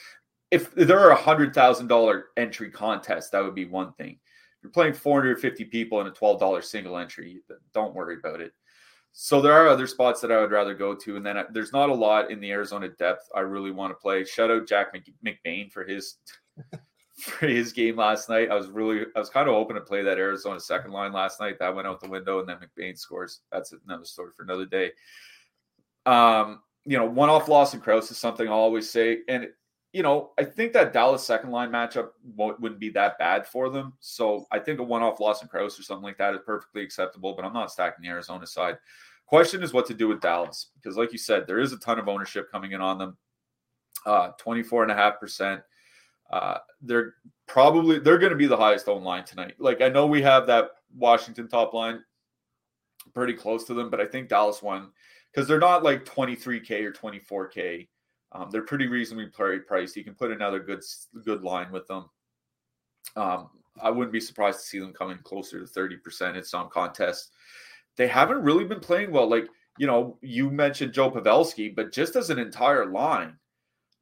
If 0.50 0.74
there 0.74 1.00
are 1.00 1.10
a 1.10 1.16
hundred 1.16 1.54
thousand 1.54 1.88
dollar 1.88 2.26
entry 2.36 2.70
contest, 2.70 3.32
that 3.32 3.44
would 3.44 3.54
be 3.54 3.66
one 3.66 3.92
thing. 3.94 4.12
If 4.12 4.62
you're 4.62 4.72
playing 4.72 4.94
450 4.94 5.64
people 5.66 6.00
in 6.00 6.06
a 6.06 6.12
$12 6.12 6.64
single 6.64 6.96
entry, 6.96 7.40
don't 7.74 7.94
worry 7.94 8.16
about 8.16 8.40
it. 8.40 8.52
So 9.12 9.40
there 9.40 9.54
are 9.54 9.68
other 9.68 9.86
spots 9.86 10.20
that 10.20 10.30
I 10.30 10.38
would 10.40 10.50
rather 10.50 10.74
go 10.74 10.94
to, 10.94 11.16
and 11.16 11.24
then 11.24 11.38
I, 11.38 11.44
there's 11.50 11.72
not 11.72 11.88
a 11.88 11.94
lot 11.94 12.30
in 12.30 12.38
the 12.38 12.50
Arizona 12.50 12.90
depth 12.90 13.28
I 13.34 13.40
really 13.40 13.70
want 13.70 13.90
to 13.90 13.94
play. 13.94 14.24
Shout 14.24 14.50
out 14.50 14.68
Jack 14.68 14.94
McBain 15.24 15.72
for 15.72 15.84
his 15.84 16.16
for 17.18 17.46
his 17.46 17.72
game 17.72 17.96
last 17.96 18.28
night. 18.28 18.50
I 18.50 18.54
was 18.54 18.68
really, 18.68 19.06
I 19.14 19.18
was 19.18 19.30
kind 19.30 19.48
of 19.48 19.54
open 19.54 19.76
to 19.76 19.80
play 19.80 20.02
that 20.02 20.18
Arizona 20.18 20.60
second 20.60 20.92
line 20.92 21.12
last 21.12 21.40
night. 21.40 21.58
That 21.58 21.74
went 21.74 21.88
out 21.88 22.00
the 22.00 22.08
window, 22.08 22.40
and 22.40 22.48
then 22.48 22.58
McBain 22.58 22.98
scores. 22.98 23.40
That's 23.50 23.72
another 23.86 24.04
story 24.04 24.30
for 24.36 24.42
another 24.42 24.66
day. 24.66 24.92
Um, 26.04 26.60
you 26.84 26.98
know, 26.98 27.06
one 27.06 27.30
off 27.30 27.48
Lawson 27.48 27.80
Crouse 27.80 28.10
is 28.10 28.18
something 28.18 28.46
I 28.46 28.52
always 28.52 28.88
say, 28.88 29.20
and 29.28 29.48
you 29.92 30.02
know, 30.02 30.32
I 30.38 30.44
think 30.44 30.74
that 30.74 30.92
Dallas 30.92 31.24
second 31.24 31.52
line 31.52 31.70
matchup 31.70 32.10
wouldn't 32.36 32.78
be 32.78 32.90
that 32.90 33.18
bad 33.18 33.46
for 33.46 33.70
them. 33.70 33.94
So 34.00 34.46
I 34.52 34.58
think 34.58 34.78
a 34.78 34.82
one 34.82 35.02
off 35.02 35.20
Lawson 35.20 35.48
Crouse 35.48 35.78
or 35.78 35.82
something 35.82 36.04
like 36.04 36.18
that 36.18 36.34
is 36.34 36.40
perfectly 36.44 36.82
acceptable. 36.82 37.34
But 37.34 37.46
I'm 37.46 37.54
not 37.54 37.72
stacking 37.72 38.02
the 38.02 38.10
Arizona 38.10 38.46
side. 38.46 38.76
Question 39.24 39.62
is 39.62 39.72
what 39.72 39.86
to 39.86 39.94
do 39.94 40.06
with 40.06 40.20
Dallas 40.20 40.68
because, 40.74 40.98
like 40.98 41.12
you 41.12 41.18
said, 41.18 41.46
there 41.46 41.58
is 41.58 41.72
a 41.72 41.78
ton 41.78 41.98
of 41.98 42.08
ownership 42.08 42.50
coming 42.52 42.72
in 42.72 42.82
on 42.82 42.98
them. 42.98 43.16
Uh, 44.04 44.28
24 44.38 44.84
and 44.84 44.92
a 44.92 44.94
half 44.94 45.18
percent 45.18 45.62
uh, 46.30 46.58
they're 46.80 47.14
probably 47.46 47.98
they're 47.98 48.18
going 48.18 48.30
to 48.30 48.36
be 48.36 48.46
the 48.46 48.56
highest 48.56 48.88
owned 48.88 49.04
line 49.04 49.24
tonight. 49.24 49.54
Like 49.58 49.80
I 49.80 49.88
know 49.88 50.06
we 50.06 50.22
have 50.22 50.46
that 50.46 50.70
Washington 50.96 51.48
top 51.48 51.74
line 51.74 52.02
pretty 53.14 53.34
close 53.34 53.64
to 53.64 53.74
them, 53.74 53.90
but 53.90 54.00
I 54.00 54.06
think 54.06 54.28
Dallas 54.28 54.62
won 54.62 54.90
because 55.32 55.46
they're 55.46 55.58
not 55.58 55.84
like 55.84 56.04
23k 56.04 56.82
or 56.82 56.92
24k. 56.92 57.88
Um, 58.32 58.48
they're 58.50 58.62
pretty 58.62 58.86
reasonably 58.86 59.26
priced. 59.28 59.96
You 59.96 60.04
can 60.04 60.14
put 60.14 60.32
another 60.32 60.60
good 60.60 60.82
good 61.24 61.42
line 61.42 61.70
with 61.70 61.86
them. 61.86 62.06
Um, 63.14 63.50
I 63.80 63.90
wouldn't 63.90 64.12
be 64.12 64.20
surprised 64.20 64.60
to 64.60 64.66
see 64.66 64.78
them 64.78 64.92
coming 64.92 65.18
closer 65.18 65.60
to 65.60 65.66
30% 65.66 66.36
in 66.36 66.42
some 66.42 66.68
contests. 66.68 67.30
They 67.96 68.08
haven't 68.08 68.42
really 68.42 68.64
been 68.64 68.80
playing 68.80 69.10
well. 69.10 69.28
Like, 69.28 69.48
you 69.78 69.86
know, 69.86 70.18
you 70.22 70.50
mentioned 70.50 70.92
Joe 70.92 71.10
Pavelski, 71.10 71.74
but 71.74 71.92
just 71.92 72.16
as 72.16 72.30
an 72.30 72.38
entire 72.38 72.86
line, 72.86 73.36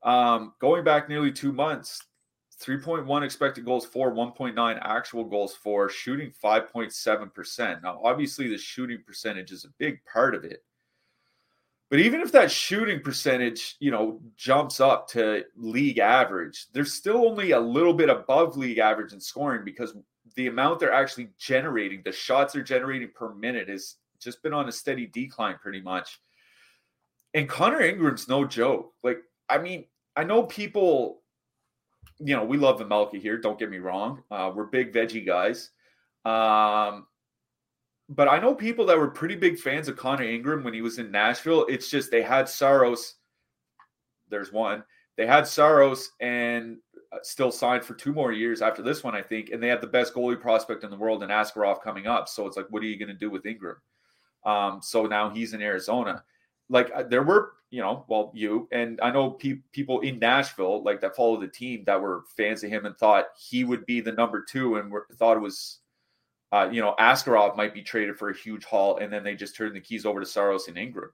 um, 0.03 0.55
going 0.61 0.85
back 0.85 1.09
nearly 1.09 1.33
two 1.33 1.53
months, 1.53 2.01
3.1 2.63 3.23
expected 3.23 3.65
goals 3.65 3.87
for, 3.87 4.13
1.9 4.13 4.79
actual 4.83 5.25
goals 5.25 5.55
for, 5.55 5.89
shooting 5.89 6.33
5.7%. 6.43 7.83
Now, 7.83 8.01
obviously, 8.03 8.49
the 8.49 8.59
shooting 8.59 9.03
percentage 9.07 9.53
is 9.53 9.65
a 9.65 9.75
big 9.79 10.01
part 10.05 10.35
of 10.35 10.45
it. 10.45 10.63
But 11.91 12.01
even 12.01 12.21
if 12.21 12.33
that 12.33 12.51
shooting 12.51 13.01
percentage, 13.01 13.77
you 13.79 13.91
know, 13.91 14.21
jumps 14.37 14.81
up 14.81 15.07
to 15.11 15.45
league 15.57 15.99
average, 15.99 16.67
they're 16.73 16.85
still 16.85 17.27
only 17.29 17.53
a 17.53 17.61
little 17.61 17.95
bit 17.95 18.09
above 18.09 18.57
league 18.57 18.79
average 18.79 19.13
in 19.13 19.21
scoring 19.21 19.65
because 19.65 19.95
the 20.35 20.47
amount 20.47 20.81
they're 20.81 20.93
actually 20.93 21.29
generating, 21.39 22.03
the 22.03 22.13
shots 22.13 22.55
they're 22.55 22.63
generating 22.63 23.11
per 23.15 23.35
minute, 23.35 23.69
has 23.69 23.97
just 24.19 24.43
been 24.43 24.53
on 24.55 24.69
a 24.69 24.73
steady 24.73 25.07
decline 25.07 25.57
pretty 25.61 25.81
much. 25.81 26.21
And 27.35 27.49
Connor 27.49 27.81
Ingram's 27.81 28.29
no 28.29 28.45
joke. 28.45 28.93
Like, 29.03 29.19
I 29.49 29.59
mean, 29.59 29.85
I 30.17 30.25
know 30.25 30.45
people 30.45 31.23
you 32.19 32.37
know, 32.37 32.45
we 32.45 32.57
love 32.57 32.79
the 32.79 32.87
Melky 32.87 33.19
here. 33.19 33.39
Don't 33.39 33.59
get 33.59 33.71
me 33.71 33.79
wrong. 33.79 34.23
Uh, 34.31 34.53
we're 34.55 34.65
big 34.65 34.93
veggie 34.93 35.27
guys. 35.27 35.71
Um, 36.25 37.07
but 38.09 38.29
I 38.29 38.39
know 38.39 38.55
people 38.55 38.87
that 38.87 38.99
were 38.99 39.09
pretty 39.09 39.37
big 39.37 39.59
fans 39.59 39.89
of 39.89 39.97
Connor 39.97 40.25
Ingram 40.25 40.63
when 40.63 40.75
he 40.75 40.83
was 40.83 40.99
in 40.99 41.11
Nashville. 41.11 41.67
It's 41.69 41.91
just 41.91 42.11
they 42.11 42.23
had 42.23 42.49
Saros. 42.49 43.17
There's 44.29 44.53
one. 44.53 44.85
They 45.17 45.27
had 45.27 45.47
Saros 45.47 46.11
and 46.21 46.79
uh, 47.13 47.19
still 47.23 47.53
signed 47.53 47.85
for 47.85 47.95
two 47.95 48.13
more 48.13 48.33
years 48.33 48.63
after 48.63 48.83
this 48.83 49.03
one, 49.05 49.15
I 49.15 49.23
think. 49.23 49.51
And 49.51 49.63
they 49.63 49.69
have 49.69 49.81
the 49.81 49.87
best 49.87 50.15
goalie 50.15 50.41
prospect 50.41 50.85
in 50.85 50.91
the 50.91 50.97
world 50.97 51.23
in 51.23 51.31
Askarov 51.31 51.83
coming 51.83 52.07
up. 52.07 52.29
So 52.29 52.47
it's 52.47 52.57
like, 52.57 52.67
what 52.71 52.83
are 52.83 52.87
you 52.87 52.99
going 52.99 53.09
to 53.09 53.15
do 53.15 53.31
with 53.31 53.47
Ingram? 53.47 53.77
Um, 54.45 54.81
so 54.83 55.07
now 55.07 55.31
he's 55.31 55.55
in 55.55 55.63
Arizona. 55.63 56.25
Like 56.69 56.91
uh, 56.95 57.05
there 57.05 57.23
were 57.23 57.53
you 57.75 57.81
know, 57.81 58.05
well, 58.07 58.31
you 58.37 58.69
and 58.71 59.01
I 59.03 59.11
know 59.11 59.33
pe- 59.33 59.59
people 59.73 59.99
in 59.99 60.21
Nashville 60.21 60.85
like 60.85 61.01
that 61.01 61.17
follow 61.17 61.41
the 61.41 61.49
team 61.49 61.83
that 61.87 62.01
were 62.01 62.23
fans 62.37 62.63
of 62.63 62.71
him 62.71 62.87
and 62.87 62.97
thought 62.97 63.27
he 63.37 63.65
would 63.65 63.85
be 63.85 64.01
the 64.01 64.13
number 64.13 64.45
two 64.49 64.77
and 64.77 64.93
were, 64.93 65.09
thought 65.15 65.37
it 65.37 65.41
was, 65.41 65.81
uh, 66.53 66.69
you 66.71 66.81
know, 66.81 66.95
Askarov 67.01 67.57
might 67.57 67.75
be 67.75 67.83
traded 67.83 68.17
for 68.17 68.31
a 68.31 68.37
huge 68.37 68.65
haul, 68.65 68.99
and 68.99 69.13
then 69.13 69.25
they 69.25 69.35
just 69.35 69.57
turned 69.57 69.75
the 69.75 69.81
keys 69.81 70.07
over 70.07 70.21
to 70.21 70.27
Saros 70.27 70.69
and 70.69 70.79
Ingram. 70.79 71.11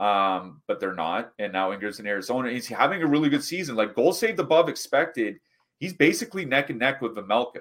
Um, 0.00 0.62
but 0.66 0.80
they're 0.80 0.94
not, 0.94 1.34
and 1.38 1.52
now 1.52 1.70
Ingram's 1.70 2.00
in 2.00 2.06
Arizona. 2.06 2.50
He's 2.50 2.66
having 2.66 3.02
a 3.02 3.06
really 3.06 3.28
good 3.28 3.44
season, 3.44 3.76
like 3.76 3.94
goal 3.94 4.14
saved 4.14 4.40
above 4.40 4.70
expected. 4.70 5.38
He's 5.80 5.92
basically 5.92 6.46
neck 6.46 6.70
and 6.70 6.78
neck 6.78 7.02
with 7.02 7.14
Vejmelka. 7.14 7.60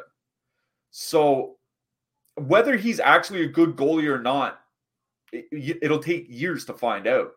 So 0.92 1.58
whether 2.36 2.78
he's 2.78 3.02
actually 3.02 3.44
a 3.44 3.50
good 3.50 3.76
goalie 3.76 4.08
or 4.08 4.22
not, 4.22 4.63
it'll 5.52 6.00
take 6.00 6.28
years 6.30 6.66
to 6.66 6.74
find 6.74 7.08
out 7.08 7.32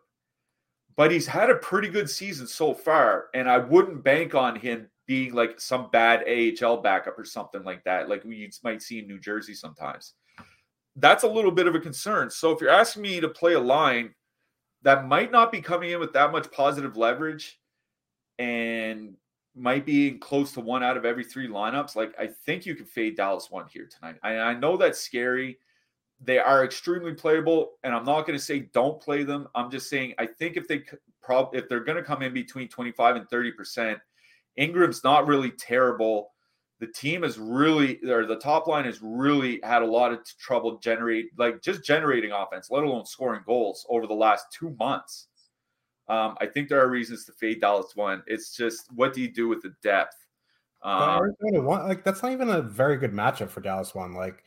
but 0.97 1.11
he's 1.11 1.27
had 1.27 1.51
a 1.51 1.55
pretty 1.55 1.87
good 1.87 2.09
season 2.09 2.47
so 2.47 2.73
far, 2.73 3.27
and 3.35 3.47
I 3.47 3.59
wouldn't 3.59 4.03
bank 4.03 4.33
on 4.33 4.55
him 4.55 4.89
being 5.05 5.33
like 5.33 5.61
some 5.61 5.89
bad 5.91 6.25
AHL 6.27 6.81
backup 6.81 7.17
or 7.17 7.23
something 7.23 7.63
like 7.63 7.83
that, 7.85 8.09
like 8.09 8.25
we 8.25 8.51
might 8.63 8.81
see 8.81 8.99
in 8.99 9.07
New 9.07 9.19
Jersey 9.19 9.53
sometimes. 9.53 10.15
That's 10.95 11.23
a 11.23 11.27
little 11.27 11.51
bit 11.51 11.67
of 11.67 11.75
a 11.75 11.79
concern. 11.79 12.31
So 12.31 12.51
if 12.51 12.59
you're 12.59 12.71
asking 12.71 13.03
me 13.03 13.21
to 13.21 13.29
play 13.29 13.53
a 13.53 13.59
line 13.59 14.15
that 14.81 15.07
might 15.07 15.31
not 15.31 15.51
be 15.51 15.61
coming 15.61 15.91
in 15.91 15.99
with 15.99 16.13
that 16.13 16.31
much 16.31 16.51
positive 16.51 16.97
leverage 16.97 17.59
and 18.39 19.15
might 19.55 19.85
be 19.85 20.07
in 20.07 20.19
close 20.19 20.51
to 20.53 20.61
one 20.61 20.83
out 20.83 20.97
of 20.97 21.05
every 21.05 21.23
three 21.23 21.47
lineups, 21.47 21.95
like 21.95 22.15
I 22.19 22.27
think 22.27 22.65
you 22.65 22.73
can 22.73 22.85
fade 22.85 23.15
Dallas 23.15 23.51
one 23.51 23.67
here 23.71 23.87
tonight. 23.87 24.15
I, 24.23 24.37
I 24.37 24.53
know 24.55 24.77
that's 24.77 24.99
scary. 24.99 25.59
They 26.19 26.39
are 26.39 26.65
extremely 26.65 27.13
playable, 27.13 27.73
and 27.83 27.93
I'm 27.93 28.03
not 28.03 28.25
going 28.25 28.37
to 28.37 28.43
say 28.43 28.69
don't 28.73 28.99
play 28.99 29.23
them. 29.23 29.47
I'm 29.53 29.69
just 29.69 29.89
saying 29.89 30.15
I 30.17 30.25
think 30.25 30.57
if 30.57 30.67
they 30.67 30.83
prob 31.21 31.49
if 31.53 31.69
they're 31.69 31.83
going 31.83 31.97
to 31.97 32.03
come 32.03 32.23
in 32.23 32.33
between 32.33 32.67
25 32.67 33.17
and 33.17 33.29
30 33.29 33.51
percent, 33.51 33.99
Ingram's 34.55 35.03
not 35.03 35.27
really 35.27 35.51
terrible. 35.51 36.31
The 36.79 36.87
team 36.87 37.23
is 37.23 37.39
really, 37.39 37.99
or 38.07 38.25
the 38.25 38.37
top 38.37 38.67
line 38.67 38.85
has 38.85 38.99
really 39.01 39.59
had 39.63 39.81
a 39.81 39.85
lot 39.85 40.11
of 40.11 40.19
trouble 40.39 40.77
generate, 40.77 41.29
like 41.37 41.61
just 41.61 41.83
generating 41.83 42.31
offense, 42.31 42.69
let 42.69 42.83
alone 42.83 43.05
scoring 43.05 43.41
goals 43.47 43.85
over 43.89 44.05
the 44.05 44.13
last 44.13 44.45
two 44.51 44.75
months. 44.79 45.27
Um, 46.07 46.35
I 46.39 46.45
think 46.45 46.69
there 46.69 46.81
are 46.81 46.89
reasons 46.89 47.25
to 47.25 47.33
fade 47.33 47.61
Dallas 47.61 47.95
one. 47.95 48.23
It's 48.27 48.55
just 48.55 48.91
what 48.93 49.13
do 49.13 49.21
you 49.21 49.31
do 49.31 49.47
with 49.47 49.61
the 49.61 49.73
depth? 49.83 50.15
Um, 50.83 51.33
like 51.87 52.03
that's 52.03 52.21
not 52.21 52.31
even 52.31 52.49
a 52.49 52.61
very 52.61 52.97
good 52.97 53.11
matchup 53.11 53.49
for 53.49 53.61
Dallas 53.61 53.95
one. 53.95 54.13
Like 54.13 54.43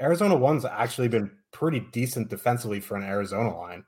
Arizona 0.00 0.36
one's 0.36 0.64
actually 0.64 1.08
been 1.08 1.30
pretty 1.52 1.80
decent 1.92 2.28
defensively 2.28 2.80
for 2.80 2.96
an 2.96 3.02
Arizona 3.02 3.56
line. 3.56 3.84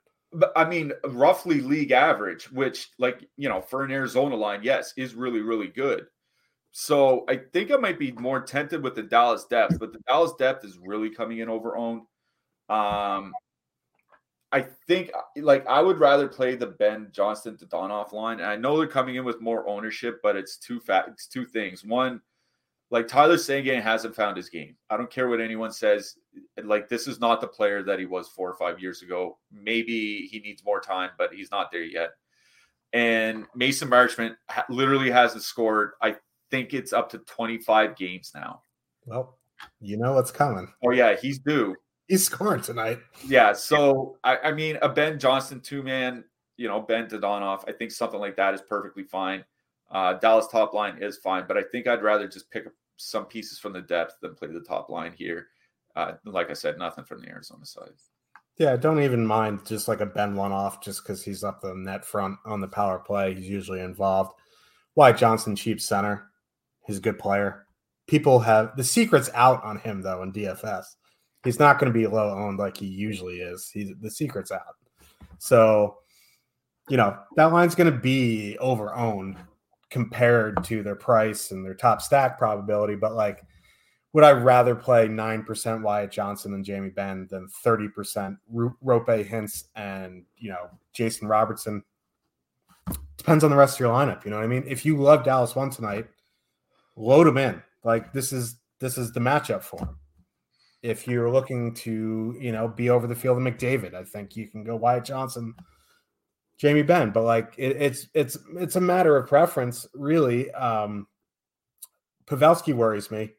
I 0.55 0.65
mean, 0.65 0.91
roughly 1.05 1.61
league 1.61 1.91
average, 1.91 2.51
which, 2.51 2.89
like, 2.97 3.27
you 3.37 3.49
know, 3.49 3.61
for 3.61 3.83
an 3.83 3.91
Arizona 3.91 4.35
line, 4.35 4.61
yes, 4.63 4.93
is 4.97 5.15
really, 5.15 5.41
really 5.41 5.67
good. 5.67 6.05
So 6.71 7.23
I 7.29 7.37
think 7.37 7.71
I 7.71 7.75
might 7.75 7.99
be 7.99 8.11
more 8.13 8.41
tempted 8.41 8.81
with 8.81 8.95
the 8.95 9.03
Dallas 9.03 9.45
depth, 9.45 9.79
but 9.79 9.93
the 9.93 9.99
Dallas 10.07 10.33
depth 10.39 10.65
is 10.65 10.79
really 10.79 11.11
coming 11.11 11.37
in 11.37 11.49
over 11.49 11.77
owned. 11.77 12.01
Um, 12.67 13.31
I 14.51 14.65
think 14.87 15.11
like 15.35 15.65
I 15.67 15.81
would 15.81 15.99
rather 15.99 16.27
play 16.27 16.55
the 16.55 16.67
Benn 16.67 17.09
Johnston 17.11 17.57
Dadonov 17.57 18.11
line. 18.13 18.39
And 18.39 18.47
I 18.47 18.55
know 18.55 18.77
they're 18.77 18.87
coming 18.87 19.15
in 19.15 19.25
with 19.25 19.41
more 19.41 19.67
ownership, 19.67 20.19
but 20.23 20.35
it's 20.35 20.57
two 20.57 20.79
fat. 20.79 21.05
It's 21.09 21.27
two 21.27 21.45
things. 21.45 21.83
One, 21.83 22.21
like 22.93 23.07
Tyler 23.07 23.39
Seguin 23.39 23.81
hasn't 23.81 24.15
found 24.15 24.37
his 24.37 24.49
game. 24.49 24.75
I 24.91 24.97
don't 24.97 25.09
care 25.09 25.27
what 25.27 25.41
anyone 25.41 25.71
says. 25.71 26.15
Like 26.63 26.87
this 26.89 27.07
is 27.07 27.19
not 27.19 27.41
the 27.41 27.47
player 27.47 27.81
that 27.81 27.97
he 27.97 28.05
was 28.05 28.29
four 28.29 28.47
or 28.47 28.55
five 28.55 28.79
years 28.79 29.01
ago. 29.01 29.39
Maybe 29.51 30.27
he 30.31 30.39
needs 30.39 30.63
more 30.63 30.79
time, 30.79 31.09
but 31.17 31.33
he's 31.33 31.49
not 31.49 31.71
there 31.71 31.81
yet. 31.81 32.11
And 32.93 33.45
Mason 33.55 33.89
Marchment 33.89 34.35
ha- 34.47 34.65
literally 34.69 35.09
hasn't 35.09 35.41
scored. 35.41 35.93
I 36.03 36.17
think 36.51 36.75
it's 36.75 36.93
up 36.93 37.09
to 37.09 37.17
25 37.17 37.95
games 37.95 38.31
now. 38.35 38.61
Well, 39.07 39.39
you 39.81 39.97
know 39.97 40.13
what's 40.13 40.29
coming. 40.29 40.67
Oh 40.85 40.91
yeah, 40.91 41.15
he's 41.15 41.39
due. 41.39 41.75
He's 42.07 42.25
scoring 42.25 42.61
tonight. 42.61 42.99
Yeah. 43.25 43.53
So 43.53 44.17
I, 44.23 44.37
I 44.37 44.51
mean, 44.51 44.77
a 44.83 44.89
Benn 44.89 45.17
Johnston 45.17 45.61
two 45.61 45.81
man 45.81 46.25
you 46.57 46.67
know, 46.67 46.79
Benn 46.79 47.07
Dadonov. 47.07 47.63
I 47.67 47.71
think 47.71 47.89
something 47.89 48.19
like 48.19 48.35
that 48.35 48.53
is 48.53 48.61
perfectly 48.61 49.03
fine. 49.03 49.43
Uh, 49.91 50.13
Dallas 50.13 50.47
top 50.47 50.73
line 50.73 50.97
is 51.01 51.17
fine, 51.17 51.45
but 51.47 51.57
I 51.57 51.63
think 51.71 51.87
I'd 51.87 52.03
rather 52.03 52.27
just 52.27 52.49
pick 52.51 52.67
up 52.67 52.73
some 52.97 53.25
pieces 53.25 53.59
from 53.59 53.73
the 53.73 53.81
depth 53.81 54.15
then 54.21 54.35
play 54.35 54.47
the 54.47 54.61
top 54.61 54.89
line 54.89 55.13
here. 55.13 55.47
Uh, 55.95 56.13
like 56.25 56.49
I 56.49 56.53
said, 56.53 56.77
nothing 56.77 57.03
from 57.03 57.21
the 57.21 57.29
Arizona 57.29 57.65
side. 57.65 57.91
Yeah, 58.57 58.75
don't 58.75 59.01
even 59.01 59.25
mind 59.25 59.65
just 59.65 59.87
like 59.87 60.01
a 60.01 60.05
Benn 60.05 60.35
one 60.35 60.51
off 60.51 60.81
just 60.81 61.03
because 61.03 61.23
he's 61.23 61.43
up 61.43 61.61
the 61.61 61.73
net 61.73 62.05
front 62.05 62.37
on 62.45 62.61
the 62.61 62.67
power 62.67 62.99
play. 62.99 63.33
He's 63.33 63.49
usually 63.49 63.81
involved. 63.81 64.33
Wyatt 64.95 65.17
Johnston 65.17 65.55
cheap 65.55 65.81
center. 65.81 66.29
He's 66.85 66.97
a 66.97 67.01
good 67.01 67.17
player. 67.17 67.65
People 68.07 68.39
have 68.39 68.75
the 68.75 68.83
secret's 68.83 69.29
out 69.33 69.63
on 69.63 69.79
him 69.79 70.01
though 70.01 70.21
in 70.21 70.31
DFS. 70.31 70.85
He's 71.43 71.59
not 71.59 71.79
going 71.79 71.91
to 71.91 71.97
be 71.97 72.07
low 72.07 72.29
owned 72.29 72.59
like 72.59 72.77
he 72.77 72.85
usually 72.85 73.41
is. 73.41 73.69
He's 73.69 73.91
the 73.99 74.11
secret's 74.11 74.51
out. 74.51 74.75
So, 75.39 75.97
you 76.89 76.97
know, 76.97 77.17
that 77.35 77.51
line's 77.51 77.75
going 77.75 77.91
to 77.91 77.99
be 77.99 78.57
over 78.59 78.93
owned 78.93 79.37
compared 79.93 80.63
to 80.63 80.81
their 80.81 80.95
price 80.95 81.51
and 81.51 81.63
their 81.63 81.75
top 81.75 82.01
stack 82.01 82.39
probability. 82.39 82.95
But 82.95 83.13
like, 83.13 83.45
would 84.11 84.23
I 84.23 84.31
rather 84.31 84.73
play 84.73 85.07
9% 85.07 85.83
Wyatt 85.83 86.11
Johnston 86.11 86.55
and 86.55 86.65
Jamie 86.65 86.89
Benn 86.89 87.27
than 87.29 87.47
30% 87.63 88.35
Roope 88.51 89.29
Hintz 89.29 89.65
and, 89.75 90.25
you 90.35 90.49
know, 90.49 90.71
Jason 90.93 91.27
Robertson? 91.27 91.83
Depends 93.17 93.43
on 93.43 93.51
the 93.51 93.55
rest 93.55 93.75
of 93.75 93.81
your 93.81 93.93
lineup. 93.93 94.25
You 94.25 94.31
know 94.31 94.37
what 94.37 94.45
I 94.45 94.47
mean? 94.47 94.63
If 94.67 94.83
you 94.83 94.97
love 94.97 95.23
Dallas 95.23 95.55
one 95.55 95.69
tonight, 95.69 96.07
load 96.95 97.27
them 97.27 97.37
in. 97.37 97.61
Like 97.83 98.13
this 98.13 98.33
is 98.33 98.55
this 98.79 98.97
is 98.97 99.11
the 99.11 99.19
matchup 99.19 99.61
for 99.61 99.77
him. 99.79 99.99
If 100.81 101.07
you're 101.07 101.29
looking 101.29 101.75
to, 101.75 102.35
you 102.39 102.51
know, 102.51 102.67
be 102.67 102.89
over 102.89 103.05
the 103.05 103.15
field 103.15 103.37
of 103.37 103.43
McDavid, 103.43 103.93
I 103.93 104.03
think 104.03 104.35
you 104.35 104.47
can 104.47 104.63
go 104.63 104.75
Wyatt 104.75 105.05
Johnston, 105.05 105.53
Jamie 106.57 106.83
Benn. 106.83 107.11
But 107.11 107.23
like 107.23 107.53
it, 107.57 107.77
it's 107.81 108.07
it's 108.13 108.37
it's 108.55 108.75
a 108.75 108.81
matter 108.81 109.15
of 109.17 109.27
preference, 109.27 109.87
really. 109.93 110.51
Um 110.51 111.07
Pavelski 112.25 112.73
worries 112.73 113.11
me. 113.11 113.31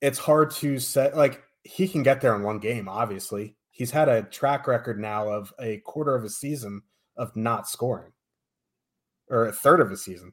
It's 0.00 0.18
hard 0.18 0.50
to 0.52 0.78
set 0.78 1.16
like 1.16 1.42
he 1.62 1.88
can 1.88 2.02
get 2.02 2.20
there 2.20 2.34
in 2.34 2.42
one 2.42 2.58
game, 2.58 2.88
obviously. 2.88 3.56
He's 3.70 3.90
had 3.90 4.08
a 4.08 4.22
track 4.22 4.66
record 4.66 5.00
now 5.00 5.28
of 5.28 5.52
a 5.58 5.78
quarter 5.78 6.14
of 6.14 6.24
a 6.24 6.30
season 6.30 6.82
of 7.16 7.34
not 7.36 7.68
scoring. 7.68 8.12
Or 9.28 9.46
a 9.46 9.52
third 9.52 9.80
of 9.80 9.92
a 9.92 9.96
season 9.96 10.32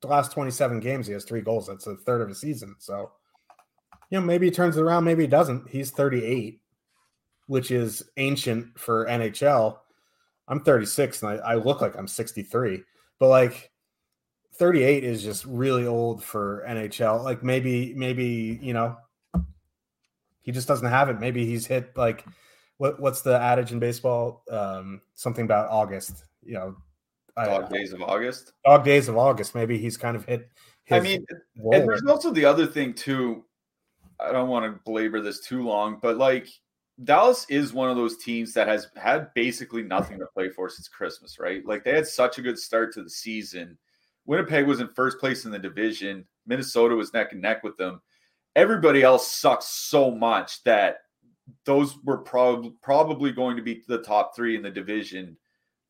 the 0.00 0.06
last 0.06 0.32
27 0.32 0.80
games, 0.80 1.06
he 1.06 1.12
has 1.12 1.24
three 1.24 1.40
goals. 1.40 1.66
That's 1.66 1.86
a 1.86 1.96
third 1.96 2.20
of 2.20 2.30
a 2.30 2.34
season. 2.34 2.76
So, 2.78 3.12
you 4.10 4.20
know, 4.20 4.26
maybe 4.26 4.46
he 4.46 4.52
turns 4.52 4.76
it 4.76 4.82
around, 4.82 5.04
maybe 5.04 5.24
he 5.24 5.28
doesn't. 5.28 5.68
He's 5.68 5.90
38, 5.90 6.60
which 7.46 7.70
is 7.70 8.02
ancient 8.16 8.78
for 8.78 9.06
NHL. 9.06 9.78
I'm 10.48 10.60
36 10.60 11.22
and 11.22 11.40
I, 11.40 11.52
I 11.52 11.54
look 11.54 11.80
like 11.80 11.96
I'm 11.96 12.08
63, 12.08 12.82
but 13.18 13.28
like 13.28 13.70
38 14.54 15.04
is 15.04 15.22
just 15.22 15.44
really 15.44 15.86
old 15.86 16.24
for 16.24 16.64
NHL. 16.68 17.22
Like 17.22 17.42
maybe, 17.42 17.94
maybe, 17.94 18.58
you 18.62 18.72
know, 18.72 18.96
he 20.40 20.52
just 20.52 20.66
doesn't 20.66 20.88
have 20.88 21.08
it. 21.10 21.20
Maybe 21.20 21.44
he's 21.44 21.66
hit 21.66 21.96
like 21.96 22.24
what 22.78 22.98
what's 23.00 23.22
the 23.22 23.38
adage 23.38 23.72
in 23.72 23.78
baseball? 23.78 24.44
Um, 24.50 25.02
something 25.14 25.44
about 25.44 25.68
August, 25.68 26.24
you 26.42 26.54
know, 26.54 26.76
Dog 27.36 27.70
Days 27.70 27.92
of 27.92 28.02
August. 28.02 28.52
Dog 28.64 28.84
Days 28.84 29.08
of 29.08 29.16
August. 29.16 29.54
Maybe 29.54 29.78
he's 29.78 29.96
kind 29.96 30.16
of 30.16 30.24
hit. 30.24 30.48
I 30.90 31.00
mean, 31.00 31.24
and 31.72 31.86
there's 31.86 32.02
also 32.08 32.30
the 32.30 32.44
other 32.44 32.66
thing 32.66 32.94
too. 32.94 33.44
I 34.18 34.32
don't 34.32 34.48
want 34.48 34.64
to 34.64 34.80
belabor 34.84 35.20
this 35.20 35.40
too 35.40 35.62
long, 35.62 35.98
but 36.00 36.16
like 36.16 36.48
Dallas 37.04 37.46
is 37.48 37.72
one 37.72 37.90
of 37.90 37.96
those 37.96 38.16
teams 38.16 38.52
that 38.54 38.66
has 38.66 38.88
had 38.96 39.32
basically 39.34 39.82
nothing 39.82 40.18
to 40.18 40.26
play 40.26 40.48
for 40.48 40.68
since 40.68 40.88
Christmas, 40.88 41.38
right? 41.38 41.64
Like 41.64 41.84
they 41.84 41.94
had 41.94 42.06
such 42.06 42.38
a 42.38 42.42
good 42.42 42.58
start 42.58 42.92
to 42.94 43.02
the 43.02 43.10
season. 43.10 43.78
Winnipeg 44.26 44.66
was 44.66 44.80
in 44.80 44.88
first 44.88 45.18
place 45.18 45.44
in 45.44 45.50
the 45.50 45.58
division. 45.58 46.26
Minnesota 46.46 46.94
was 46.94 47.12
neck 47.12 47.32
and 47.32 47.40
neck 47.40 47.62
with 47.62 47.76
them. 47.76 48.00
Everybody 48.56 49.02
else 49.02 49.30
sucks 49.30 49.66
so 49.66 50.10
much 50.10 50.62
that 50.64 50.98
those 51.64 51.96
were 52.04 52.18
probably 52.18 52.74
probably 52.82 53.32
going 53.32 53.56
to 53.56 53.62
be 53.62 53.82
the 53.86 54.02
top 54.02 54.34
three 54.34 54.56
in 54.56 54.62
the 54.62 54.70
division 54.70 55.36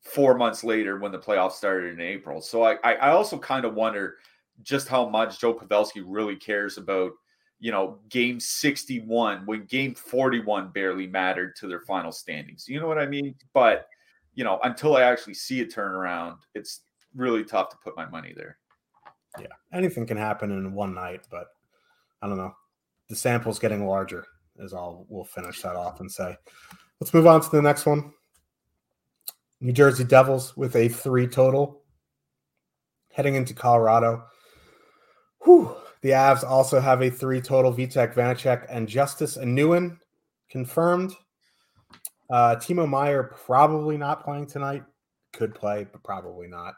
four 0.02 0.36
months 0.36 0.62
later 0.62 0.98
when 0.98 1.10
the 1.10 1.18
playoffs 1.18 1.52
started 1.52 1.92
in 1.92 2.00
April. 2.00 2.40
So 2.40 2.62
I, 2.62 2.76
I 2.84 3.10
also 3.10 3.38
kind 3.38 3.64
of 3.64 3.74
wonder 3.74 4.16
just 4.62 4.88
how 4.88 5.08
much 5.08 5.40
Joe 5.40 5.54
Pavelski 5.54 6.02
really 6.04 6.36
cares 6.36 6.78
about, 6.78 7.12
you 7.60 7.72
know, 7.72 7.98
game 8.08 8.38
61 8.38 9.44
when 9.46 9.64
game 9.64 9.94
41 9.94 10.70
barely 10.70 11.06
mattered 11.06 11.56
to 11.56 11.66
their 11.66 11.80
final 11.80 12.12
standings. 12.12 12.68
You 12.68 12.80
know 12.80 12.86
what 12.86 12.98
I 12.98 13.06
mean? 13.06 13.34
But, 13.52 13.88
you 14.34 14.44
know, 14.44 14.60
until 14.62 14.96
I 14.96 15.02
actually 15.02 15.34
see 15.34 15.60
a 15.60 15.66
turnaround, 15.66 16.36
it's 16.54 16.82
really 17.14 17.44
tough 17.44 17.70
to 17.70 17.76
put 17.82 17.96
my 17.96 18.06
money 18.06 18.32
there. 18.36 18.58
Yeah. 19.38 19.46
Anything 19.72 20.06
can 20.06 20.16
happen 20.16 20.50
in 20.50 20.72
one 20.72 20.94
night, 20.94 21.26
but 21.30 21.48
I 22.22 22.28
don't 22.28 22.38
know. 22.38 22.54
The 23.08 23.16
sample's 23.16 23.58
getting 23.58 23.86
larger, 23.86 24.26
is 24.58 24.72
all 24.72 25.06
we'll 25.08 25.24
finish 25.24 25.62
that 25.62 25.76
off 25.76 26.00
and 26.00 26.10
say. 26.10 26.36
Let's 27.00 27.14
move 27.14 27.26
on 27.26 27.40
to 27.40 27.50
the 27.50 27.62
next 27.62 27.86
one. 27.86 28.12
New 29.60 29.72
Jersey 29.72 30.04
Devils 30.04 30.56
with 30.56 30.76
a 30.76 30.88
three 30.88 31.26
total 31.26 31.82
heading 33.12 33.34
into 33.34 33.54
Colorado. 33.54 34.24
Whew. 35.42 35.74
The 36.02 36.10
Avs 36.10 36.44
also 36.44 36.80
have 36.80 37.02
a 37.02 37.10
three 37.10 37.40
total. 37.40 37.72
Vitek 37.72 38.14
Vanacek 38.14 38.66
and 38.68 38.88
Justus 38.88 39.36
Annunen 39.36 39.98
confirmed. 40.50 41.14
Uh, 42.30 42.56
Timo 42.56 42.88
Meier 42.88 43.24
probably 43.24 43.96
not 43.96 44.22
playing 44.22 44.46
tonight. 44.46 44.84
Could 45.32 45.54
play, 45.54 45.86
but 45.90 46.02
probably 46.02 46.46
not. 46.46 46.74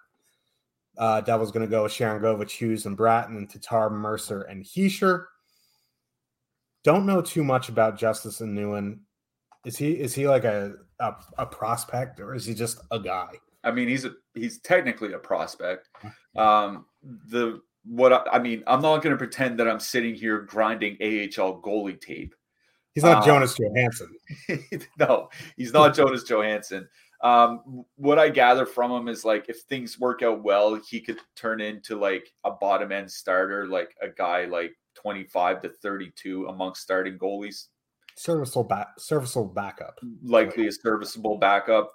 Uh, 0.97 1.21
Devils 1.21 1.51
going 1.51 1.67
to 1.67 1.71
go 1.71 1.85
with 1.85 1.93
Sharangovich, 1.93 2.51
Hughes, 2.51 2.87
and 2.87 2.97
Bratton, 2.97 3.37
and 3.37 3.49
Tatar, 3.49 3.91
Mercer, 3.91 4.43
and 4.43 4.65
Hischier. 4.65 5.25
Don't 6.83 7.07
know 7.07 7.21
too 7.21 7.45
much 7.45 7.69
about 7.69 7.99
Justus 7.99 8.41
Annunen. 8.41 9.01
Is 9.65 9.77
he 9.77 9.93
is 9.93 10.15
he 10.15 10.27
like 10.27 10.45
a, 10.45 10.75
a, 11.01 11.13
a 11.39 11.47
prospect 11.47 12.19
or 12.21 12.35
is 12.35 12.47
he 12.47 12.55
just 12.55 12.81
a 12.91 12.99
guy? 12.99 13.29
I 13.63 13.71
mean, 13.71 13.89
he's 13.89 14.07
a 14.07 14.13
he's 14.35 14.61
technically 14.61 15.13
a 15.13 15.19
prospect. 15.19 15.89
Um, 16.37 16.87
the 17.03 17.61
what 17.85 18.13
I, 18.13 18.37
I 18.37 18.39
mean, 18.39 18.63
I'm 18.67 18.83
not 18.83 19.03
going 19.03 19.13
to 19.13 19.19
pretend 19.19 19.59
that 19.59 19.69
I'm 19.69 19.81
sitting 19.81 20.15
here 20.15 20.41
grinding 20.41 20.95
AHL 21.01 21.61
goalie 21.61 22.01
tape. 22.01 22.35
He's 22.93 23.05
not 23.05 23.19
um, 23.19 23.25
Jonas 23.25 23.57
Johansson. 23.59 24.09
no, 24.99 25.29
he's 25.57 25.73
not 25.73 25.95
Jonas 25.95 26.25
Johansson. 26.25 26.89
Um, 27.23 27.85
what 27.97 28.19
I 28.19 28.31
gather 28.31 28.67
from 28.67 28.91
him 28.91 29.09
is 29.09 29.25
like 29.25 29.47
if 29.49 29.61
things 29.63 30.01
work 30.01 30.23
out 30.23 30.43
well, 30.43 30.75
he 30.75 31.01
could 31.01 31.19
turn 31.37 31.61
into 31.61 31.97
like 31.97 32.33
a 32.45 32.51
bottom 32.51 32.93
end 32.93 33.11
starter, 33.11 33.67
like 33.67 33.95
a 34.03 34.09
guy 34.09 34.47
like 34.47 34.73
25 34.95 35.63
to 35.63 35.69
32 35.69 36.47
amongst 36.47 36.83
starting 36.83 37.19
goalies 37.19 37.67
serviceable 38.21 38.65
back 38.65 38.89
serviceable 38.99 39.49
backup. 39.49 39.99
Likely 40.23 40.67
a 40.67 40.73
serviceable 40.73 41.39
backup. 41.39 41.91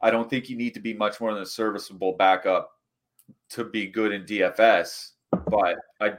I 0.00 0.10
don't 0.10 0.30
think 0.30 0.48
you 0.48 0.56
need 0.56 0.74
to 0.74 0.80
be 0.80 0.94
much 0.94 1.20
more 1.20 1.32
than 1.32 1.42
a 1.42 1.46
serviceable 1.46 2.12
backup 2.16 2.70
to 3.50 3.64
be 3.64 3.86
good 3.86 4.12
in 4.12 4.24
DFS, 4.24 5.10
but 5.54 5.76
I 6.00 6.12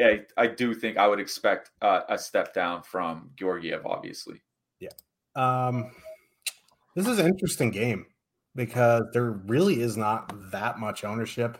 I, 0.00 0.20
I 0.36 0.46
do 0.46 0.74
think 0.74 0.96
I 0.96 1.06
would 1.06 1.20
expect 1.20 1.70
uh, 1.82 2.02
a 2.08 2.18
step 2.18 2.54
down 2.54 2.82
from 2.82 3.30
Georgiev, 3.36 3.86
obviously. 3.86 4.40
Yeah. 4.80 4.90
Um, 5.34 5.90
this 6.94 7.06
is 7.06 7.18
an 7.18 7.26
interesting 7.26 7.70
game 7.70 8.06
because 8.54 9.04
there 9.12 9.30
really 9.30 9.80
is 9.80 9.96
not 9.96 10.32
that 10.50 10.78
much 10.78 11.04
ownership. 11.04 11.58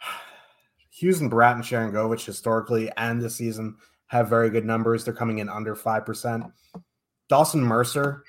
Hughes 0.90 1.20
and 1.20 1.30
Bratt 1.30 1.54
and 1.54 1.64
Sharangovich 1.64 2.24
historically 2.24 2.90
and 2.96 3.20
this 3.20 3.36
season 3.36 3.76
have 4.06 4.28
very 4.28 4.50
good 4.50 4.64
numbers. 4.64 5.04
They're 5.04 5.14
coming 5.14 5.38
in 5.38 5.48
under 5.48 5.74
5%. 5.74 6.52
Dawson 7.28 7.62
Mercer 7.62 8.24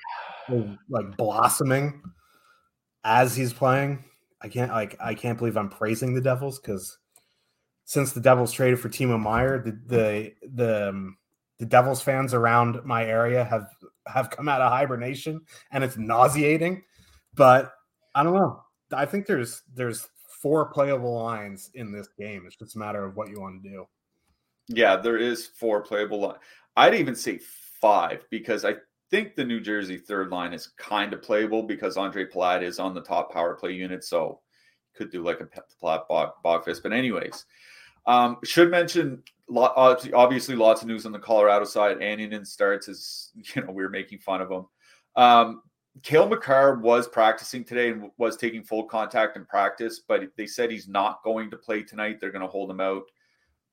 like 0.88 1.16
blossoming 1.16 2.02
as 3.04 3.36
he's 3.36 3.52
playing. 3.52 4.04
I 4.40 4.48
can't 4.48 4.70
like 4.70 4.96
I 5.00 5.14
can't 5.14 5.38
believe 5.38 5.56
I'm 5.56 5.70
praising 5.70 6.14
the 6.14 6.20
Devils 6.20 6.58
because 6.58 6.98
since 7.84 8.12
the 8.12 8.20
Devils 8.20 8.52
traded 8.52 8.80
for 8.80 8.88
Timo 8.88 9.20
Meier, 9.20 9.62
the 9.62 9.78
the 9.86 10.32
the, 10.54 10.88
um, 10.88 11.16
the 11.58 11.66
Devils 11.66 12.02
fans 12.02 12.34
around 12.34 12.84
my 12.84 13.04
area 13.04 13.44
have 13.44 13.68
have 14.06 14.30
come 14.30 14.48
out 14.48 14.60
of 14.60 14.72
hibernation 14.72 15.40
and 15.70 15.84
it's 15.84 15.96
nauseating. 15.96 16.82
But 17.34 17.72
I 18.14 18.22
don't 18.22 18.34
know. 18.34 18.62
I 18.92 19.06
think 19.06 19.26
there's 19.26 19.62
there's 19.72 20.08
four 20.40 20.66
playable 20.66 21.22
lines 21.22 21.70
in 21.74 21.92
this 21.92 22.08
game. 22.18 22.44
It's 22.46 22.56
just 22.56 22.76
a 22.76 22.78
matter 22.78 23.04
of 23.04 23.16
what 23.16 23.28
you 23.28 23.40
want 23.40 23.62
to 23.62 23.68
do. 23.68 23.86
Yeah, 24.68 24.96
there 24.96 25.18
is 25.18 25.46
four 25.46 25.82
playable 25.82 26.20
line. 26.20 26.38
I'd 26.76 26.94
even 26.94 27.14
say 27.14 27.38
five 27.80 28.24
because 28.30 28.64
I 28.64 28.74
think 29.10 29.36
the 29.36 29.44
New 29.44 29.60
Jersey 29.60 29.98
third 29.98 30.30
line 30.30 30.52
is 30.52 30.68
kind 30.78 31.12
of 31.12 31.22
playable 31.22 31.62
because 31.62 31.96
Andre 31.96 32.26
Palat 32.26 32.62
is 32.62 32.78
on 32.78 32.94
the 32.94 33.02
top 33.02 33.32
power 33.32 33.54
play 33.54 33.72
unit, 33.72 34.04
so 34.04 34.40
could 34.96 35.10
do 35.10 35.22
like 35.22 35.40
a 35.40 35.48
Palat 35.82 36.32
Boqvist. 36.44 36.82
But 36.82 36.92
anyways, 36.92 37.44
um, 38.06 38.38
should 38.44 38.70
mention 38.70 39.22
obviously 39.50 40.56
lots 40.56 40.82
of 40.82 40.88
news 40.88 41.06
on 41.06 41.12
the 41.12 41.18
Colorado 41.18 41.64
side. 41.64 41.98
Annunen 41.98 42.46
starts 42.46 42.88
as 42.88 43.30
you 43.54 43.62
know 43.62 43.72
we 43.72 43.82
are 43.84 43.90
making 43.90 44.18
fun 44.18 44.40
of 44.40 44.50
him. 44.50 44.66
Um, 45.16 45.62
Cale 46.02 46.28
Makar 46.28 46.80
was 46.80 47.06
practicing 47.06 47.64
today 47.64 47.90
and 47.90 48.10
was 48.18 48.36
taking 48.36 48.64
full 48.64 48.84
contact 48.84 49.36
in 49.36 49.44
practice, 49.44 50.00
but 50.06 50.24
they 50.36 50.46
said 50.46 50.70
he's 50.70 50.88
not 50.88 51.22
going 51.22 51.50
to 51.50 51.56
play 51.56 51.82
tonight. 51.82 52.18
They're 52.20 52.32
going 52.32 52.42
to 52.42 52.48
hold 52.48 52.70
him 52.70 52.80
out 52.80 53.04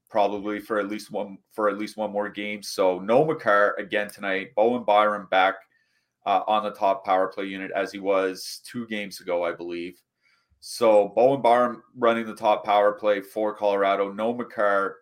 probably 0.09 0.59
for 0.59 0.77
at 0.77 0.89
least 0.89 1.09
one 1.09 1.37
for 1.53 1.69
at 1.69 1.77
least 1.77 1.97
one 1.97 2.11
more 2.11 2.29
game. 2.29 2.61
So 2.61 2.99
no 2.99 3.25
Makar 3.25 3.75
again 3.79 4.09
tonight. 4.09 4.53
Bowen 4.55 4.83
Byram 4.83 5.27
back 5.31 5.55
uh, 6.25 6.41
on 6.47 6.63
the 6.63 6.71
top 6.71 7.03
power 7.03 7.27
play 7.27 7.45
unit 7.45 7.71
as 7.75 7.91
he 7.91 7.99
was 7.99 8.61
two 8.65 8.85
games 8.87 9.21
ago, 9.21 9.43
I 9.43 9.53
believe. 9.53 9.99
So 10.61 11.09
Bowen 11.15 11.41
Byram 11.41 11.81
running 11.97 12.27
the 12.27 12.35
top 12.35 12.63
power 12.63 12.93
play 12.93 13.19
for 13.19 13.53
Colorado. 13.53 14.13
No 14.13 14.31
Makar 14.31 14.97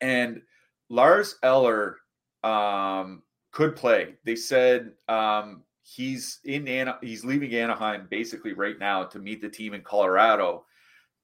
and 0.00 0.40
Lars 0.88 1.36
Eller 1.42 1.96
um, 2.44 3.22
could 3.50 3.74
play. 3.74 4.14
They 4.24 4.36
said 4.36 4.92
um, 5.08 5.64
he's 5.82 6.38
in 6.44 6.68
Ana- 6.68 6.98
he's 7.02 7.24
leaving 7.24 7.52
Anaheim 7.52 8.06
basically 8.10 8.52
right 8.52 8.78
now 8.78 9.04
to 9.04 9.18
meet 9.18 9.40
the 9.40 9.48
team 9.48 9.74
in 9.74 9.82
Colorado, 9.82 10.64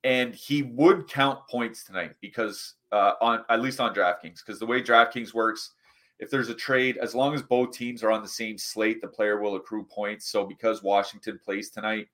and 0.03 0.35
he 0.35 0.63
would 0.63 1.09
count 1.09 1.47
points 1.49 1.85
tonight 1.85 2.17
because 2.21 2.75
uh, 2.91 3.13
on 3.21 3.45
at 3.49 3.61
least 3.61 3.79
on 3.79 3.95
DraftKings 3.95 4.45
because 4.45 4.59
the 4.59 4.67
way 4.67 4.83
DraftKings 4.83 5.35
works, 5.35 5.75
if 6.19 6.31
there's 6.31 6.49
a 6.49 6.55
trade, 6.55 6.97
as 6.97 7.15
long 7.15 7.33
as 7.33 7.43
both 7.43 7.71
teams 7.71 8.03
are 8.03 8.11
on 8.11 8.23
the 8.23 8.29
same 8.29 8.59
slate, 8.59 9.01
the 9.01 9.09
player 9.09 9.41
will 9.41 9.55
accrue 9.55 9.85
points. 9.85 10.29
So 10.31 10.45
because 10.45 10.83
Washington 10.83 11.39
plays 11.45 11.71
tonight, 11.71 12.09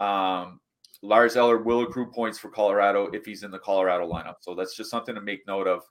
um, 0.00 0.60
Lars 1.04 1.36
Eller 1.36 1.58
will 1.58 1.82
accrue 1.82 2.10
points 2.10 2.38
for 2.38 2.48
Colorado 2.48 3.10
if 3.12 3.26
he's 3.26 3.42
in 3.42 3.50
the 3.50 3.58
Colorado 3.58 4.10
lineup. 4.10 4.36
So 4.40 4.54
that's 4.54 4.74
just 4.74 4.90
something 4.90 5.14
to 5.14 5.20
make 5.20 5.46
note 5.46 5.66
of. 5.68 5.82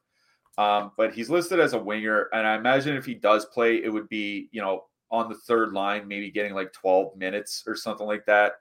Um, 0.57 0.91
but 0.97 1.13
he's 1.13 1.29
listed 1.29 1.59
as 1.59 1.73
a 1.73 1.79
winger, 1.79 2.29
and 2.33 2.45
I 2.45 2.55
imagine 2.55 2.95
if 2.95 3.05
he 3.05 3.15
does 3.15 3.45
play, 3.45 3.83
it 3.83 3.91
would 3.91 4.09
be 4.09 4.49
you 4.51 4.61
know 4.61 4.85
on 5.11 5.29
the 5.29 5.35
third 5.35 5.73
line, 5.73 6.07
maybe 6.07 6.31
getting 6.31 6.53
like 6.53 6.73
12 6.73 7.15
minutes 7.15 7.63
or 7.67 7.75
something 7.75 8.07
like 8.07 8.25
that. 8.25 8.53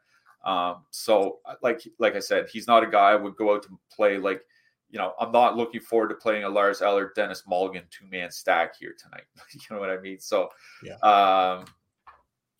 Um, 0.44 0.84
so 0.90 1.38
like 1.62 1.82
like 1.98 2.16
I 2.16 2.20
said, 2.20 2.48
he's 2.53 2.66
not 2.66 2.82
a 2.82 2.86
guy 2.86 3.11
I 3.11 3.16
would 3.16 3.36
go 3.36 3.55
out 3.55 3.62
to 3.64 3.78
play 3.90 4.18
like 4.18 4.42
you 4.92 4.98
know, 4.98 5.14
I'm 5.18 5.32
not 5.32 5.57
looking 5.57 5.80
forward 5.80 6.09
to 6.09 6.14
playing 6.14 6.44
a 6.44 6.48
Lars 6.50 6.82
Eller, 6.82 7.12
Denis 7.16 7.44
Malgin 7.50 7.88
two 7.90 8.05
man 8.11 8.30
stack 8.30 8.76
here 8.78 8.94
tonight. 8.96 9.24
you 9.55 9.61
know 9.70 9.80
what 9.80 9.88
I 9.88 9.98
mean? 9.98 10.20
So, 10.20 10.50
yeah. 10.84 10.96
Um, 10.96 11.64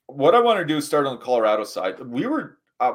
what 0.07 0.35
I 0.35 0.41
want 0.41 0.59
to 0.59 0.65
do 0.65 0.79
is 0.79 0.87
start 0.87 1.07
on 1.07 1.19
the 1.19 1.23
Colorado 1.23 1.63
side. 1.65 2.01
We 2.01 2.27
were, 2.27 2.59
uh, 2.81 2.95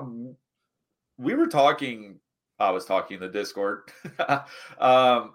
we 1.17 1.35
were 1.35 1.47
talking. 1.47 2.19
I 2.59 2.71
was 2.71 2.85
talking 2.85 3.15
in 3.15 3.21
the 3.21 3.29
Discord 3.29 3.91
um, 4.79 5.33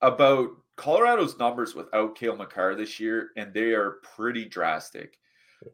about 0.00 0.50
Colorado's 0.76 1.38
numbers 1.38 1.74
without 1.74 2.16
Cale 2.16 2.36
Makar 2.36 2.74
this 2.74 2.98
year, 2.98 3.30
and 3.36 3.52
they 3.52 3.72
are 3.72 3.98
pretty 4.16 4.46
drastic. 4.46 5.18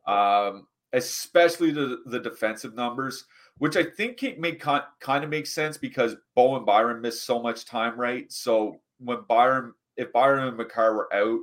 Um, 0.06 0.66
especially 0.92 1.70
the 1.70 2.02
the 2.06 2.20
defensive 2.20 2.74
numbers 2.74 3.24
which 3.58 3.76
I 3.76 3.84
think 3.84 4.22
it 4.22 4.40
may 4.40 4.52
kind 4.52 5.24
of 5.24 5.30
make 5.30 5.46
sense 5.46 5.76
because 5.76 6.16
Bowen 6.34 6.64
Byram 6.64 7.00
missed 7.00 7.24
so 7.24 7.40
much 7.40 7.64
time, 7.64 7.98
right? 7.98 8.30
So 8.32 8.80
when 8.98 9.18
Byram, 9.28 9.74
if 9.96 10.12
Byram 10.12 10.48
and 10.48 10.56
Makar 10.56 10.94
were 10.94 11.12
out, 11.14 11.38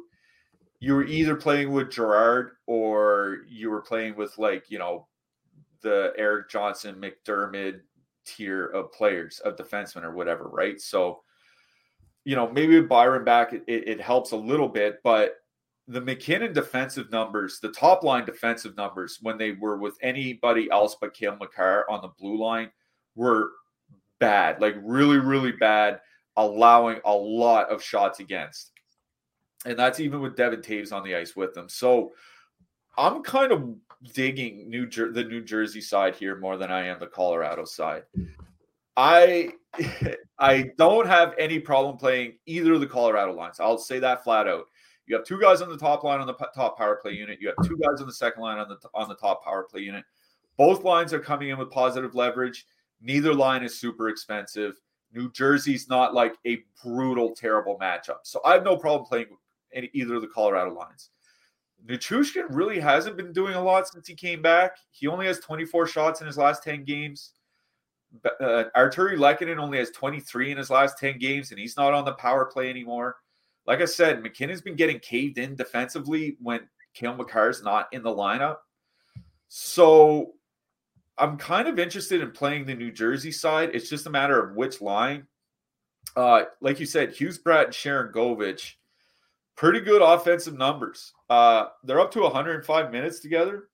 you 0.80 0.96
were 0.96 1.06
either 1.06 1.36
playing 1.36 1.72
with 1.72 1.92
Girard 1.92 2.52
or 2.68 3.40
you 3.48 3.70
were 3.70 3.82
playing 3.82 4.16
with 4.16 4.38
like 4.38 4.70
you 4.70 4.80
know 4.80 5.08
the 5.82 6.14
Eric 6.18 6.50
Johnson, 6.50 6.96
MacDermid 6.96 7.82
tier 8.26 8.68
of 8.68 8.92
players, 8.92 9.40
of 9.40 9.56
defensemen 9.56 10.04
or 10.04 10.14
whatever, 10.14 10.48
right? 10.50 10.80
So 10.80 11.22
you 12.24 12.36
know 12.36 12.52
maybe 12.52 12.82
Byram 12.82 13.26
back, 13.26 13.54
it, 13.54 13.64
it 13.68 14.02
helps 14.02 14.32
a 14.32 14.38
little 14.38 14.70
bit, 14.70 15.00
but 15.04 15.38
the 15.88 16.02
MacKinnon 16.02 16.54
defensive 16.54 17.12
numbers, 17.12 17.60
the 17.60 17.70
top 17.70 18.04
line 18.04 18.26
defensive 18.26 18.78
numbers, 18.78 19.20
when 19.22 19.38
they 19.38 19.52
were 19.54 19.78
with 19.78 19.98
anybody 20.02 20.70
else 20.72 20.96
but 21.00 21.14
Cale 21.14 21.36
Makar 21.38 21.86
on 21.90 22.02
the 22.02 22.10
blue 22.20 22.38
line, 22.38 22.70
were 23.16 23.52
bad, 24.20 24.62
like 24.62 24.76
really, 24.82 25.18
really 25.18 25.52
bad, 25.52 26.00
allowing 26.38 27.00
a 27.06 27.14
lot 27.14 27.70
of 27.70 27.84
shots 27.84 28.20
against. 28.20 28.72
And 29.66 29.78
that's 29.78 30.00
even 30.00 30.22
with 30.22 30.36
Devon 30.36 30.62
Toews 30.62 30.94
on 30.94 31.04
the 31.04 31.16
ice 31.16 31.36
with 31.36 31.54
them. 31.54 31.68
So 31.68 32.14
I'm 32.98 33.24
kind 33.24 33.52
of 33.52 33.76
digging 34.14 34.70
New 34.70 34.88
Jer- 34.88 35.12
the 35.12 35.24
New 35.24 35.42
Jersey 35.42 35.82
side 35.82 36.16
here 36.16 36.38
more 36.38 36.58
than 36.58 36.72
I 36.72 36.86
am 36.86 37.00
the 37.00 37.08
Colorado 37.08 37.66
side. 37.66 38.04
I 38.98 39.54
I 40.40 40.72
don't 40.78 41.08
have 41.08 41.34
any 41.38 41.60
problem 41.60 41.98
playing 41.98 42.34
either 42.46 42.74
of 42.74 42.82
the 42.82 42.88
Colorado 42.88 43.34
lines. 43.34 43.60
I'll 43.60 43.78
say 43.78 44.00
that 44.00 44.24
flat 44.24 44.48
out. 44.48 44.66
You 45.08 45.16
have 45.16 45.26
two 45.26 45.40
guys 45.40 45.62
on 45.62 45.70
the 45.70 45.78
top 45.78 46.04
line 46.04 46.20
on 46.20 46.28
the 46.28 46.34
top 46.56 46.78
power 46.78 46.96
play 46.96 47.14
unit. 47.14 47.40
You 47.42 47.48
have 47.50 47.68
two 47.68 47.78
guys 47.78 48.02
on 48.02 48.08
the 48.08 48.14
second 48.14 48.42
line 48.42 48.60
on 48.60 48.70
the 48.70 48.78
on 48.94 49.10
the 49.10 49.16
top 49.16 49.44
power 49.44 49.64
play 49.64 49.82
unit. 49.82 50.04
Both 50.58 50.84
lines 50.84 51.14
are 51.14 51.20
coming 51.20 51.50
in 51.50 51.58
with 51.58 51.72
positive 51.72 52.16
leverage. 52.16 52.66
Neither 53.02 53.34
line 53.34 53.64
is 53.64 53.80
super 53.80 54.10
expensive. 54.10 54.80
New 55.14 55.32
Jersey's 55.32 55.90
not 55.90 56.14
like 56.14 56.36
a 56.46 56.64
brutal, 56.84 57.32
terrible 57.32 57.78
matchup. 57.80 58.20
So 58.24 58.42
I 58.46 58.54
have 58.54 58.64
no 58.64 58.78
problem 58.78 59.06
playing 59.06 59.28
any, 59.74 59.90
either 59.94 60.16
of 60.16 60.22
the 60.22 60.28
Colorado 60.28 60.74
lines. 60.74 61.10
Nichushkin 61.88 62.46
really 62.50 62.80
hasn't 62.80 63.18
been 63.18 63.34
doing 63.34 63.56
a 63.56 63.64
lot 63.64 63.88
since 63.88 64.08
he 64.08 64.14
came 64.14 64.42
back. 64.42 64.78
He 64.92 65.08
only 65.08 65.26
has 65.26 65.40
24 65.40 65.88
shots 65.88 66.22
in 66.22 66.28
his 66.28 66.38
last 66.38 66.64
10 66.64 66.84
games. 66.84 67.34
Uh, 68.26 68.66
Artturi 68.76 69.18
Lehkonen 69.18 69.58
only 69.58 69.78
has 69.78 69.90
23 69.92 70.52
in 70.52 70.58
his 70.58 70.70
last 70.70 70.98
10 70.98 71.18
games, 71.18 71.52
and 71.52 71.60
he's 71.60 71.78
not 71.78 71.94
on 71.94 72.06
the 72.06 72.14
power 72.14 72.46
play 72.46 72.70
anymore 72.70 73.16
like 73.66 73.82
I 73.82 73.86
said, 73.86 74.24
MacKinnon's 74.24 74.62
been 74.62 74.76
getting 74.76 75.00
caved 75.00 75.38
in 75.38 75.56
defensively 75.56 76.38
when 76.42 76.62
Cale 76.94 77.16
Makar's 77.16 77.64
not 77.64 77.88
in 77.92 78.04
the 78.04 78.10
lineup. 78.10 78.58
So 79.48 80.34
I'm 81.18 81.38
kind 81.38 81.68
of 81.68 81.78
interested 81.78 82.22
in 82.22 82.32
playing 82.32 82.66
the 82.66 82.76
New 82.76 82.92
Jersey 82.92 83.32
side. 83.32 83.72
It's 83.74 83.90
just 83.90 84.08
a 84.08 84.10
matter 84.10 84.44
of 84.44 84.56
which 84.56 84.82
line. 84.82 85.28
Uh, 86.16 86.44
like 86.60 86.80
you 86.80 86.86
said, 86.86 87.14
Hughes 87.14 87.40
Bratt 87.40 87.66
and 87.66 87.74
Sharangovich, 87.74 88.74
pretty 89.56 89.80
good 89.80 90.02
offensive 90.02 90.58
numbers. 90.58 91.14
Uh, 91.30 91.68
they're 91.84 92.00
up 92.00 92.12
to 92.12 92.22
105 92.22 92.92
minutes 92.92 93.20
together. 93.20 93.70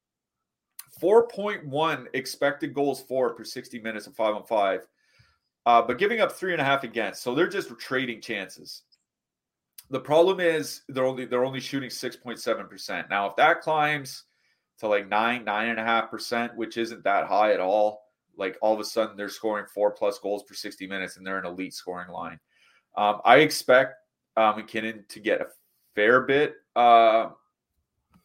4.1 1.01 2.05
expected 2.13 2.73
goals 2.73 3.01
for 3.03 3.33
per 3.33 3.43
60 3.43 3.79
minutes 3.79 4.07
of 4.07 4.15
five 4.15 4.35
on 4.35 4.43
five, 4.43 4.87
uh, 5.65 5.81
but 5.81 5.99
giving 5.99 6.21
up 6.21 6.31
three 6.31 6.53
and 6.53 6.61
a 6.61 6.65
half 6.65 6.83
against. 6.83 7.21
So 7.21 7.35
they're 7.35 7.47
just 7.47 7.69
trading 7.77 8.21
chances. 8.21 8.83
The 9.89 9.99
problem 9.99 10.39
is 10.39 10.81
they're 10.89 11.05
only 11.05 11.25
they're 11.25 11.45
only 11.45 11.59
shooting 11.59 11.89
6.7%. 11.89 13.09
Now, 13.09 13.29
if 13.29 13.35
that 13.37 13.61
climbs 13.61 14.23
to 14.79 14.87
like 14.87 15.07
nine, 15.07 15.45
nine 15.45 15.69
and 15.69 15.79
a 15.79 15.83
half 15.83 16.11
percent, 16.11 16.55
which 16.55 16.77
isn't 16.77 17.03
that 17.03 17.27
high 17.27 17.53
at 17.53 17.59
all, 17.59 18.01
like 18.35 18.57
all 18.61 18.73
of 18.73 18.79
a 18.79 18.83
sudden 18.83 19.15
they're 19.15 19.29
scoring 19.29 19.65
four 19.73 19.91
plus 19.91 20.19
goals 20.19 20.43
per 20.43 20.53
60 20.53 20.87
minutes 20.87 21.17
and 21.17 21.25
they're 21.25 21.39
an 21.39 21.45
elite 21.45 21.73
scoring 21.73 22.09
line. 22.09 22.39
Um, 22.95 23.21
I 23.23 23.37
expect 23.37 23.95
uh, 24.35 24.53
MacKinnon 24.55 25.05
to 25.09 25.19
get 25.19 25.41
a 25.41 25.47
fair 25.97 26.21
bit 26.21 26.57
uh, 26.75 27.29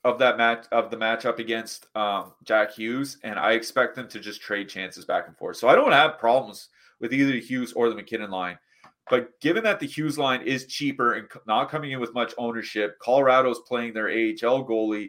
of 0.05 0.19
that 0.19 0.37
match 0.37 0.67
of 0.73 0.91
the 0.91 0.97
matchup 0.97 1.39
against 1.39 1.87
um, 1.97 2.35
Jack 2.45 2.75
Hughes, 2.75 3.17
and 3.25 3.39
I 3.39 3.53
expect 3.53 3.97
them 3.97 4.09
to 4.09 4.21
just 4.21 4.43
trade 4.43 4.69
chances 4.69 5.07
back 5.07 5.27
and 5.27 5.37
forth. 5.39 5.57
So 5.57 5.69
I 5.69 5.75
don't 5.75 5.93
have 5.93 6.19
problems 6.19 6.69
with 7.01 7.15
either 7.15 7.33
the 7.33 7.41
Hughes 7.41 7.73
or 7.73 7.89
the 7.89 7.95
MacKinnon 7.95 8.31
line. 8.31 8.59
But 9.09 9.41
given 9.41 9.65
that 9.65 9.81
the 9.81 9.87
Hughes 9.87 10.19
line 10.19 10.43
is 10.43 10.67
cheaper 10.67 11.15
and 11.15 11.27
not 11.47 11.71
coming 11.71 11.93
in 11.93 12.01
with 12.01 12.13
much 12.13 12.35
ownership, 12.37 12.99
Colorado's 13.01 13.61
playing 13.61 13.95
their 13.95 14.09
AHL 14.09 14.67
goalie, 14.67 15.09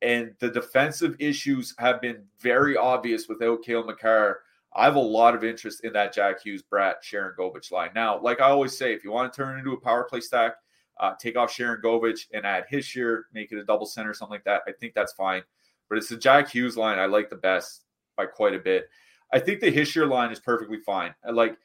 and 0.00 0.32
the 0.38 0.48
defensive 0.48 1.16
issues 1.18 1.74
have 1.78 2.00
been 2.00 2.22
very 2.38 2.76
obvious 2.76 3.26
without 3.28 3.64
Cale 3.64 3.84
Makar. 3.84 4.42
I 4.76 4.84
have 4.84 4.94
a 4.94 5.00
lot 5.00 5.34
of 5.34 5.42
interest 5.42 5.82
in 5.82 5.92
that 5.94 6.14
Jack 6.14 6.42
Hughes, 6.44 6.62
Bratt, 6.62 7.02
Sharon 7.02 7.34
Sharangovich 7.36 7.72
line. 7.72 7.90
Now, 7.96 8.20
like 8.20 8.40
I 8.40 8.44
always 8.44 8.78
say, 8.78 8.94
if 8.94 9.02
you 9.02 9.10
want 9.10 9.32
to 9.32 9.36
turn 9.36 9.56
it 9.56 9.58
into 9.58 9.72
a 9.72 9.80
power 9.80 10.04
play 10.04 10.20
stack, 10.20 10.52
uh, 10.98 11.14
take 11.18 11.36
off 11.36 11.52
Sharangovich 11.52 12.26
and 12.32 12.46
add 12.46 12.64
Hischier, 12.70 13.22
make 13.32 13.52
it 13.52 13.58
a 13.58 13.64
double 13.64 13.86
center, 13.86 14.14
something 14.14 14.34
like 14.34 14.44
that. 14.44 14.62
I 14.66 14.72
think 14.72 14.94
that's 14.94 15.12
fine. 15.12 15.42
But 15.88 15.98
it's 15.98 16.08
the 16.08 16.16
Jack 16.16 16.50
Hughes 16.50 16.76
line 16.76 16.98
I 16.98 17.06
like 17.06 17.30
the 17.30 17.36
best 17.36 17.84
by 18.16 18.26
quite 18.26 18.54
a 18.54 18.58
bit. 18.58 18.88
I 19.32 19.38
think 19.38 19.60
the 19.60 19.72
Hischier 19.72 20.08
line 20.08 20.32
is 20.32 20.40
perfectly 20.40 20.78
fine. 20.78 21.14
Like 21.30 21.58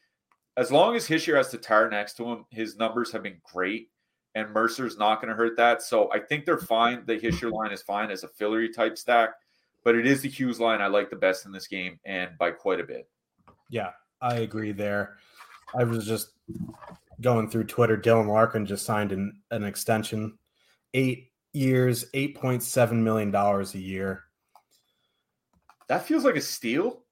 as 0.58 0.72
long 0.72 0.96
as 0.96 1.08
Hischier 1.08 1.38
has 1.38 1.50
Tatar 1.50 1.90
next 1.90 2.18
to 2.18 2.26
him, 2.26 2.46
his 2.50 2.78
numbers 2.78 3.12
have 3.12 3.24
been 3.24 3.40
great, 3.44 3.90
and 4.36 4.54
Mercer's 4.54 4.98
not 4.98 5.22
going 5.22 5.30
to 5.30 5.36
hurt 5.36 5.58
that. 5.58 5.82
So 5.82 6.12
I 6.12 6.20
think 6.20 6.46
they're 6.46 6.58
fine. 6.58 7.04
The 7.06 7.18
Hischier 7.18 7.52
line 7.52 7.72
is 7.72 7.82
fine 7.82 8.12
as 8.12 8.24
a 8.24 8.28
fillery 8.28 8.70
type 8.70 8.98
stack, 8.98 9.32
but 9.84 9.96
it 9.96 10.06
is 10.06 10.22
the 10.22 10.30
Hughes 10.30 10.60
line 10.60 10.82
I 10.82 10.88
like 10.88 11.10
the 11.10 11.16
best 11.16 11.46
in 11.46 11.52
this 11.52 11.68
game, 11.68 12.00
and 12.06 12.38
by 12.38 12.52
quite 12.52 12.80
a 12.80 12.84
bit. 12.84 13.10
Yeah, 13.70 13.92
I 14.22 14.36
agree 14.36 14.72
there. 14.72 15.18
I 15.74 15.84
was 15.86 16.06
just 16.06 16.32
going 17.22 17.50
through 17.50 17.66
Twitter. 17.66 17.98
Dylan 17.98 18.28
Larkin 18.28 18.66
just 18.66 18.86
signed 18.86 19.12
an, 19.12 19.42
an 19.52 19.64
extension, 19.64 20.38
eight 20.94 21.32
years, 21.54 22.06
eight 22.14 22.36
point 22.36 22.64
seven 22.64 23.04
million 23.04 23.32
dollars 23.32 23.76
a 23.76 23.80
year. 23.80 24.24
That 25.88 26.06
feels 26.06 26.24
like 26.24 26.36
a 26.36 26.42
steal. 26.42 27.04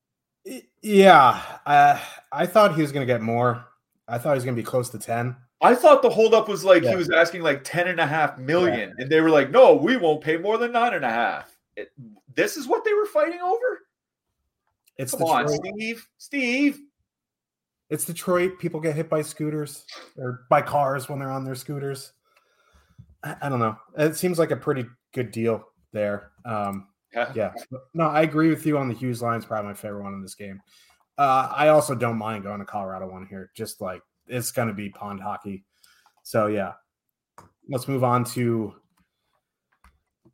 Yeah, 0.82 1.41
uh, 1.66 1.99
I 2.32 2.45
thought 2.45 2.76
he 2.76 2.82
was 2.82 2.91
going 2.91 3.05
to 3.05 3.14
get 3.14 3.22
more. 3.22 3.66
I 4.07 4.18
thought 4.18 4.32
he 4.32 4.36
was 4.36 4.45
going 4.45 4.55
to 4.55 4.62
be 4.62 4.66
close 4.66 4.89
to 4.89 4.99
10. 4.99 5.36
I 5.62 5.76
thought 5.76 6.01
the 6.01 6.10
holdup 6.10 6.47
was 6.47 6.64
like 6.64 6.84
yeah. 6.84 6.91
he 6.91 6.95
was 6.95 7.10
asking 7.10 7.41
like 7.41 7.64
10 7.64 7.89
and 7.89 7.99
a 7.99 8.07
half 8.07 8.38
million. 8.38 8.93
Yeah. 8.97 9.03
And 9.03 9.12
they 9.12 9.22
were 9.22 9.30
like, 9.30 9.51
no, 9.51 9.76
we 9.76 9.97
won't 9.97 10.22
pay 10.22 10.38
more 10.38 10.57
than 10.57 10.72
nine 10.72 10.93
and 10.93 11.03
a 11.03 11.10
half. 11.10 11.55
It, 11.76 11.91
this 12.34 12.55
is 12.55 12.68
what 12.68 12.86
they 12.86 12.93
were 12.93 13.05
fighting 13.05 13.41
over. 13.41 13.82
It's 14.97 15.12
Come 15.12 15.24
on, 15.24 15.45
Detroit. 15.45 15.74
Steve. 15.76 16.07
Steve. 16.18 16.80
It's 17.90 18.06
Detroit. 18.06 18.60
People 18.60 18.80
get 18.80 18.96
hit 18.96 19.10
by 19.10 19.22
scooters 19.22 19.86
or 20.18 20.46
by 20.50 20.62
cars 20.62 21.10
when 21.10 21.20
they're 21.20 21.32
on 21.32 21.44
their 21.44 21.56
scooters. 21.56 22.14
I, 23.24 23.36
I 23.44 23.50
don't 23.50 23.60
know. 23.60 23.78
It 23.98 24.16
seems 24.16 24.38
like 24.38 24.52
a 24.52 24.56
pretty 24.56 24.86
good 25.14 25.32
deal 25.32 25.66
there. 25.92 26.32
Um, 26.46 26.88
Yeah. 27.34 27.54
No, 27.94 28.06
I 28.06 28.22
agree 28.22 28.50
with 28.50 28.66
you 28.66 28.78
on 28.78 28.88
the 28.88 28.94
Hughes 28.94 29.22
line. 29.22 29.38
It's 29.38 29.46
probably 29.46 29.70
my 29.70 29.74
favorite 29.74 30.04
one 30.04 30.14
in 30.14 30.22
this 30.22 30.36
game. 30.36 30.62
Uh, 31.18 31.52
I 31.54 31.70
also 31.70 31.96
don't 31.96 32.18
mind 32.18 32.44
going 32.44 32.60
to 32.60 32.66
Colorado 32.66 33.10
one 33.10 33.26
here. 33.28 33.52
Just 33.56 33.82
like 33.82 34.02
it's 34.28 34.52
going 34.52 34.68
to 34.68 34.74
be 34.74 34.90
pond 34.90 35.20
hockey. 35.20 35.66
So 36.24 36.48
yeah, 36.48 36.74
let's 37.68 37.88
move 37.88 38.04
on 38.04 38.24
to 38.26 38.76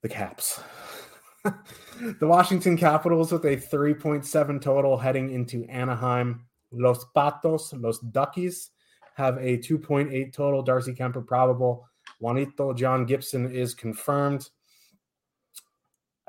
the 0.02 0.10
Caps. 0.10 0.60
the 1.44 2.28
Washington 2.28 2.78
Capitals 2.78 3.32
with 3.32 3.46
a 3.46 3.56
3.7 3.56 4.62
total 4.62 4.98
heading 4.98 5.32
into 5.32 5.64
Anaheim. 5.66 6.46
Los 6.76 7.06
Patos, 7.16 7.74
Los 7.74 8.00
Duckies 8.00 8.70
have 9.16 9.38
a 9.38 9.58
2.8 9.58 10.34
total. 10.34 10.62
Darcy 10.62 10.94
Kuemper 10.94 11.26
probable. 11.26 11.88
Juanito 12.20 12.74
John 12.74 13.06
Gibson 13.06 13.52
is 13.52 13.74
confirmed. 13.74 14.50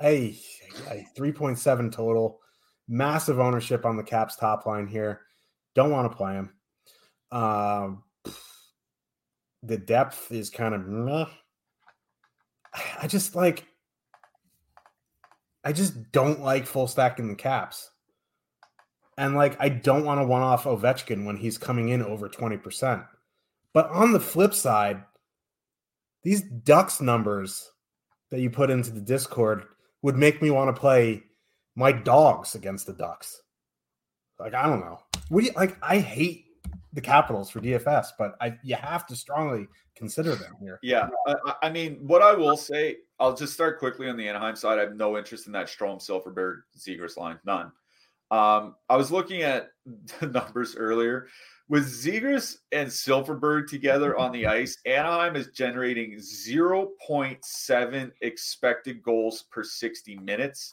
A, 0.01 0.31
hey, 0.87 1.05
3.7 1.17 1.91
total. 1.91 2.39
Massive 2.87 3.39
ownership 3.39 3.85
on 3.85 3.97
the 3.97 4.03
Caps 4.03 4.37
top 4.37 4.65
line 4.65 4.87
here. 4.87 5.21
Don't 5.75 5.91
want 5.91 6.09
to 6.09 6.17
play 6.17 6.33
him. 6.33 6.53
Um, 7.31 8.03
the 9.63 9.77
depth 9.77 10.31
is 10.31 10.49
kind 10.49 10.73
of 10.73 10.87
meh. 10.87 11.25
I 13.01 13.07
just 13.07 13.35
like 13.35 13.65
I 15.63 15.73
just 15.73 16.11
don't 16.11 16.41
like 16.41 16.65
full 16.65 16.87
stacking 16.87 17.27
the 17.27 17.35
caps. 17.35 17.89
And 19.17 19.35
like 19.35 19.57
I 19.59 19.69
don't 19.69 20.05
want 20.05 20.21
to 20.21 20.25
one 20.27 20.41
off 20.41 20.65
Ovechkin 20.65 21.25
when 21.25 21.37
he's 21.37 21.57
coming 21.57 21.89
in 21.89 22.03
over 22.03 22.29
20%. 22.29 23.05
But 23.73 23.89
on 23.89 24.11
the 24.11 24.19
flip 24.19 24.53
side, 24.53 25.03
these 26.23 26.41
Ducks 26.41 27.01
numbers 27.01 27.71
that 28.29 28.39
you 28.41 28.49
put 28.49 28.69
into 28.69 28.91
the 28.91 29.01
Discord 29.01 29.65
would 30.01 30.15
make 30.15 30.41
me 30.41 30.51
want 30.51 30.73
to 30.73 30.79
play 30.79 31.23
my 31.75 31.91
dogs 31.91 32.55
against 32.55 32.85
the 32.85 32.93
Ducks. 32.93 33.41
Like 34.39 34.53
I 34.53 34.67
don't 34.67 34.81
know. 34.81 34.99
What 35.29 35.41
do 35.41 35.47
you 35.47 35.53
like? 35.55 35.77
I 35.81 35.99
hate 35.99 36.45
the 36.93 37.01
Capitals 37.01 37.49
for 37.49 37.59
DFS, 37.59 38.07
but 38.17 38.35
I 38.39 38.57
you 38.63 38.75
have 38.75 39.07
to 39.07 39.15
strongly 39.15 39.67
consider 39.95 40.35
them 40.35 40.55
here. 40.59 40.79
Yeah, 40.83 41.09
I, 41.27 41.53
I- 41.63 41.69
mean, 41.69 41.95
what 42.05 42.21
I 42.21 42.33
will 42.33 42.57
say, 42.57 42.97
I'll 43.19 43.35
just 43.35 43.53
start 43.53 43.79
quickly 43.79 44.07
on 44.09 44.15
the 44.17 44.27
Anaheim 44.27 44.55
side. 44.55 44.77
I 44.77 44.81
have 44.81 44.95
no 44.95 45.17
interest 45.17 45.47
in 45.47 45.53
that 45.53 45.67
Strome, 45.67 45.99
Silfverberg, 45.99 46.61
Zegras 46.77 47.17
line, 47.17 47.39
none. 47.45 47.71
Um, 48.31 48.75
I 48.89 48.97
was 48.97 49.11
looking 49.11 49.41
at 49.41 49.69
the 50.19 50.27
numbers 50.27 50.75
earlier. 50.75 51.27
With 51.69 51.85
Zegras 51.85 52.59
and 52.71 52.87
Silfverberg 52.87 53.67
together 53.67 54.17
on 54.17 54.31
the 54.31 54.47
ice, 54.47 54.77
Anaheim 54.85 55.35
is 55.35 55.47
generating 55.47 56.13
0.7 56.13 58.11
expected 58.21 59.03
goals 59.03 59.43
per 59.51 59.63
60 59.65 60.15
minutes 60.19 60.71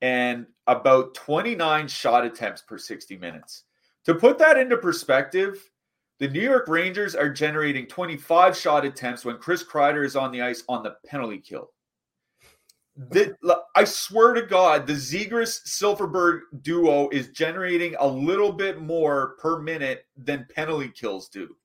and 0.00 0.46
about 0.66 1.14
29 1.14 1.86
shot 1.86 2.24
attempts 2.24 2.62
per 2.62 2.78
60 2.78 3.16
minutes. 3.16 3.62
To 4.06 4.14
put 4.14 4.38
that 4.38 4.58
into 4.58 4.76
perspective, 4.76 5.70
the 6.18 6.28
New 6.28 6.40
York 6.40 6.66
Rangers 6.66 7.14
are 7.14 7.28
generating 7.28 7.86
25 7.86 8.56
shot 8.56 8.84
attempts 8.84 9.24
when 9.24 9.38
Chris 9.38 9.62
Kreider 9.62 10.04
is 10.04 10.16
on 10.16 10.32
the 10.32 10.42
ice 10.42 10.64
on 10.68 10.82
the 10.82 10.96
penalty 11.06 11.38
kill. 11.38 11.70
The, 12.98 13.36
I 13.76 13.84
swear 13.84 14.34
to 14.34 14.42
God, 14.42 14.84
the 14.84 14.94
Zegras 14.94 15.64
Silfverberg 15.64 16.40
duo 16.62 17.08
is 17.10 17.28
generating 17.28 17.94
a 18.00 18.06
little 18.06 18.50
bit 18.50 18.80
more 18.80 19.36
per 19.38 19.60
minute 19.60 20.04
than 20.16 20.48
penalty 20.52 20.88
kills 20.88 21.28
do. 21.28 21.56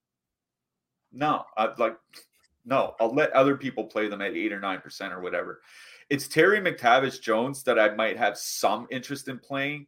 No, 1.11 1.43
I 1.57 1.73
like 1.79 1.97
no. 2.65 2.93
I'll 2.99 3.13
let 3.13 3.31
other 3.31 3.57
people 3.57 3.86
play 3.86 4.07
them 4.07 4.21
at 4.21 4.36
eight 4.36 4.53
or 4.53 4.59
nine 4.59 4.79
percent 4.79 5.11
or 5.11 5.21
whatever. 5.21 5.61
It's 6.11 6.27
Terry 6.27 6.59
McTavish 6.59 7.19
Jones 7.19 7.63
that 7.63 7.79
I 7.79 7.95
might 7.95 8.17
have 8.17 8.38
some 8.38 8.88
interest 8.91 9.27
in 9.27 9.39
playing. 9.39 9.88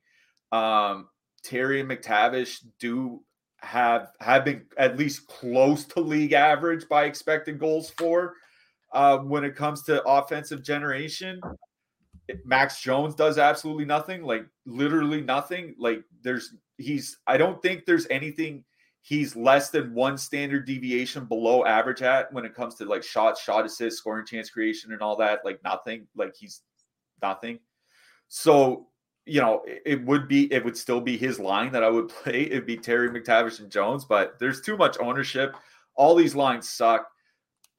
Um, 0.52 1.10
Terry 1.44 1.80
and 1.80 1.90
McTavish 1.90 2.66
do 2.80 3.22
have 3.58 4.14
have 4.20 4.46
been 4.46 4.66
at 4.78 4.98
least 4.98 5.28
close 5.28 5.86
to 5.86 6.00
league 6.00 6.34
average 6.34 6.90
by 6.90 7.06
expected 7.06 7.60
goals 7.60 7.92
for 7.92 8.34
uh, 8.96 9.20
when 9.20 9.44
it 9.44 9.56
comes 9.56 9.84
to 9.84 10.04
offensive 10.04 10.64
generation. 10.64 11.40
Max 12.44 12.82
Jones 12.82 13.14
does 13.14 13.38
absolutely 13.38 13.86
nothing, 13.86 14.24
like 14.24 14.48
literally 14.66 15.22
nothing. 15.22 15.76
Like 15.78 16.04
there's 16.24 16.56
he's 16.78 17.18
I 17.28 17.38
don't 17.38 17.62
think 17.62 17.86
there's 17.86 18.08
anything 18.10 18.64
he's 19.02 19.36
less 19.36 19.70
than 19.70 19.94
one 19.94 20.18
standard 20.18 20.66
deviation 20.66 21.26
below 21.26 21.64
average 21.66 22.02
at 22.02 22.34
when 22.34 22.44
it 22.44 22.56
comes 22.56 22.74
to 22.76 22.86
like 22.86 23.04
shots, 23.04 23.44
shot 23.44 23.64
assists, 23.64 24.00
scoring 24.00 24.26
chance 24.26 24.50
creation, 24.50 24.92
and 24.92 25.02
all 25.02 25.16
that. 25.18 25.42
Like 25.46 25.64
nothing. 25.64 26.08
Like 26.16 26.34
he's 26.36 26.62
nothing. 27.22 27.60
So 28.28 28.88
you 29.28 29.42
know, 29.42 29.64
it, 29.66 30.04
would 30.06 30.28
be 30.28 30.52
it 30.54 30.64
would 30.64 30.78
still 30.78 31.02
be 31.02 31.18
his 31.18 31.40
line 31.40 31.72
that 31.72 31.84
I 31.84 31.90
would 31.90 32.10
play. 32.24 32.44
It'd 32.44 32.66
be 32.66 32.78
Terry 32.78 33.10
McTavish 33.10 33.60
and 33.60 33.72
Jones, 33.72 34.06
but 34.06 34.40
there's 34.40 34.62
too 34.62 34.78
much 34.78 34.98
ownership. 35.00 35.56
All 35.96 36.16
these 36.16 36.36
lines 36.36 36.70
suck. 36.70 37.08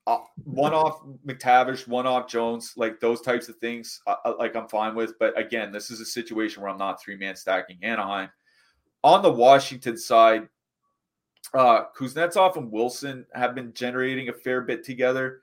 Uh, 0.07 0.19
one 0.45 0.73
off 0.73 1.03
McTavish, 1.27 1.89
one 1.89 2.07
off 2.07 2.29
Jones, 2.29 2.75
like 2.77 3.01
those 3.01 3.21
types 3.21 3.49
of 3.49 3.57
things, 3.57 4.01
uh, 4.07 4.15
uh, 4.25 4.35
like 4.39 4.55
I'm 4.55 4.69
fine 4.69 4.95
with. 4.95 5.19
But 5.19 5.37
again, 5.39 5.73
this 5.73 5.91
is 5.91 6.01
a 6.01 6.05
situation 6.05 6.63
where 6.63 6.71
I'm 6.71 6.79
not 6.79 7.03
three 7.03 7.17
man 7.17 7.35
stacking 7.35 7.79
Anaheim. 7.83 8.29
On 9.03 9.23
the 9.23 9.33
Washington 9.33 9.97
side, 9.97 10.49
uh, 11.55 11.85
Kuznetsov 11.97 12.57
and 12.57 12.71
Wilson 12.71 13.27
have 13.35 13.55
been 13.55 13.73
generating 13.73 14.29
a 14.29 14.33
fair 14.33 14.61
bit 14.63 14.85
together. 14.85 15.43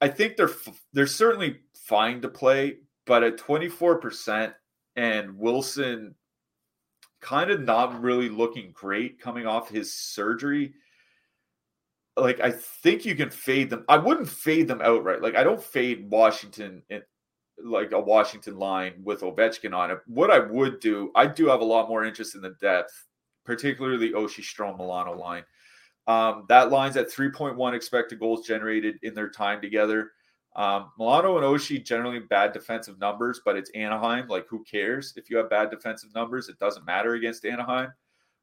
I 0.00 0.08
think 0.08 0.36
they're 0.36 0.50
they're 0.92 1.06
certainly 1.06 1.60
fine 1.74 2.20
to 2.20 2.28
play, 2.28 2.78
but 3.06 3.24
at 3.24 3.38
24% 3.38 4.54
and 4.96 5.38
Wilson 5.38 6.14
kind 7.20 7.50
of 7.50 7.60
not 7.60 8.00
really 8.00 8.28
looking 8.28 8.70
great 8.72 9.20
coming 9.20 9.46
off 9.46 9.68
his 9.68 9.92
surgery. 9.92 10.74
Like 12.16 12.40
I 12.40 12.50
think 12.50 13.04
you 13.04 13.14
can 13.14 13.30
fade 13.30 13.70
them. 13.70 13.84
I 13.88 13.98
wouldn't 13.98 14.28
fade 14.28 14.68
them 14.68 14.80
outright. 14.82 15.22
Like 15.22 15.36
I 15.36 15.44
don't 15.44 15.62
fade 15.62 16.10
Washington 16.10 16.82
in 16.88 17.02
like 17.62 17.92
a 17.92 18.00
Washington 18.00 18.58
line 18.58 18.94
with 19.02 19.20
Ovechkin 19.20 19.74
on 19.74 19.90
it. 19.90 19.98
What 20.06 20.30
I 20.30 20.38
would 20.38 20.80
do, 20.80 21.10
I 21.14 21.26
do 21.26 21.46
have 21.48 21.60
a 21.60 21.64
lot 21.64 21.88
more 21.88 22.04
interest 22.04 22.34
in 22.34 22.42
the 22.42 22.56
depth, 22.60 22.92
particularly 23.44 24.12
Oshie 24.12 24.42
Strome 24.42 24.78
Milano 24.78 25.12
line. 25.14 25.44
Um, 26.06 26.44
that 26.48 26.70
line's 26.70 26.96
at 26.96 27.10
3.1 27.10 27.74
expected 27.74 28.20
goals 28.20 28.46
generated 28.46 28.96
in 29.02 29.14
their 29.14 29.28
time 29.28 29.60
together. 29.60 30.12
Um, 30.54 30.90
Milano 30.98 31.36
and 31.36 31.44
Oshie 31.44 31.84
generally 31.84 32.20
bad 32.20 32.52
defensive 32.52 32.98
numbers, 32.98 33.40
but 33.44 33.56
it's 33.56 33.70
Anaheim. 33.70 34.26
Like, 34.28 34.46
who 34.48 34.64
cares 34.64 35.12
if 35.16 35.28
you 35.28 35.36
have 35.36 35.50
bad 35.50 35.70
defensive 35.70 36.14
numbers? 36.14 36.48
It 36.48 36.58
doesn't 36.58 36.86
matter 36.86 37.14
against 37.14 37.44
Anaheim. 37.44 37.92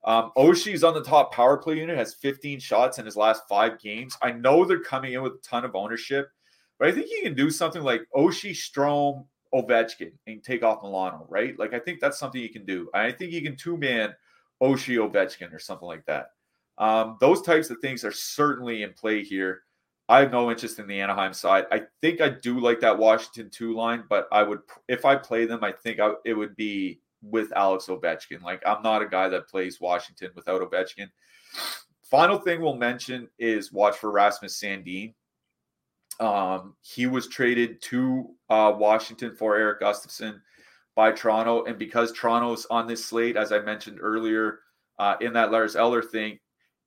Um, 0.06 0.32
Oshie's 0.38 0.84
on 0.84 0.93
the 0.93 1.04
top 1.04 1.34
power 1.34 1.58
play 1.58 1.78
unit, 1.78 1.97
has 1.97 2.14
15 2.16 2.60
shots 2.60 2.97
in 2.97 3.06
his 3.06 3.16
last 3.16 3.43
five 3.47 3.80
games. 3.80 4.18
I 4.22 4.32
know 4.32 4.66
they're 4.66 4.80
coming 4.80 5.14
in 5.14 5.22
with 5.22 5.34
a 5.34 5.41
ton 5.41 5.64
of 5.64 5.76
ownership, 5.76 6.30
but 6.78 6.88
I 6.88 6.91
think 6.91 7.10
you 7.10 7.22
can 7.24 7.36
do 7.36 7.49
something 7.49 7.82
like 7.82 8.01
Oshie, 8.16 8.51
Strome, 8.51 9.26
Ovechkin, 9.54 10.12
and 10.28 10.43
take 10.43 10.64
off 10.64 10.84
Milano, 10.84 11.26
right? 11.30 11.58
Like, 11.58 11.74
I 11.74 11.80
think 11.80 12.01
that's 12.01 12.20
something 12.20 12.41
you 12.41 12.49
can 12.49 12.66
do. 12.66 12.89
I 12.93 13.12
think 13.12 13.32
you 13.32 13.41
can 13.41 13.56
two 13.56 13.78
man 13.78 14.14
Oshie, 14.62 14.97
Ovechkin, 14.97 15.54
or 15.54 15.60
something 15.60 15.88
like 15.88 16.06
that. 16.06 16.32
Um, 16.78 17.18
those 17.22 17.41
types 17.41 17.70
of 17.70 17.78
things 17.80 18.04
are 18.04 18.12
certainly 18.12 18.84
in 18.84 18.93
play 18.93 19.24
here. 19.24 19.62
I 20.10 20.20
have 20.20 20.32
no 20.32 20.51
interest 20.51 20.80
in 20.80 20.88
the 20.88 20.99
Anaheim 20.99 21.34
side. 21.34 21.66
I 21.72 21.84
think 22.01 22.20
I 22.20 22.30
do 22.30 22.60
like 22.60 22.82
that 22.82 22.97
Washington 22.97 23.49
two 23.49 23.74
line, 23.74 24.04
but 24.10 24.28
I 24.32 24.43
would, 24.43 24.60
if 24.89 25.06
I 25.06 25.16
play 25.16 25.45
them, 25.45 25.64
I 25.64 25.72
think 25.72 25.99
I, 25.99 26.12
it 26.26 26.34
would 26.34 26.56
be 26.58 26.99
with 27.24 27.51
Alex 27.55 27.86
Ovechkin. 27.86 28.41
Like 28.43 28.61
I'm 28.65 28.84
not 28.84 29.01
a 29.01 29.07
guy 29.07 29.30
that 29.30 29.47
plays 29.47 29.82
Washington 29.82 30.32
without 30.36 30.61
Ovechkin. 30.61 31.09
Final 32.03 32.38
thing 32.38 32.61
we'll 32.61 32.76
mention 32.76 33.28
is 33.39 33.71
watch 33.71 33.97
for 33.97 34.11
Rasmus 34.11 34.59
Sandin. 34.59 35.13
Um, 36.19 36.76
he 36.82 37.07
was 37.07 37.28
traded 37.28 37.82
to 37.84 38.30
uh, 38.49 38.74
Washington 38.76 39.36
for 39.36 39.55
Erik 39.55 39.82
Gustafsson 39.82 40.39
by 40.95 41.11
Toronto, 41.11 41.63
and 41.63 41.80
because 41.80 42.11
Toronto's 42.11 42.67
on 42.69 42.86
this 42.86 43.03
slate, 43.03 43.36
as 43.36 43.51
I 43.51 43.59
mentioned 43.59 43.97
earlier 43.99 44.59
uh, 44.99 45.15
in 45.21 45.34
that 45.34 45.51
Lars 45.51 45.76
Eller 45.76 46.03
thing, 46.03 46.38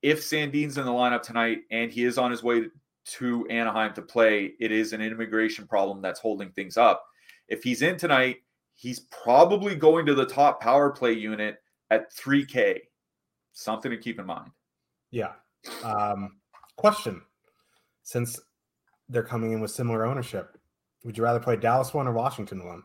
if 0.02 0.20
Sandin's 0.20 0.78
in 0.78 0.84
the 0.84 0.92
lineup 0.92 1.22
tonight 1.22 1.62
and 1.72 1.90
he 1.90 2.04
is 2.04 2.18
on 2.18 2.30
his 2.30 2.44
way 2.44 2.66
to 3.06 3.46
Anaheim 3.48 3.94
to 3.94 4.02
play, 4.02 4.52
it 4.60 4.70
is 4.70 4.92
an 4.92 5.00
immigration 5.00 5.66
problem 5.66 6.00
that's 6.00 6.20
holding 6.20 6.50
things 6.50 6.76
up. 6.76 7.04
If 7.48 7.64
he's 7.64 7.82
in 7.82 7.96
tonight, 7.96 8.36
he's 8.76 9.00
probably 9.00 9.74
going 9.74 10.06
to 10.06 10.14
the 10.14 10.26
top 10.26 10.60
power 10.60 10.90
play 10.90 11.12
unit 11.12 11.56
at 11.90 12.12
3K. 12.14 12.78
Something 13.52 13.90
to 13.90 13.96
keep 13.96 14.20
in 14.20 14.26
mind. 14.26 14.50
Yeah. 15.10 15.32
Um, 15.82 16.36
question: 16.76 17.22
Since 18.02 18.38
they're 19.08 19.22
coming 19.22 19.52
in 19.52 19.60
with 19.60 19.70
similar 19.70 20.04
ownership, 20.06 20.58
Would 21.04 21.16
you 21.16 21.24
rather 21.24 21.40
play 21.40 21.56
Dallas 21.56 21.94
one 21.94 22.06
or 22.06 22.12
Washington 22.12 22.66
one? 22.66 22.82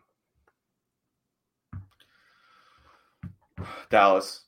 Dallas. 3.89 4.46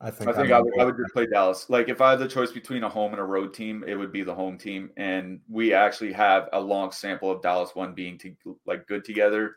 I 0.00 0.10
think 0.10 0.28
I 0.28 0.32
think 0.34 0.52
I 0.52 0.60
would, 0.60 0.78
I 0.78 0.84
would 0.84 0.96
just 0.96 1.14
play 1.14 1.26
Dallas. 1.26 1.70
Like 1.70 1.88
if 1.88 2.02
I 2.02 2.10
had 2.10 2.18
the 2.18 2.28
choice 2.28 2.52
between 2.52 2.84
a 2.84 2.88
home 2.88 3.12
and 3.12 3.20
a 3.20 3.24
road 3.24 3.54
team, 3.54 3.82
it 3.86 3.94
would 3.94 4.12
be 4.12 4.22
the 4.22 4.34
home 4.34 4.58
team. 4.58 4.90
And 4.98 5.40
we 5.48 5.72
actually 5.72 6.12
have 6.12 6.50
a 6.52 6.60
long 6.60 6.92
sample 6.92 7.30
of 7.30 7.40
Dallas 7.40 7.74
one 7.74 7.94
being 7.94 8.18
to, 8.18 8.58
like 8.66 8.86
good 8.86 9.04
together. 9.04 9.56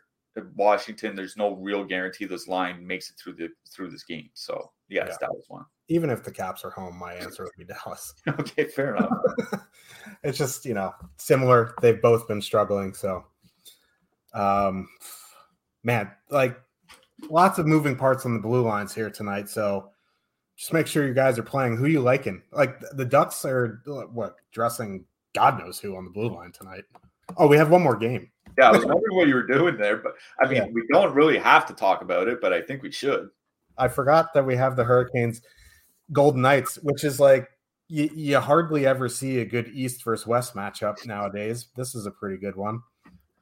Washington, 0.54 1.16
there's 1.16 1.36
no 1.36 1.56
real 1.56 1.84
guarantee 1.84 2.24
this 2.24 2.48
line 2.48 2.86
makes 2.86 3.10
it 3.10 3.16
through 3.16 3.34
the 3.34 3.48
through 3.70 3.90
this 3.90 4.04
game. 4.04 4.30
So 4.34 4.70
yeah, 4.88 5.04
Dallas 5.20 5.46
one. 5.48 5.64
Even 5.88 6.10
if 6.10 6.22
the 6.22 6.30
Caps 6.30 6.64
are 6.64 6.70
home, 6.70 6.96
my 6.98 7.14
answer 7.14 7.44
would 7.44 7.52
be 7.58 7.64
Dallas. 7.84 8.14
okay, 8.28 8.64
fair 8.64 8.96
enough. 8.96 9.10
it's 10.22 10.38
just 10.38 10.64
you 10.64 10.74
know 10.74 10.92
similar. 11.16 11.74
They've 11.80 12.00
both 12.00 12.28
been 12.28 12.40
struggling. 12.40 12.94
So, 12.94 13.24
um, 14.32 14.88
man, 15.82 16.10
like 16.30 16.60
lots 17.28 17.58
of 17.58 17.66
moving 17.66 17.96
parts 17.96 18.24
on 18.24 18.34
the 18.34 18.40
blue 18.40 18.62
lines 18.62 18.94
here 18.94 19.10
tonight. 19.10 19.48
So 19.48 19.90
just 20.56 20.72
make 20.72 20.86
sure 20.86 21.06
you 21.06 21.14
guys 21.14 21.38
are 21.38 21.42
playing 21.44 21.76
who 21.76 21.86
you 21.86 22.00
liking. 22.00 22.42
Like 22.52 22.80
the 22.92 23.04
Ducks 23.04 23.44
are 23.44 23.82
what 24.12 24.36
dressing 24.52 25.04
God 25.34 25.58
knows 25.58 25.78
who 25.78 25.96
on 25.96 26.04
the 26.04 26.10
blue 26.10 26.34
line 26.34 26.52
tonight. 26.52 26.84
Oh, 27.36 27.46
we 27.46 27.56
have 27.56 27.70
one 27.70 27.82
more 27.82 27.96
game. 27.96 28.30
Yeah, 28.60 28.68
I 28.68 28.72
was 28.72 28.84
wondering 28.84 29.16
what 29.16 29.28
you 29.28 29.34
were 29.34 29.46
doing 29.46 29.76
there, 29.76 29.96
but 29.96 30.12
I 30.38 30.46
mean, 30.46 30.56
yeah. 30.56 30.66
we 30.72 30.84
don't 30.92 31.14
really 31.14 31.38
have 31.38 31.66
to 31.66 31.74
talk 31.74 32.02
about 32.02 32.28
it, 32.28 32.40
but 32.40 32.52
I 32.52 32.60
think 32.60 32.82
we 32.82 32.92
should. 32.92 33.30
I 33.78 33.88
forgot 33.88 34.34
that 34.34 34.44
we 34.44 34.54
have 34.56 34.76
the 34.76 34.84
Hurricanes 34.84 35.40
Golden 36.12 36.42
Knights, 36.42 36.78
which 36.82 37.04
is 37.04 37.18
like 37.18 37.48
you, 37.88 38.10
you 38.14 38.38
hardly 38.38 38.86
ever 38.86 39.08
see 39.08 39.38
a 39.38 39.44
good 39.44 39.68
East 39.68 40.04
versus 40.04 40.26
West 40.26 40.54
matchup 40.54 41.06
nowadays. 41.06 41.68
This 41.74 41.94
is 41.94 42.04
a 42.04 42.10
pretty 42.10 42.36
good 42.36 42.54
one. 42.54 42.82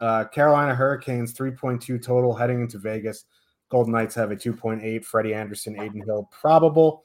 Uh, 0.00 0.24
Carolina 0.24 0.74
Hurricanes 0.74 1.34
3.2 1.34 2.00
total 2.00 2.32
heading 2.32 2.60
into 2.60 2.78
Vegas. 2.78 3.24
Golden 3.68 3.92
Knights 3.92 4.14
have 4.14 4.30
a 4.30 4.36
2.8. 4.36 5.04
Freddie 5.04 5.34
Andersen, 5.34 5.78
Adin 5.78 6.02
Hill, 6.02 6.30
probable. 6.30 7.02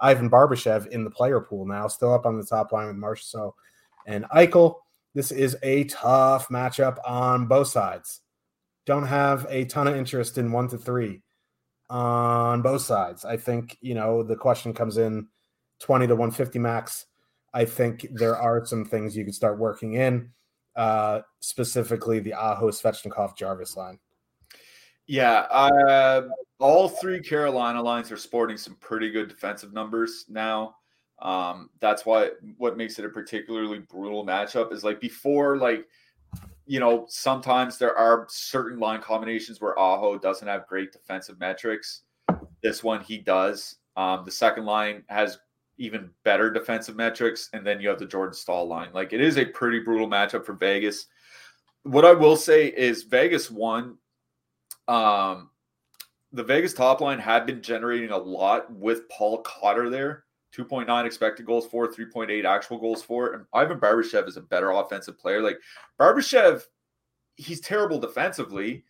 Ivan 0.00 0.28
Barbashev 0.28 0.88
in 0.88 1.04
the 1.04 1.10
player 1.10 1.40
pool 1.40 1.64
now, 1.66 1.88
still 1.88 2.12
up 2.12 2.26
on 2.26 2.36
the 2.36 2.44
top 2.44 2.72
line 2.72 2.88
with 2.88 2.96
Marchessault 2.96 3.52
and 4.06 4.24
Eichel. 4.34 4.76
This 5.14 5.30
is 5.30 5.56
a 5.62 5.84
tough 5.84 6.48
matchup 6.48 6.98
on 7.06 7.46
both 7.46 7.68
sides. 7.68 8.20
Don't 8.84 9.06
have 9.06 9.46
a 9.48 9.64
ton 9.64 9.86
of 9.86 9.96
interest 9.96 10.38
in 10.38 10.52
one 10.52 10.68
to 10.68 10.78
three 10.78 11.22
on 11.88 12.62
both 12.62 12.82
sides. 12.82 13.24
I 13.24 13.36
think, 13.36 13.78
you 13.80 13.94
know, 13.94 14.22
the 14.22 14.36
question 14.36 14.74
comes 14.74 14.96
in 14.96 15.28
20 15.80 16.08
to 16.08 16.14
150 16.14 16.58
max. 16.58 17.06
I 17.52 17.64
think 17.64 18.06
there 18.12 18.36
are 18.36 18.64
some 18.66 18.84
things 18.84 19.16
you 19.16 19.24
could 19.24 19.34
start 19.34 19.58
working 19.58 19.94
in, 19.94 20.30
uh, 20.74 21.20
specifically 21.40 22.18
the 22.18 22.34
Aho 22.34 22.70
Svechnikov 22.70 23.36
Jarvis 23.36 23.76
line. 23.76 24.00
Yeah, 25.06 25.40
uh, 25.50 26.22
all 26.58 26.88
three 26.88 27.20
Carolina 27.20 27.80
lines 27.80 28.10
are 28.10 28.16
sporting 28.16 28.56
some 28.56 28.74
pretty 28.76 29.10
good 29.10 29.28
defensive 29.28 29.72
numbers 29.72 30.24
now. 30.28 30.76
Um, 31.20 31.70
that's 31.80 32.04
why 32.04 32.30
what 32.58 32.76
makes 32.76 32.98
it 32.98 33.04
a 33.04 33.08
particularly 33.08 33.78
brutal 33.78 34.26
matchup 34.26 34.72
is 34.72 34.84
like 34.84 35.00
before, 35.00 35.56
like 35.56 35.86
you 36.66 36.80
know, 36.80 37.04
sometimes 37.08 37.78
there 37.78 37.96
are 37.96 38.26
certain 38.28 38.78
line 38.78 39.00
combinations 39.00 39.60
where 39.60 39.78
Aho 39.78 40.18
doesn't 40.18 40.48
have 40.48 40.66
great 40.66 40.92
defensive 40.92 41.38
metrics. 41.38 42.02
This 42.62 42.82
one 42.82 43.02
he 43.02 43.18
does. 43.18 43.76
Um, 43.96 44.24
the 44.24 44.30
second 44.30 44.64
line 44.64 45.04
has 45.08 45.38
even 45.76 46.10
better 46.24 46.50
defensive 46.50 46.96
metrics, 46.96 47.50
and 47.52 47.66
then 47.66 47.80
you 47.80 47.88
have 47.88 47.98
the 47.98 48.06
Jordan 48.06 48.34
Staal 48.34 48.66
line. 48.66 48.88
Like 48.92 49.12
it 49.12 49.20
is 49.20 49.36
a 49.36 49.44
pretty 49.44 49.80
brutal 49.80 50.08
matchup 50.08 50.44
for 50.44 50.54
Vegas. 50.54 51.06
What 51.82 52.04
I 52.04 52.12
will 52.12 52.36
say 52.36 52.68
is 52.68 53.02
Vegas 53.02 53.50
won 53.50 53.98
um, 54.88 55.50
the 56.32 56.42
Vegas 56.42 56.74
top 56.74 57.00
line 57.00 57.18
had 57.18 57.46
been 57.46 57.62
generating 57.62 58.10
a 58.10 58.18
lot 58.18 58.72
with 58.72 59.08
Paul 59.08 59.42
Cotter 59.42 59.88
there. 59.88 60.23
2.9 60.56 61.04
expected 61.04 61.46
goals 61.46 61.66
for, 61.66 61.88
3.8 61.88 62.44
actual 62.44 62.78
goals 62.78 63.02
for. 63.02 63.32
And 63.34 63.44
Ivan 63.52 63.80
Barbashev 63.80 64.28
is 64.28 64.36
a 64.36 64.42
better 64.42 64.70
offensive 64.70 65.18
player. 65.18 65.42
Like 65.42 65.58
Barbashev, 65.98 66.62
he's 67.36 67.60
terrible 67.60 67.98
defensively, 67.98 68.84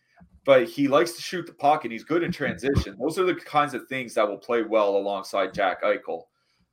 but 0.45 0.65
he 0.65 0.87
likes 0.87 1.13
to 1.13 1.21
shoot 1.21 1.45
the 1.45 1.53
puck 1.53 1.85
and 1.85 1.91
he's 1.91 2.03
good 2.03 2.23
in 2.23 2.31
transition. 2.31 2.95
Those 2.99 3.17
are 3.17 3.25
the 3.25 3.35
kinds 3.35 3.73
of 3.73 3.87
things 3.87 4.13
that 4.13 4.27
will 4.27 4.37
play 4.37 4.63
well 4.63 4.97
alongside 4.97 5.53
Jack 5.53 5.83
Eichel. 5.83 6.23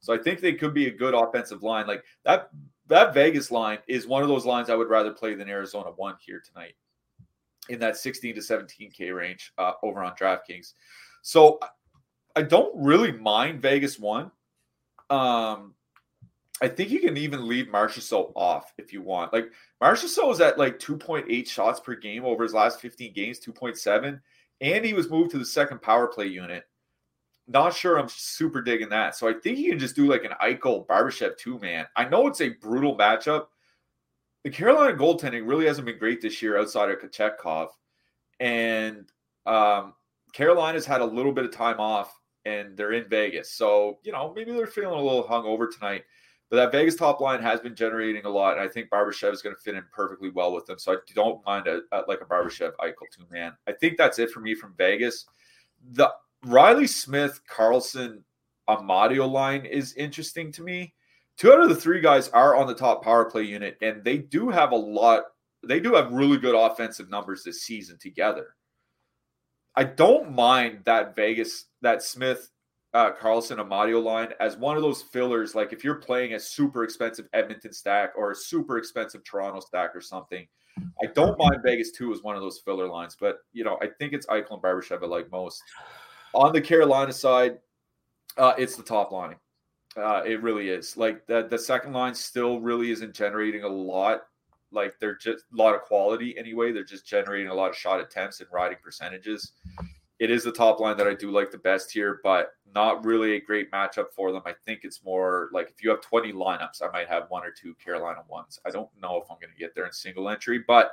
So 0.01 0.13
I 0.13 0.19
think 0.19 0.41
they 0.41 0.53
could 0.55 0.75
be 0.75 0.89
a 0.89 0.91
good 0.91 1.15
offensive 1.15 1.63
line. 1.63 1.87
Like 1.87 2.05
that 2.25 2.51
that 2.89 3.15
Vegas 3.15 3.51
line 3.51 3.79
is 3.87 4.07
one 4.07 4.23
of 4.23 4.29
those 4.29 4.45
lines 4.45 4.69
I 4.69 4.75
would 4.75 4.91
rather 4.91 5.13
play 5.13 5.35
than 5.35 5.49
Arizona 5.49 5.91
one 5.97 6.17
here 6.21 6.43
tonight 6.45 6.75
in 7.69 7.79
that 7.79 7.97
16 7.97 8.35
to 8.35 8.41
17K 8.41 9.15
range 9.15 9.53
uh, 9.57 9.73
over 9.83 10.03
on 10.03 10.15
DraftKings. 10.17 10.75
So 11.23 11.61
I 12.35 12.43
don't 12.43 12.75
really 12.75 13.13
mind 13.13 13.63
Vegas 13.63 13.99
one. 13.99 14.31
Um, 15.11 15.75
I 16.61 16.69
think 16.69 16.91
you 16.91 17.01
can 17.01 17.17
even 17.17 17.49
leave 17.49 17.67
Marchessault 17.67 18.33
off 18.37 18.73
if 18.79 18.93
you 18.93 19.03
want. 19.03 19.33
Like 19.33 19.51
Marchessault 19.83 20.33
is 20.33 20.41
at 20.41 20.59
like 20.59 20.79
2.8 20.79 21.49
shots 21.49 21.81
per 21.81 21.95
game 21.95 22.25
over 22.25 22.43
his 22.43 22.55
last 22.55 22.81
15 22.81 23.13
games, 23.13 23.41
2.7, 23.41 24.21
and 24.61 24.85
he 24.85 24.93
was 24.93 25.11
moved 25.11 25.33
to 25.33 25.39
the 25.39 25.45
second 25.45 25.83
power 25.83 26.07
play 26.07 26.27
unit. 26.27 26.65
Not 27.49 27.75
sure 27.75 27.99
I'm 27.99 28.09
super 28.09 28.63
digging 28.63 28.91
that. 28.91 29.17
So 29.17 29.29
I 29.29 29.33
think 29.33 29.59
you 29.59 29.71
can 29.71 29.79
just 29.79 29.97
do 29.97 30.07
like 30.09 30.25
an 30.25 30.33
Eichel 30.41 30.87
Barbashev 30.87 31.37
two 31.37 31.59
man. 31.59 31.87
I 31.97 32.05
know 32.09 32.29
it's 32.29 32.41
a 32.41 32.51
brutal 32.51 32.97
matchup, 32.97 33.47
the 34.45 34.51
Carolina 34.51 34.97
goaltending 34.97 35.49
really 35.49 35.67
hasn't 35.67 35.87
been 35.87 35.99
great 35.99 36.21
this 36.21 36.43
year 36.43 36.59
outside 36.59 36.91
of 36.91 36.99
Kochetkov. 36.99 37.69
And 38.41 39.11
um, 39.47 39.95
Carolina's 40.33 40.87
had 40.87 41.01
a 41.01 41.05
little 41.05 41.33
bit 41.33 41.45
of 41.45 41.53
time 41.53 41.79
off 41.79 42.13
and 42.45 42.77
they're 42.77 42.93
in 42.93 43.09
Vegas. 43.09 43.53
So, 43.53 43.99
you 44.03 44.13
know, 44.13 44.33
maybe 44.35 44.53
they're 44.53 44.67
feeling 44.67 44.99
a 44.99 45.03
little 45.03 45.25
hungover 45.25 45.69
tonight. 45.73 46.05
But 46.51 46.57
that 46.57 46.73
Vegas 46.73 46.97
top 46.97 47.21
line 47.21 47.41
has 47.41 47.61
been 47.61 47.75
generating 47.75 48.27
a 48.27 48.29
lot. 48.29 48.59
And 48.59 48.61
I 48.61 48.69
think 48.69 48.91
Barbashev 48.91 49.33
is 49.33 49.41
going 49.41 49.57
to 49.57 49.63
fit 49.63 49.75
in 49.75 49.85
perfectly 49.91 50.31
well 50.31 50.53
with 50.53 50.67
them. 50.67 50.79
So 50.79 50.93
I 50.93 50.97
don't 51.15 51.45
mind 51.47 51.67
a, 51.67 51.81
a 51.93 52.03
like 52.09 52.21
a 52.21 52.27
Barbashev 52.27 52.73
Eichel 52.81 53.09
two 53.11 53.25
man. 53.31 53.53
I 53.67 53.73
think 53.73 53.97
that's 53.97 54.19
it 54.19 54.31
for 54.31 54.41
me 54.41 54.55
from 54.55 54.75
Vegas. 54.77 55.25
The 55.93 56.11
Reilly 56.45 56.87
Smith, 56.87 57.41
Karlsson 57.51 58.23
Amadio 58.69 59.31
line 59.31 59.65
is 59.65 59.95
interesting 59.95 60.53
to 60.53 60.63
me 60.63 60.95
two 61.37 61.53
out 61.53 61.61
of 61.61 61.69
the 61.69 61.75
three 61.75 62.01
guys 62.01 62.29
are 62.29 62.55
on 62.57 62.67
the 62.67 62.75
top 62.75 63.03
power 63.03 63.25
play 63.25 63.43
unit, 63.43 63.77
and 63.83 64.05
they 64.05 64.19
do 64.19 64.49
have 64.49 64.73
a 64.73 64.77
lot. 64.77 65.25
They 65.65 65.81
do 65.81 65.95
have 65.95 66.13
really 66.13 66.39
good 66.39 66.55
offensive 66.55 67.11
numbers 67.11 67.45
this 67.45 67.63
season 67.63 67.99
together. 67.99 68.55
I 69.75 69.85
don't 69.85 70.33
mind 70.33 70.81
that 70.85 71.17
Vegas, 71.17 71.67
that 71.81 72.03
Smith, 72.03 72.51
uh, 72.95 73.13
Karlsson, 73.13 73.57
Amadio 73.57 74.03
line 74.03 74.29
as 74.39 74.57
one 74.57 74.77
of 74.77 74.83
those 74.83 75.01
fillers. 75.03 75.55
Like 75.55 75.73
if 75.73 75.83
you're 75.83 75.95
playing 75.95 76.35
a 76.35 76.41
super 76.41 76.85
expensive 76.85 77.27
Edmonton 77.33 77.73
stack 77.73 78.13
or 78.17 78.31
a 78.33 78.35
super 78.37 78.77
expensive 78.77 79.25
Toronto 79.25 79.61
stack 79.61 79.97
or 79.97 80.01
something, 80.01 80.47
I 81.03 81.07
don't 81.15 81.39
mind 81.39 81.63
Vegas 81.65 81.91
too 81.91 82.13
as 82.13 82.23
one 82.23 82.37
of 82.37 82.43
those 82.43 82.61
filler 82.65 82.89
lines. 82.89 83.17
But 83.19 83.39
you 83.53 83.65
know, 83.65 83.79
I 83.81 83.89
think 83.99 84.13
it's 84.13 84.27
Eichel 84.27 84.53
and 84.53 84.63
Barbashev 84.63 85.03
I 85.03 85.07
like 85.07 85.31
most. 85.31 85.63
On 86.35 86.53
the 86.53 86.61
Carolina 86.61 87.13
side, 87.13 87.59
uh, 88.37 88.55
it's 88.59 88.77
the 88.77 88.83
top 88.83 89.13
line. 89.13 89.37
Uh, 89.97 90.23
it 90.25 90.43
really 90.43 90.69
is. 90.69 90.97
Like 90.97 91.27
the 91.27 91.47
the 91.49 91.59
second 91.59 91.93
line 91.93 92.15
still 92.15 92.61
really 92.61 92.91
isn't 92.91 93.15
generating 93.15 93.65
a 93.65 93.69
lot. 93.69 94.23
Like 94.73 94.99
they're 94.99 95.17
just 95.17 95.45
a 95.53 95.57
lot 95.57 95.75
of 95.75 95.83
quality 95.83 96.37
anyway. 96.39 96.73
They're 96.73 96.85
just 96.85 97.07
generating 97.07 97.49
a 97.49 97.55
lot 97.55 97.71
of 97.71 97.77
shot 97.77 98.01
attempts 98.01 98.41
and 98.41 98.49
riding 98.53 98.79
percentages. 98.83 99.53
It 100.19 100.31
is 100.31 100.45
the 100.45 100.53
top 100.53 100.79
line 100.79 100.97
that 100.99 101.09
I 101.09 101.15
do 101.15 101.31
like 101.31 101.51
the 101.51 101.59
best 101.59 101.91
here, 101.91 102.21
but 102.23 102.51
not 102.75 103.05
really 103.05 103.33
a 103.35 103.41
great 103.41 103.71
matchup 103.73 104.13
for 104.15 104.31
them. 104.31 104.43
I 104.47 104.55
think 104.65 104.81
it's 104.85 105.05
more 105.05 105.51
like 105.53 105.71
if 105.71 105.83
you 105.83 105.91
have 105.91 106.01
20 106.01 106.33
lineups, 106.33 106.83
I 106.83 106.91
might 106.93 107.09
have 107.09 107.25
one 107.29 107.45
or 107.45 107.51
two 107.51 107.75
Carolina 107.75 108.21
ones. 108.29 108.59
I 108.65 108.71
don't 108.71 108.89
know 109.01 109.21
if 109.21 109.31
I'm 109.31 109.39
going 109.41 109.53
to 109.53 109.59
get 109.59 109.75
there 109.75 109.87
in 109.87 109.93
single 109.93 110.29
entry, 110.29 110.63
but 110.67 110.93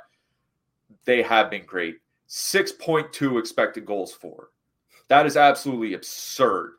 they 1.04 1.22
have 1.22 1.50
been 1.50 1.64
great. 1.64 1.98
6.2 2.28 3.38
expected 3.38 3.86
goals 3.86 4.12
for. 4.12 4.48
That 5.08 5.26
is 5.26 5.36
absolutely 5.36 5.94
absurd 5.94 6.72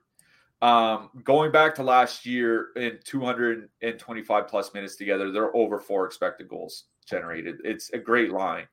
um, 0.62 1.10
going 1.24 1.52
back 1.52 1.74
to 1.76 1.84
last 1.84 2.26
year 2.26 2.68
in 2.76 3.00
225 3.04 4.48
plus 4.48 4.74
minutes 4.74 4.96
together, 4.96 5.32
they're 5.32 5.56
over 5.56 5.80
four 5.80 6.06
expected 6.06 6.48
goals 6.48 6.86
generated. 7.06 7.58
It's 7.64 7.90
a 7.92 7.98
great 7.98 8.32
line. 8.32 8.68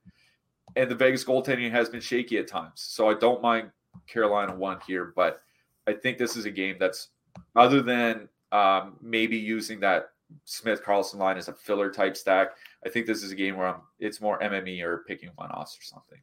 And 0.76 0.91
the 0.91 0.95
Vegas 0.95 1.24
goaltending 1.24 1.70
has 1.70 1.89
been 1.89 2.01
shaky 2.01 2.39
at 2.39 2.47
times. 2.47 2.74
So 2.76 3.09
I 3.09 3.14
don't 3.14 3.43
mind 3.43 3.70
Carolina 4.07 4.55
one 4.55 4.79
here, 4.87 5.12
but 5.16 5.41
I 5.87 5.95
think 5.95 6.18
this 6.18 6.37
is 6.37 6.45
a 6.45 6.51
game 6.51 6.76
that's 6.79 7.09
other 7.57 7.83
than 7.83 8.29
um, 8.53 8.97
maybe 9.01 9.37
using 9.37 9.81
that 9.81 10.11
Smith 10.45 10.83
Karlsson 10.83 11.16
line 11.16 11.39
as 11.39 11.49
a 11.49 11.55
filler 11.55 11.91
type 11.91 12.16
stack. 12.16 12.51
I 12.85 12.89
think 12.89 13.07
this 13.07 13.22
is 13.22 13.33
a 13.33 13.35
game 13.35 13.57
where 13.57 13.68
I'm 13.68 13.81
it's 13.99 14.20
more 14.20 14.39
MME 14.41 14.83
or 14.83 15.05
picking 15.07 15.31
one 15.37 15.51
offs 15.51 15.79
or 15.79 15.83
something. 15.83 16.18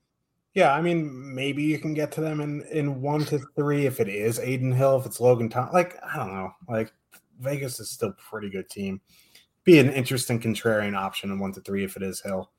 Yeah, 0.53 0.73
I 0.73 0.81
mean, 0.81 1.35
maybe 1.35 1.63
you 1.63 1.79
can 1.79 1.93
get 1.93 2.11
to 2.13 2.21
them 2.21 2.39
in 2.39 2.61
in 2.71 3.01
one 3.01 3.25
to 3.25 3.39
three 3.55 3.85
if 3.85 3.99
it 3.99 4.07
is 4.07 4.39
Adin 4.39 4.71
Hill, 4.71 4.97
if 4.97 5.05
it's 5.05 5.19
Logan 5.19 5.49
Tom. 5.49 5.69
Like, 5.73 5.97
I 6.03 6.17
don't 6.17 6.33
know. 6.33 6.51
Like, 6.69 6.93
Vegas 7.39 7.79
is 7.79 7.89
still 7.89 8.13
pretty 8.13 8.49
good 8.49 8.69
team. 8.69 9.01
Be 9.65 9.79
an 9.79 9.89
interesting 9.89 10.39
contrarian 10.39 10.95
option 10.95 11.31
in 11.31 11.39
one 11.39 11.51
to 11.53 11.61
three 11.61 11.83
if 11.83 11.97
it 11.97 12.03
is 12.03 12.21
Hill. 12.21 12.49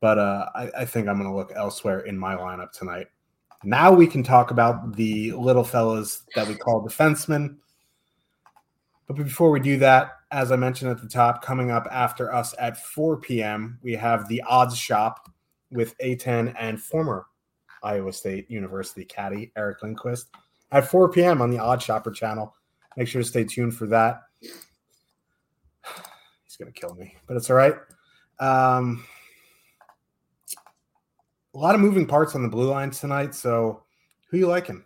but 0.00 0.18
uh, 0.18 0.46
I, 0.54 0.70
I 0.78 0.84
think 0.84 1.08
I'm 1.08 1.18
going 1.18 1.28
to 1.28 1.34
look 1.34 1.52
elsewhere 1.56 2.00
in 2.00 2.16
my 2.16 2.36
lineup 2.36 2.70
tonight. 2.70 3.08
Now 3.64 3.92
we 3.92 4.06
can 4.06 4.22
talk 4.22 4.52
about 4.52 4.94
the 4.94 5.32
little 5.32 5.64
fellas 5.64 6.22
that 6.36 6.46
we 6.46 6.54
call 6.54 6.86
defensemen. 6.86 7.56
But 9.08 9.16
before 9.16 9.50
we 9.50 9.58
do 9.58 9.78
that, 9.78 10.12
as 10.30 10.52
I 10.52 10.56
mentioned 10.56 10.90
at 10.90 11.00
the 11.00 11.08
top, 11.08 11.42
coming 11.42 11.70
up 11.70 11.88
after 11.90 12.32
us 12.32 12.54
at 12.60 12.76
4 12.76 13.16
p.m., 13.16 13.78
we 13.82 13.94
have 13.94 14.28
the 14.28 14.42
Odds 14.42 14.76
Shop 14.76 15.28
with 15.70 15.96
A10 15.98 16.54
and 16.58 16.80
former 16.80 17.26
Iowa 17.82 18.12
State 18.12 18.50
University 18.50 19.04
caddy 19.04 19.52
Eric 19.56 19.82
Lindquist 19.82 20.28
at 20.72 20.88
4 20.88 21.10
p.m. 21.10 21.40
on 21.40 21.50
the 21.50 21.58
OddsShopper 21.58 22.14
channel. 22.14 22.54
Make 22.96 23.08
sure 23.08 23.22
to 23.22 23.28
stay 23.28 23.44
tuned 23.44 23.74
for 23.74 23.86
that. 23.86 24.22
Going 26.58 26.72
to 26.72 26.80
kill 26.80 26.94
me, 26.94 27.14
but 27.26 27.36
it's 27.36 27.50
all 27.50 27.56
right. 27.56 27.74
Um, 28.40 29.04
a 31.54 31.58
lot 31.58 31.74
of 31.74 31.80
moving 31.80 32.06
parts 32.06 32.34
on 32.34 32.42
the 32.42 32.48
blue 32.48 32.68
lines 32.68 33.00
tonight. 33.00 33.34
So, 33.34 33.82
who 34.28 34.38
you 34.38 34.48
liking? 34.48 34.84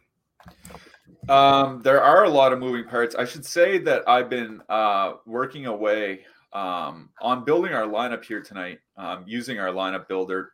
Um, 1.28 1.80
there 1.82 2.02
are 2.02 2.24
a 2.24 2.28
lot 2.28 2.52
of 2.52 2.58
moving 2.58 2.84
parts. 2.84 3.14
I 3.14 3.24
should 3.24 3.44
say 3.44 3.78
that 3.78 4.06
I've 4.08 4.28
been 4.28 4.60
uh, 4.68 5.14
working 5.24 5.66
away 5.66 6.20
um, 6.52 7.10
on 7.20 7.44
building 7.44 7.72
our 7.72 7.86
lineup 7.86 8.24
here 8.24 8.42
tonight, 8.42 8.80
um, 8.96 9.24
using 9.26 9.58
our 9.58 9.68
lineup 9.68 10.08
builder. 10.08 10.52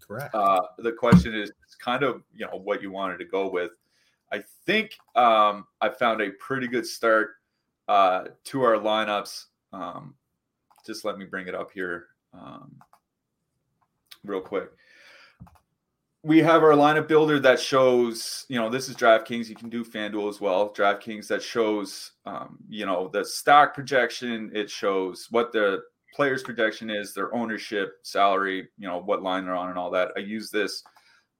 Correct. 0.00 0.34
Uh, 0.34 0.60
the 0.78 0.92
question 0.92 1.34
is 1.34 1.52
kind 1.82 2.02
of 2.02 2.22
you 2.34 2.46
know 2.46 2.58
what 2.58 2.82
you 2.82 2.90
wanted 2.90 3.18
to 3.18 3.24
go 3.24 3.50
with. 3.50 3.72
I 4.32 4.42
think 4.64 4.96
um, 5.14 5.66
I 5.80 5.88
found 5.88 6.20
a 6.20 6.30
pretty 6.30 6.66
good 6.66 6.86
start 6.86 7.34
uh, 7.88 8.24
to 8.44 8.62
our 8.62 8.74
lineups. 8.76 9.44
Um, 9.72 10.14
just 10.86 11.04
let 11.04 11.18
me 11.18 11.24
bring 11.24 11.48
it 11.48 11.54
up 11.54 11.70
here 11.72 12.06
um, 12.34 12.76
real 14.24 14.40
quick 14.40 14.70
we 16.26 16.40
have 16.40 16.64
our 16.64 16.72
lineup 16.72 17.06
builder 17.06 17.38
that 17.38 17.60
shows, 17.60 18.46
you 18.48 18.58
know, 18.58 18.68
this 18.68 18.88
is 18.88 18.96
DraftKings. 18.96 19.48
You 19.48 19.54
can 19.54 19.68
do 19.68 19.84
FanDuel 19.84 20.28
as 20.28 20.40
well. 20.40 20.74
DraftKings 20.74 21.28
that 21.28 21.40
shows, 21.40 22.14
um, 22.24 22.58
you 22.68 22.84
know, 22.84 23.06
the 23.06 23.24
stock 23.24 23.74
projection. 23.74 24.50
It 24.52 24.68
shows 24.68 25.28
what 25.30 25.52
the 25.52 25.82
player's 26.12 26.42
projection 26.42 26.90
is, 26.90 27.14
their 27.14 27.32
ownership, 27.32 27.98
salary, 28.02 28.68
you 28.76 28.88
know, 28.88 28.98
what 28.98 29.22
line 29.22 29.44
they're 29.44 29.54
on, 29.54 29.68
and 29.68 29.78
all 29.78 29.92
that. 29.92 30.10
I 30.16 30.20
use 30.20 30.50
this 30.50 30.82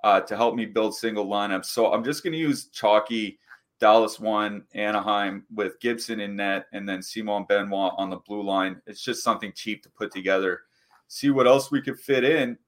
uh, 0.05 0.21
to 0.21 0.37
help 0.37 0.55
me 0.55 0.67
build 0.67 0.95
single 0.95 1.27
lineups. 1.27 1.67
So 1.67 1.93
I'm 1.93 2.05
just 2.05 2.23
going 2.23 2.35
to 2.35 2.39
use 2.39 2.67
chalky 2.67 3.41
Dallas 3.79 4.19
one, 4.19 4.65
Anaheim 4.75 5.45
with 5.55 5.79
Gibson 5.81 6.21
in 6.21 6.37
net, 6.37 6.67
and 6.73 6.89
then 6.89 7.03
Simon 7.03 7.45
Benoit 7.49 7.93
on 7.97 8.11
the 8.11 8.17
blue 8.17 8.43
line. 8.43 8.81
It's 8.87 9.03
just 9.03 9.23
something 9.23 9.53
cheap 9.55 9.83
to 9.83 9.91
put 9.91 10.13
together. 10.13 10.63
See 11.09 11.31
what 11.31 11.47
else 11.47 11.71
we 11.71 11.83
could 11.83 12.01
fit 12.01 12.25
in 12.25 12.59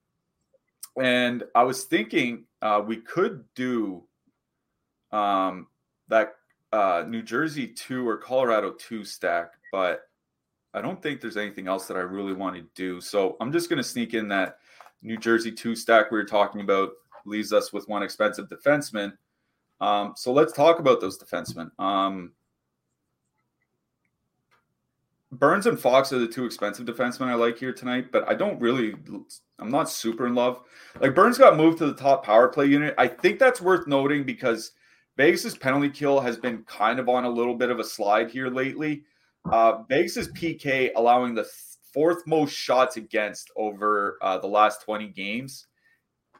and 0.99 1.43
I 1.55 1.63
was 1.63 1.85
thinking 1.85 2.45
uh, 2.61 2.81
we 2.85 2.97
could 2.97 3.43
do 3.55 4.03
um, 5.11 5.67
that 6.07 6.35
uh, 6.71 7.05
New 7.07 7.21
Jersey 7.21 7.67
two 7.67 8.07
or 8.07 8.17
Colorado 8.17 8.71
two 8.71 9.03
stack, 9.03 9.53
but 9.71 10.01
I 10.73 10.81
don't 10.81 11.01
think 11.01 11.19
there's 11.19 11.37
anything 11.37 11.67
else 11.67 11.87
that 11.87 11.97
I 11.97 12.01
really 12.01 12.33
want 12.33 12.55
to 12.55 12.65
do. 12.75 13.01
So 13.01 13.37
I'm 13.39 13.51
just 13.51 13.69
going 13.69 13.77
to 13.77 13.83
sneak 13.83 14.13
in 14.13 14.27
that 14.29 14.57
New 15.01 15.17
Jersey 15.17 15.51
two 15.51 15.75
stack 15.75 16.11
we 16.11 16.17
were 16.17 16.25
talking 16.25 16.61
about 16.61 16.91
leaves 17.25 17.53
us 17.53 17.73
with 17.73 17.87
one 17.87 18.03
expensive 18.03 18.47
defenseman. 18.49 19.13
Um, 19.81 20.13
so 20.15 20.31
let's 20.33 20.53
talk 20.53 20.79
about 20.79 21.01
those 21.01 21.17
defensemen. 21.17 21.71
Um, 21.79 22.33
Burns 25.31 25.67
and 25.67 25.79
Fox 25.79 26.11
are 26.11 26.19
the 26.19 26.27
two 26.27 26.45
expensive 26.45 26.85
defensemen 26.85 27.27
I 27.27 27.35
like 27.35 27.57
here 27.57 27.71
tonight, 27.71 28.11
but 28.11 28.27
I 28.27 28.33
don't 28.33 28.59
really, 28.59 28.95
I'm 29.59 29.69
not 29.69 29.89
super 29.89 30.25
in 30.25 30.33
love. 30.33 30.61
Like 30.99 31.13
Burns 31.13 31.37
got 31.37 31.55
moved 31.55 31.77
to 31.79 31.85
the 31.85 31.93
top 31.93 32.25
power 32.25 32.47
play 32.47 32.65
unit. 32.65 32.95
I 32.97 33.07
think 33.07 33.37
that's 33.37 33.61
worth 33.61 33.85
noting 33.85 34.23
because 34.23 34.71
Vegas's 35.17 35.55
penalty 35.55 35.89
kill 35.89 36.19
has 36.19 36.37
been 36.37 36.63
kind 36.63 36.99
of 36.99 37.09
on 37.09 37.25
a 37.25 37.29
little 37.29 37.55
bit 37.55 37.69
of 37.69 37.79
a 37.79 37.83
slide 37.83 38.31
here 38.31 38.47
lately. 38.47 39.03
Uh, 39.51 39.83
Vegas's 39.87 40.29
PK 40.29 40.91
allowing 40.95 41.35
the 41.35 41.47
fourth 41.93 42.25
most 42.25 42.51
shots 42.51 42.97
against 42.97 43.51
over 43.55 44.17
uh, 44.21 44.37
the 44.39 44.47
last 44.47 44.81
20 44.83 45.09
games. 45.09 45.67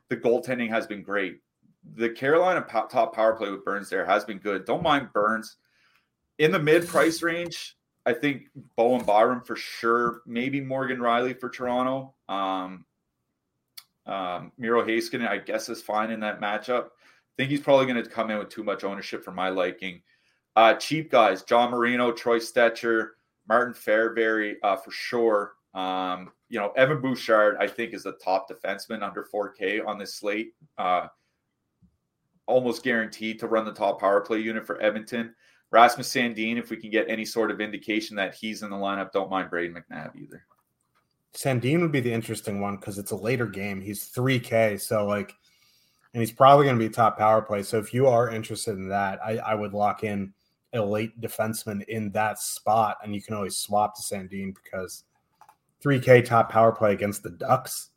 The 0.09 0.17
goaltending 0.17 0.69
has 0.69 0.87
been 0.87 1.03
great. 1.03 1.41
The 1.95 2.09
Carolina 2.09 2.61
po- 2.61 2.87
top 2.87 3.15
power 3.15 3.33
play 3.33 3.49
with 3.49 3.65
Burns 3.65 3.89
there 3.89 4.05
has 4.05 4.25
been 4.25 4.37
good. 4.37 4.65
Don't 4.65 4.83
mind 4.83 5.11
Burns 5.13 5.57
in 6.37 6.51
the 6.51 6.59
mid 6.59 6.87
price 6.87 7.21
range. 7.21 7.77
I 8.05 8.13
think 8.13 8.49
Bowen 8.75 9.03
Byram 9.05 9.41
for 9.41 9.55
sure. 9.55 10.21
Maybe 10.25 10.61
Morgan 10.61 10.97
Rielly 10.97 11.39
for 11.39 11.49
Toronto. 11.49 12.13
Um, 12.27 12.85
um, 14.05 14.51
Miro 14.57 14.83
Heiskanen, 14.83 15.27
I 15.27 15.37
guess, 15.37 15.69
is 15.69 15.81
fine 15.81 16.09
in 16.09 16.19
that 16.21 16.41
matchup. 16.41 16.85
I 16.85 16.89
think 17.37 17.51
he's 17.51 17.61
probably 17.61 17.85
going 17.85 18.03
to 18.03 18.09
come 18.09 18.31
in 18.31 18.39
with 18.39 18.49
too 18.49 18.63
much 18.63 18.83
ownership 18.83 19.23
for 19.23 19.31
my 19.31 19.49
liking. 19.49 20.01
Uh, 20.55 20.73
cheap 20.73 21.11
guys: 21.11 21.43
John 21.43 21.71
Marino, 21.71 22.11
Troy 22.11 22.39
Stecher, 22.39 23.09
Martin 23.47 23.73
Fehervary 23.73 24.55
uh, 24.63 24.75
for 24.75 24.91
sure. 24.91 25.53
Um, 25.73 26.31
you 26.49 26.59
know, 26.59 26.71
Evan 26.71 26.99
Bouchard, 26.99 27.57
I 27.59 27.67
think, 27.67 27.93
is 27.93 28.03
the 28.03 28.13
top 28.13 28.49
defenseman 28.49 29.03
under 29.03 29.27
4K 29.31 29.85
on 29.85 29.99
this 29.99 30.15
slate. 30.15 30.53
Uh, 30.77 31.07
almost 32.49 32.83
guaranteed 32.83 33.39
to 33.39 33.47
run 33.47 33.63
the 33.63 33.73
top 33.73 34.01
power 34.01 34.19
play 34.19 34.39
unit 34.39 34.65
for 34.65 34.81
Edmonton. 34.81 35.33
Rasmus 35.71 36.11
Sandin, 36.11 36.57
if 36.57 36.71
we 36.71 36.77
can 36.77 36.89
get 36.89 37.07
any 37.07 37.23
sort 37.23 37.51
of 37.51 37.61
indication 37.61 38.15
that 38.15 38.33
he's 38.33 38.63
in 38.63 38.71
the 38.71 38.75
lineup, 38.75 39.11
don't 39.11 39.29
mind 39.29 39.51
Brayden 39.51 39.75
McNabb 39.75 40.15
either. 40.15 40.43
Sandin 41.33 41.81
would 41.81 41.91
be 41.91 41.99
the 41.99 42.11
interesting 42.11 42.59
one 42.59 42.77
because 42.77 42.97
it's 42.97 43.11
a 43.11 43.15
later 43.15 43.45
game. 43.45 43.79
He's 43.79 44.09
3K, 44.09 44.81
so 44.81 45.05
like, 45.05 45.35
and 46.13 46.21
he's 46.21 46.31
probably 46.31 46.65
going 46.65 46.79
to 46.79 46.83
be 46.83 46.89
top 46.89 47.19
power 47.19 47.41
play. 47.41 47.61
So 47.61 47.77
if 47.77 47.93
you 47.93 48.07
are 48.07 48.31
interested 48.31 48.71
in 48.71 48.89
that, 48.89 49.19
I, 49.23 49.37
I 49.37 49.53
would 49.53 49.73
lock 49.73 50.03
in 50.03 50.33
a 50.73 50.81
late 50.81 51.21
defenseman 51.21 51.83
in 51.87 52.11
that 52.11 52.39
spot, 52.39 52.97
and 53.03 53.13
you 53.13 53.21
can 53.21 53.35
always 53.35 53.57
swap 53.57 53.95
to 53.95 54.01
Sandin 54.01 54.55
because 54.55 55.03
3K 55.83 56.25
top 56.25 56.51
power 56.51 56.71
play 56.71 56.93
against 56.93 57.21
the 57.21 57.29
Ducks. 57.29 57.91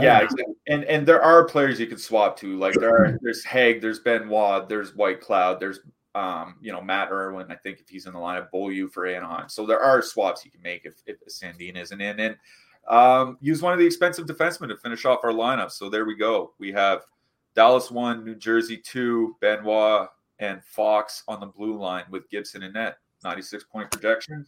Yeah, 0.00 0.20
exactly. 0.20 0.54
and 0.68 0.84
and 0.84 1.06
there 1.06 1.22
are 1.22 1.44
players 1.44 1.80
you 1.80 1.86
can 1.86 1.98
swap 1.98 2.38
to. 2.38 2.56
Like 2.56 2.74
there 2.74 2.94
are 2.94 3.18
there's 3.22 3.44
Hague, 3.44 3.80
there's 3.80 3.98
Benoit, 3.98 4.68
there's 4.68 4.92
Whitecloud, 4.92 5.60
there's 5.60 5.80
um, 6.14 6.56
you 6.60 6.72
know, 6.72 6.80
Matt 6.80 7.10
Irwin, 7.10 7.50
I 7.50 7.56
think 7.56 7.80
if 7.80 7.88
he's 7.88 8.06
in 8.06 8.12
the 8.12 8.18
lineup, 8.18 8.50
Beaulieu 8.50 8.88
for 8.88 9.06
Anaheim. 9.06 9.48
So 9.48 9.64
there 9.64 9.80
are 9.80 10.02
swaps 10.02 10.44
you 10.44 10.50
can 10.50 10.62
make 10.62 10.84
if, 10.84 10.94
if 11.06 11.16
Sandin 11.26 11.76
isn't 11.76 12.00
in. 12.00 12.20
And 12.20 12.36
um, 12.88 13.38
use 13.40 13.62
one 13.62 13.72
of 13.72 13.78
the 13.78 13.86
expensive 13.86 14.26
defensemen 14.26 14.68
to 14.68 14.76
finish 14.76 15.04
off 15.04 15.20
our 15.24 15.32
lineup. 15.32 15.70
So 15.70 15.88
there 15.88 16.04
we 16.04 16.16
go. 16.16 16.52
We 16.58 16.72
have 16.72 17.02
Dallas 17.54 17.90
one, 17.90 18.24
New 18.24 18.34
Jersey 18.34 18.76
two, 18.76 19.36
Benoit 19.40 20.08
and 20.38 20.62
Fox 20.64 21.22
on 21.28 21.40
the 21.40 21.46
blue 21.46 21.78
line 21.78 22.04
with 22.10 22.28
Gibson 22.28 22.62
and 22.62 22.74
net. 22.74 22.96
96 23.24 23.64
point 23.64 23.90
projection. 23.90 24.44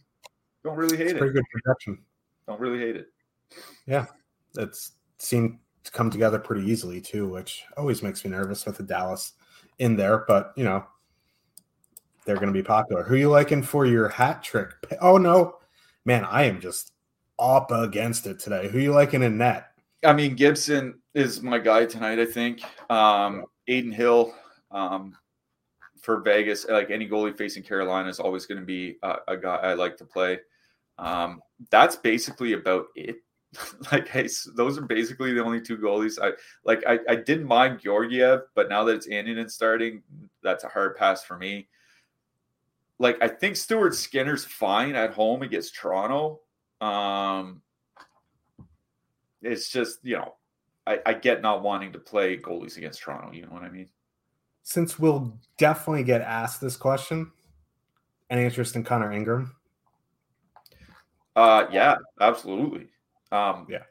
Don't 0.63 0.75
really 0.75 0.97
hate 0.97 1.07
it's 1.07 1.13
it. 1.13 1.19
Pretty 1.19 1.33
good 1.33 1.45
projection. 1.51 1.99
Don't 2.47 2.59
really 2.59 2.79
hate 2.79 2.97
it. 2.97 3.07
Yeah. 3.87 4.05
It's 4.57 4.93
seemed 5.17 5.59
to 5.83 5.91
come 5.91 6.09
together 6.09 6.39
pretty 6.39 6.69
easily 6.69 7.01
too, 7.01 7.27
which 7.27 7.63
always 7.77 8.01
makes 8.03 8.25
me 8.25 8.31
nervous 8.31 8.65
with 8.65 8.77
the 8.77 8.83
Dallas 8.83 9.33
in 9.79 9.95
there. 9.95 10.25
But 10.27 10.53
you 10.55 10.63
know, 10.63 10.85
they're 12.25 12.35
going 12.35 12.47
to 12.47 12.53
be 12.53 12.63
popular. 12.63 13.03
Who 13.03 13.15
you 13.15 13.29
liking 13.29 13.61
for 13.61 13.85
your 13.85 14.09
hat 14.09 14.43
trick? 14.43 14.71
Oh 15.01 15.17
no, 15.17 15.57
man, 16.05 16.25
I 16.25 16.43
am 16.43 16.59
just 16.59 16.91
up 17.39 17.71
against 17.71 18.27
it 18.27 18.39
today. 18.39 18.67
Who 18.69 18.79
you 18.79 18.93
liking 18.93 19.23
in 19.23 19.37
net? 19.37 19.67
I 20.03 20.13
mean, 20.13 20.35
Gibson 20.35 20.99
is 21.13 21.41
my 21.41 21.59
guy 21.59 21.85
tonight. 21.85 22.19
I 22.19 22.25
think 22.25 22.61
um, 22.89 23.45
Adin 23.67 23.91
Hill 23.91 24.33
um, 24.71 25.15
for 26.01 26.21
Vegas, 26.21 26.67
like 26.67 26.91
any 26.91 27.07
goalie 27.07 27.35
facing 27.35 27.63
Carolina, 27.63 28.09
is 28.09 28.19
always 28.19 28.45
going 28.45 28.59
to 28.59 28.65
be 28.65 28.97
a, 29.03 29.15
a, 29.29 29.37
guy 29.37 29.55
I 29.55 29.73
like 29.73 29.97
to 29.97 30.05
play. 30.05 30.39
Um, 30.97 31.41
that's 31.71 31.95
basically 31.95 32.53
about 32.53 32.87
it. 32.95 33.17
like, 33.91 34.07
hey, 34.07 34.27
those 34.55 34.77
are 34.77 34.83
basically 34.83 35.33
the 35.33 35.43
only 35.43 35.61
two 35.61 35.77
goalies. 35.77 36.17
I 36.21 36.31
like. 36.63 36.83
I, 36.87 36.99
I 37.07 37.15
didn't 37.15 37.47
mind 37.47 37.79
Georgiev, 37.79 38.41
but 38.55 38.69
now 38.69 38.83
that 38.83 38.95
it's 38.95 39.07
Annunen 39.07 39.49
starting, 39.49 40.03
that's 40.43 40.63
a 40.63 40.67
hard 40.67 40.95
pass 40.95 41.23
for 41.23 41.37
me 41.37 41.67
like 42.99 43.17
I 43.21 43.27
think 43.27 43.55
Stuart 43.55 43.95
Skinner's 43.95 44.45
fine 44.45 44.95
at 44.95 45.13
home 45.13 45.41
against 45.41 45.75
Toronto. 45.75 46.41
Um, 46.81 47.61
it's 49.41 49.69
just 49.69 49.99
you 50.03 50.17
know, 50.17 50.35
I, 50.87 50.99
I 51.05 51.13
get 51.13 51.41
not 51.41 51.61
wanting 51.61 51.91
to 51.93 51.99
play 51.99 52.37
goalies 52.37 52.77
against 52.77 53.01
Toronto. 53.01 53.31
You 53.31 53.43
know 53.43 53.51
what 53.51 53.63
I 53.63 53.69
mean? 53.69 53.89
Since 54.63 54.97
we'll 54.97 55.37
definitely 55.57 56.03
get 56.03 56.21
asked 56.21 56.61
this 56.61 56.77
question, 56.77 57.31
any 58.29 58.43
interest 58.45 58.75
in 58.75 58.83
Connor 58.83 59.11
Ingram? 59.11 59.55
Uh, 61.35 61.65
yeah, 61.71 61.97
absolutely. 62.19 62.87
Um, 63.31 63.67
yeah, 63.69 63.83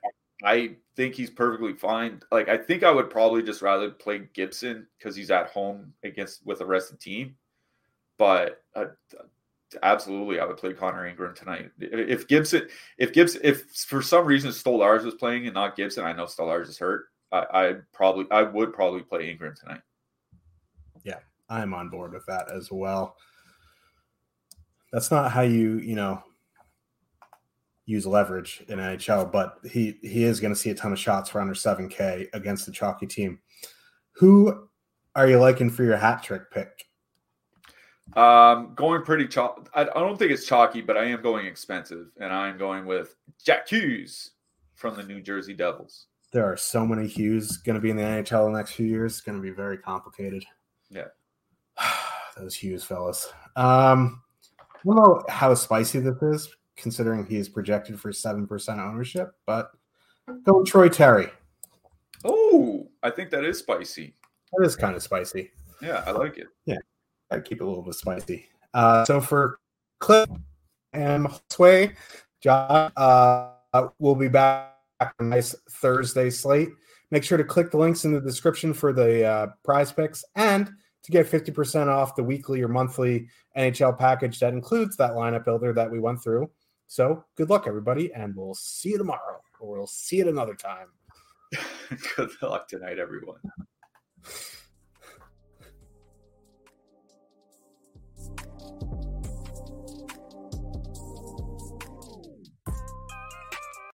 I 0.44 0.77
think 0.97 1.15
he's 1.15 1.31
perfectly 1.31 1.73
fine. 1.73 2.20
Like, 2.31 2.48
I 2.48 2.56
think 2.56 2.82
I 2.82 2.90
would 2.90 3.11
probably 3.11 3.43
just 3.43 3.62
rather 3.62 3.90
play 3.90 4.28
Gibson 4.32 4.86
because 4.98 5.16
he's 5.16 5.31
at 5.31 5.48
home 5.48 5.93
against 6.02 6.47
with 6.47 6.59
the 6.59 6.66
rest 6.66 6.93
of 6.93 6.98
the 6.98 7.05
team 7.05 7.36
but 8.19 8.62
uh, 8.74 8.86
absolutely, 9.82 10.40
I 10.40 10.44
would 10.44 10.56
play 10.56 10.73
Connor 10.73 11.06
Ingram 11.06 11.35
tonight. 11.35 11.70
If 11.78 12.28
Gibson, 12.28 12.69
if 12.98 13.12
Gibson, 13.12 13.40
if 13.44 13.65
for 13.70 14.02
some 14.02 14.24
reason 14.24 14.51
Stolarz 14.51 15.05
was 15.05 15.15
playing 15.15 15.47
and 15.47 15.55
not 15.55 15.77
Gibson, 15.77 16.05
I 16.05 16.12
know 16.12 16.27
Stolarz 16.27 16.69
is 16.69 16.78
hurt. 16.78 17.06
I, 17.32 17.44
I 17.52 17.74
probably, 17.93 18.27
I 18.31 18.43
would 18.43 18.73
probably 18.73 19.02
play 19.02 19.31
Ingram 19.31 19.55
tonight. 19.56 19.81
Yeah, 21.02 21.19
I'm 21.48 21.74
on 21.74 21.89
board 21.89 22.12
with 22.12 22.27
that 22.27 22.51
as 22.51 22.70
well. 22.70 23.16
That's 24.93 25.11
not 25.11 25.32
how 25.32 25.43
you, 25.43 25.78
you 25.78 25.97
know, 25.97 26.23
use 27.86 28.06
leverage 28.06 28.62
in 28.69 28.78
NHL, 28.78 29.31
but 29.31 29.59
he 29.70 29.98
he 30.02 30.24
is 30.24 30.40
going 30.40 30.52
to 30.52 30.59
see 30.59 30.70
a 30.70 30.74
ton 30.74 30.93
of 30.93 30.98
shots 30.98 31.31
for 31.31 31.40
under 31.40 31.55
7K 31.55 32.28
against 32.32 32.66
the 32.66 32.73
chalky 32.73 33.06
team. 33.06 33.39
Who 34.12 34.69
are 35.15 35.28
you 35.28 35.39
liking 35.39 35.70
for 35.70 35.85
your 35.85 35.97
hat 35.97 36.23
trick 36.23 36.51
pick? 36.51 36.86
Um, 38.16 38.74
going 38.74 39.02
pretty 39.02 39.27
chalk. 39.27 39.69
I, 39.74 39.82
I 39.82 39.85
don't 39.85 40.19
think 40.19 40.31
it's 40.31 40.47
chalky, 40.47 40.82
but 40.82 40.97
I 40.97 41.05
am 41.05 41.23
going 41.23 41.47
expensive, 41.47 42.09
and 42.20 42.32
I'm 42.32 42.59
going 42.59 42.86
with 42.86 43.16
Jack 43.44 43.69
Hughes 43.69 44.32
from 44.74 44.94
the 44.94 45.02
New 45.02 45.20
Jersey 45.20 45.55
Devils. 45.55 46.06
There 46.32 46.44
are 46.44 46.56
so 46.56 46.86
many 46.86 47.06
Hughes 47.06 47.56
going 47.59 47.74
to 47.74 47.81
be 47.81 47.90
in 47.90 47.97
the 47.97 48.02
NHL 48.02 48.47
the 48.51 48.56
next 48.56 48.73
few 48.73 48.86
years. 48.86 49.15
It's 49.15 49.20
going 49.20 49.39
to 49.39 49.43
be 49.43 49.51
very 49.51 49.78
complicated. 49.78 50.44
Yeah, 50.90 51.09
those 52.36 52.55
Hughes 52.55 52.85
fellas. 52.85 53.32
Um, 53.56 54.23
I 54.61 54.65
don't 54.85 54.97
know 54.97 55.23
how 55.28 55.55
spicy 55.55 56.01
this 56.01 56.20
is, 56.23 56.55
considering 56.76 57.26
he 57.26 57.36
is 57.36 57.48
projected 57.48 58.01
for 58.01 58.12
seven 58.12 58.46
percent 58.46 58.80
ownership, 58.80 59.34
but 59.46 59.70
go 60.44 60.62
Troy 60.64 60.88
Terry. 60.88 61.28
Oh, 62.24 62.88
I 63.02 63.10
think 63.10 63.30
that 63.30 63.44
is 63.44 63.59
spicy. 63.59 64.14
That 64.52 64.66
is 64.66 64.76
kind 64.76 64.96
of 64.96 65.02
spicy. 65.02 65.51
Yeah, 65.82 66.02
I 66.06 66.12
like 66.12 66.38
it. 66.38 66.46
Yeah, 66.64 66.78
I 67.30 67.40
keep 67.40 67.60
it 67.60 67.64
a 67.64 67.66
little 67.66 67.82
bit 67.82 67.94
spicy. 67.94 68.48
Uh, 68.72 69.05
so 69.05 69.20
for 69.20 69.60
Cliff 70.01 70.28
and 70.92 71.28
Sway, 71.51 71.92
John, 72.40 72.92
uh, 72.96 73.51
we'll 73.98 74.14
be 74.14 74.28
back 74.28 74.74
on 75.01 75.10
a 75.18 75.22
nice 75.24 75.55
Thursday 75.70 76.30
slate. 76.30 76.70
Make 77.10 77.24
sure 77.24 77.38
to 77.38 77.44
click 77.44 77.70
the 77.70 77.78
links 77.78 78.05
in 78.05 78.12
the 78.12 78.20
description 78.20 78.72
for 78.72 78.92
the 78.92 79.24
uh, 79.24 79.46
PrizePicks 79.66 80.24
and 80.36 80.72
to 81.02 81.12
get 81.12 81.30
50% 81.30 81.86
off 81.88 82.16
the 82.16 82.24
weekly 82.24 82.62
or 82.62 82.68
monthly 82.68 83.28
NHL 83.56 83.96
package 83.98 84.40
that 84.40 84.55
includes 84.55 84.96
that 84.96 85.12
lineup 85.12 85.44
builder 85.44 85.72
that 85.72 85.90
we 85.90 86.01
went 86.01 86.22
through. 86.22 86.51
So 86.94 87.24
good 87.34 87.50
luck, 87.50 87.64
everybody, 87.66 88.12
and 88.14 88.36
we'll 88.36 88.54
see 88.54 88.90
you 88.90 88.98
tomorrow 88.98 89.40
or 89.58 89.78
we'll 89.78 89.86
see 89.88 90.20
it 90.20 90.28
another 90.28 90.54
time. 90.54 90.86
good 92.16 92.30
luck 92.40 92.68
tonight, 92.68 93.00
everyone. 93.00 93.40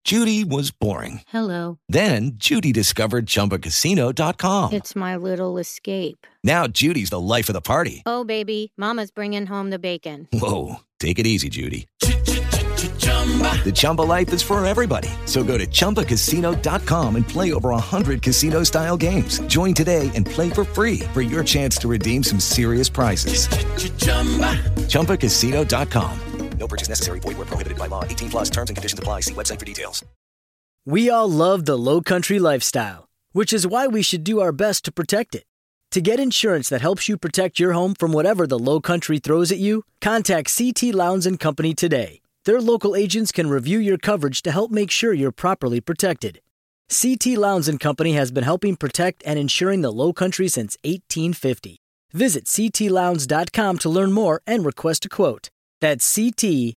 Judy 0.05 0.45
was 0.45 0.71
boring. 0.71 1.19
Hello. 1.27 1.79
Then 1.89 2.35
Judy 2.35 2.71
discovered 2.71 3.25
ChumbaCasino.com. 3.25 4.71
It's 4.71 4.95
my 4.95 5.17
little 5.17 5.57
escape. 5.57 6.25
Now 6.45 6.65
Judy's 6.67 7.09
the 7.09 7.19
life 7.19 7.49
of 7.49 7.53
the 7.53 7.59
party. 7.59 8.03
Oh, 8.05 8.23
baby, 8.23 8.71
Mama's 8.77 9.11
bringing 9.11 9.47
home 9.47 9.69
the 9.69 9.79
bacon. 9.79 10.29
Whoa, 10.31 10.77
take 11.01 11.19
it 11.19 11.27
easy, 11.27 11.49
Judy. 11.49 11.89
The 13.63 13.71
Chumba 13.73 14.03
life 14.03 14.31
is 14.31 14.43
for 14.43 14.63
everybody. 14.63 15.09
So 15.25 15.43
go 15.43 15.57
to 15.57 15.65
ChumbaCasino.com 15.65 17.15
and 17.15 17.27
play 17.27 17.51
over 17.53 17.69
100 17.69 18.21
casino 18.21 18.61
style 18.63 18.97
games. 18.97 19.39
Join 19.47 19.73
today 19.73 20.11
and 20.13 20.27
play 20.27 20.51
for 20.51 20.63
free 20.63 20.99
for 21.13 21.23
your 21.23 21.43
chance 21.43 21.77
to 21.77 21.87
redeem 21.87 22.21
some 22.23 22.39
serious 22.39 22.89
prizes. 22.89 23.47
ChumbaCasino.com. 24.87 26.19
No 26.57 26.67
purchase 26.67 26.89
necessary. 26.89 27.19
Void 27.19 27.37
where 27.37 27.45
prohibited 27.45 27.77
by 27.77 27.87
law. 27.87 28.03
18 28.03 28.29
plus 28.29 28.49
terms 28.49 28.69
and 28.69 28.77
conditions 28.77 28.99
apply. 28.99 29.21
See 29.21 29.33
website 29.33 29.59
for 29.59 29.65
details. 29.65 30.03
We 30.85 31.09
all 31.09 31.29
love 31.29 31.65
the 31.65 31.77
low 31.77 32.01
country 32.01 32.39
lifestyle, 32.39 33.07
which 33.31 33.51
is 33.51 33.65
why 33.67 33.87
we 33.87 34.01
should 34.03 34.23
do 34.23 34.39
our 34.39 34.51
best 34.51 34.85
to 34.85 34.91
protect 34.91 35.35
it. 35.35 35.43
To 35.91 36.01
get 36.01 36.19
insurance 36.19 36.69
that 36.69 36.81
helps 36.81 37.09
you 37.09 37.17
protect 37.17 37.59
your 37.59 37.73
home 37.73 37.95
from 37.95 38.11
whatever 38.11 38.45
the 38.45 38.59
low 38.59 38.79
country 38.79 39.17
throws 39.19 39.51
at 39.51 39.57
you, 39.57 39.83
contact 40.01 40.55
CT 40.55 40.93
Lowndes 40.93 41.25
and 41.25 41.39
Company 41.39 41.73
today. 41.73 42.21
Their 42.45 42.61
local 42.61 42.95
agents 42.95 43.31
can 43.31 43.49
review 43.49 43.79
your 43.79 43.97
coverage 43.97 44.43
to 44.43 44.51
help 44.51 44.69
make 44.69 44.91
sure 44.91 45.13
you're 45.13 45.31
properly 45.31 45.81
protected. 45.81 46.41
CT 46.89 47.25
Lowndes 47.37 47.67
and 47.67 47.79
Company 47.79 48.13
has 48.13 48.31
been 48.31 48.43
helping 48.43 48.75
protect 48.75 49.23
and 49.25 49.39
insuring 49.39 49.81
the 49.81 49.91
low 49.91 50.13
country 50.13 50.47
since 50.47 50.77
1850. 50.83 51.77
Visit 52.13 52.45
ctlowndes.com 52.45 53.77
to 53.79 53.89
learn 53.89 54.11
more 54.11 54.43
and 54.45 54.63
request 54.63 55.05
a 55.05 55.09
quote. 55.09 55.49
That's 55.81 56.15
CT 56.15 56.75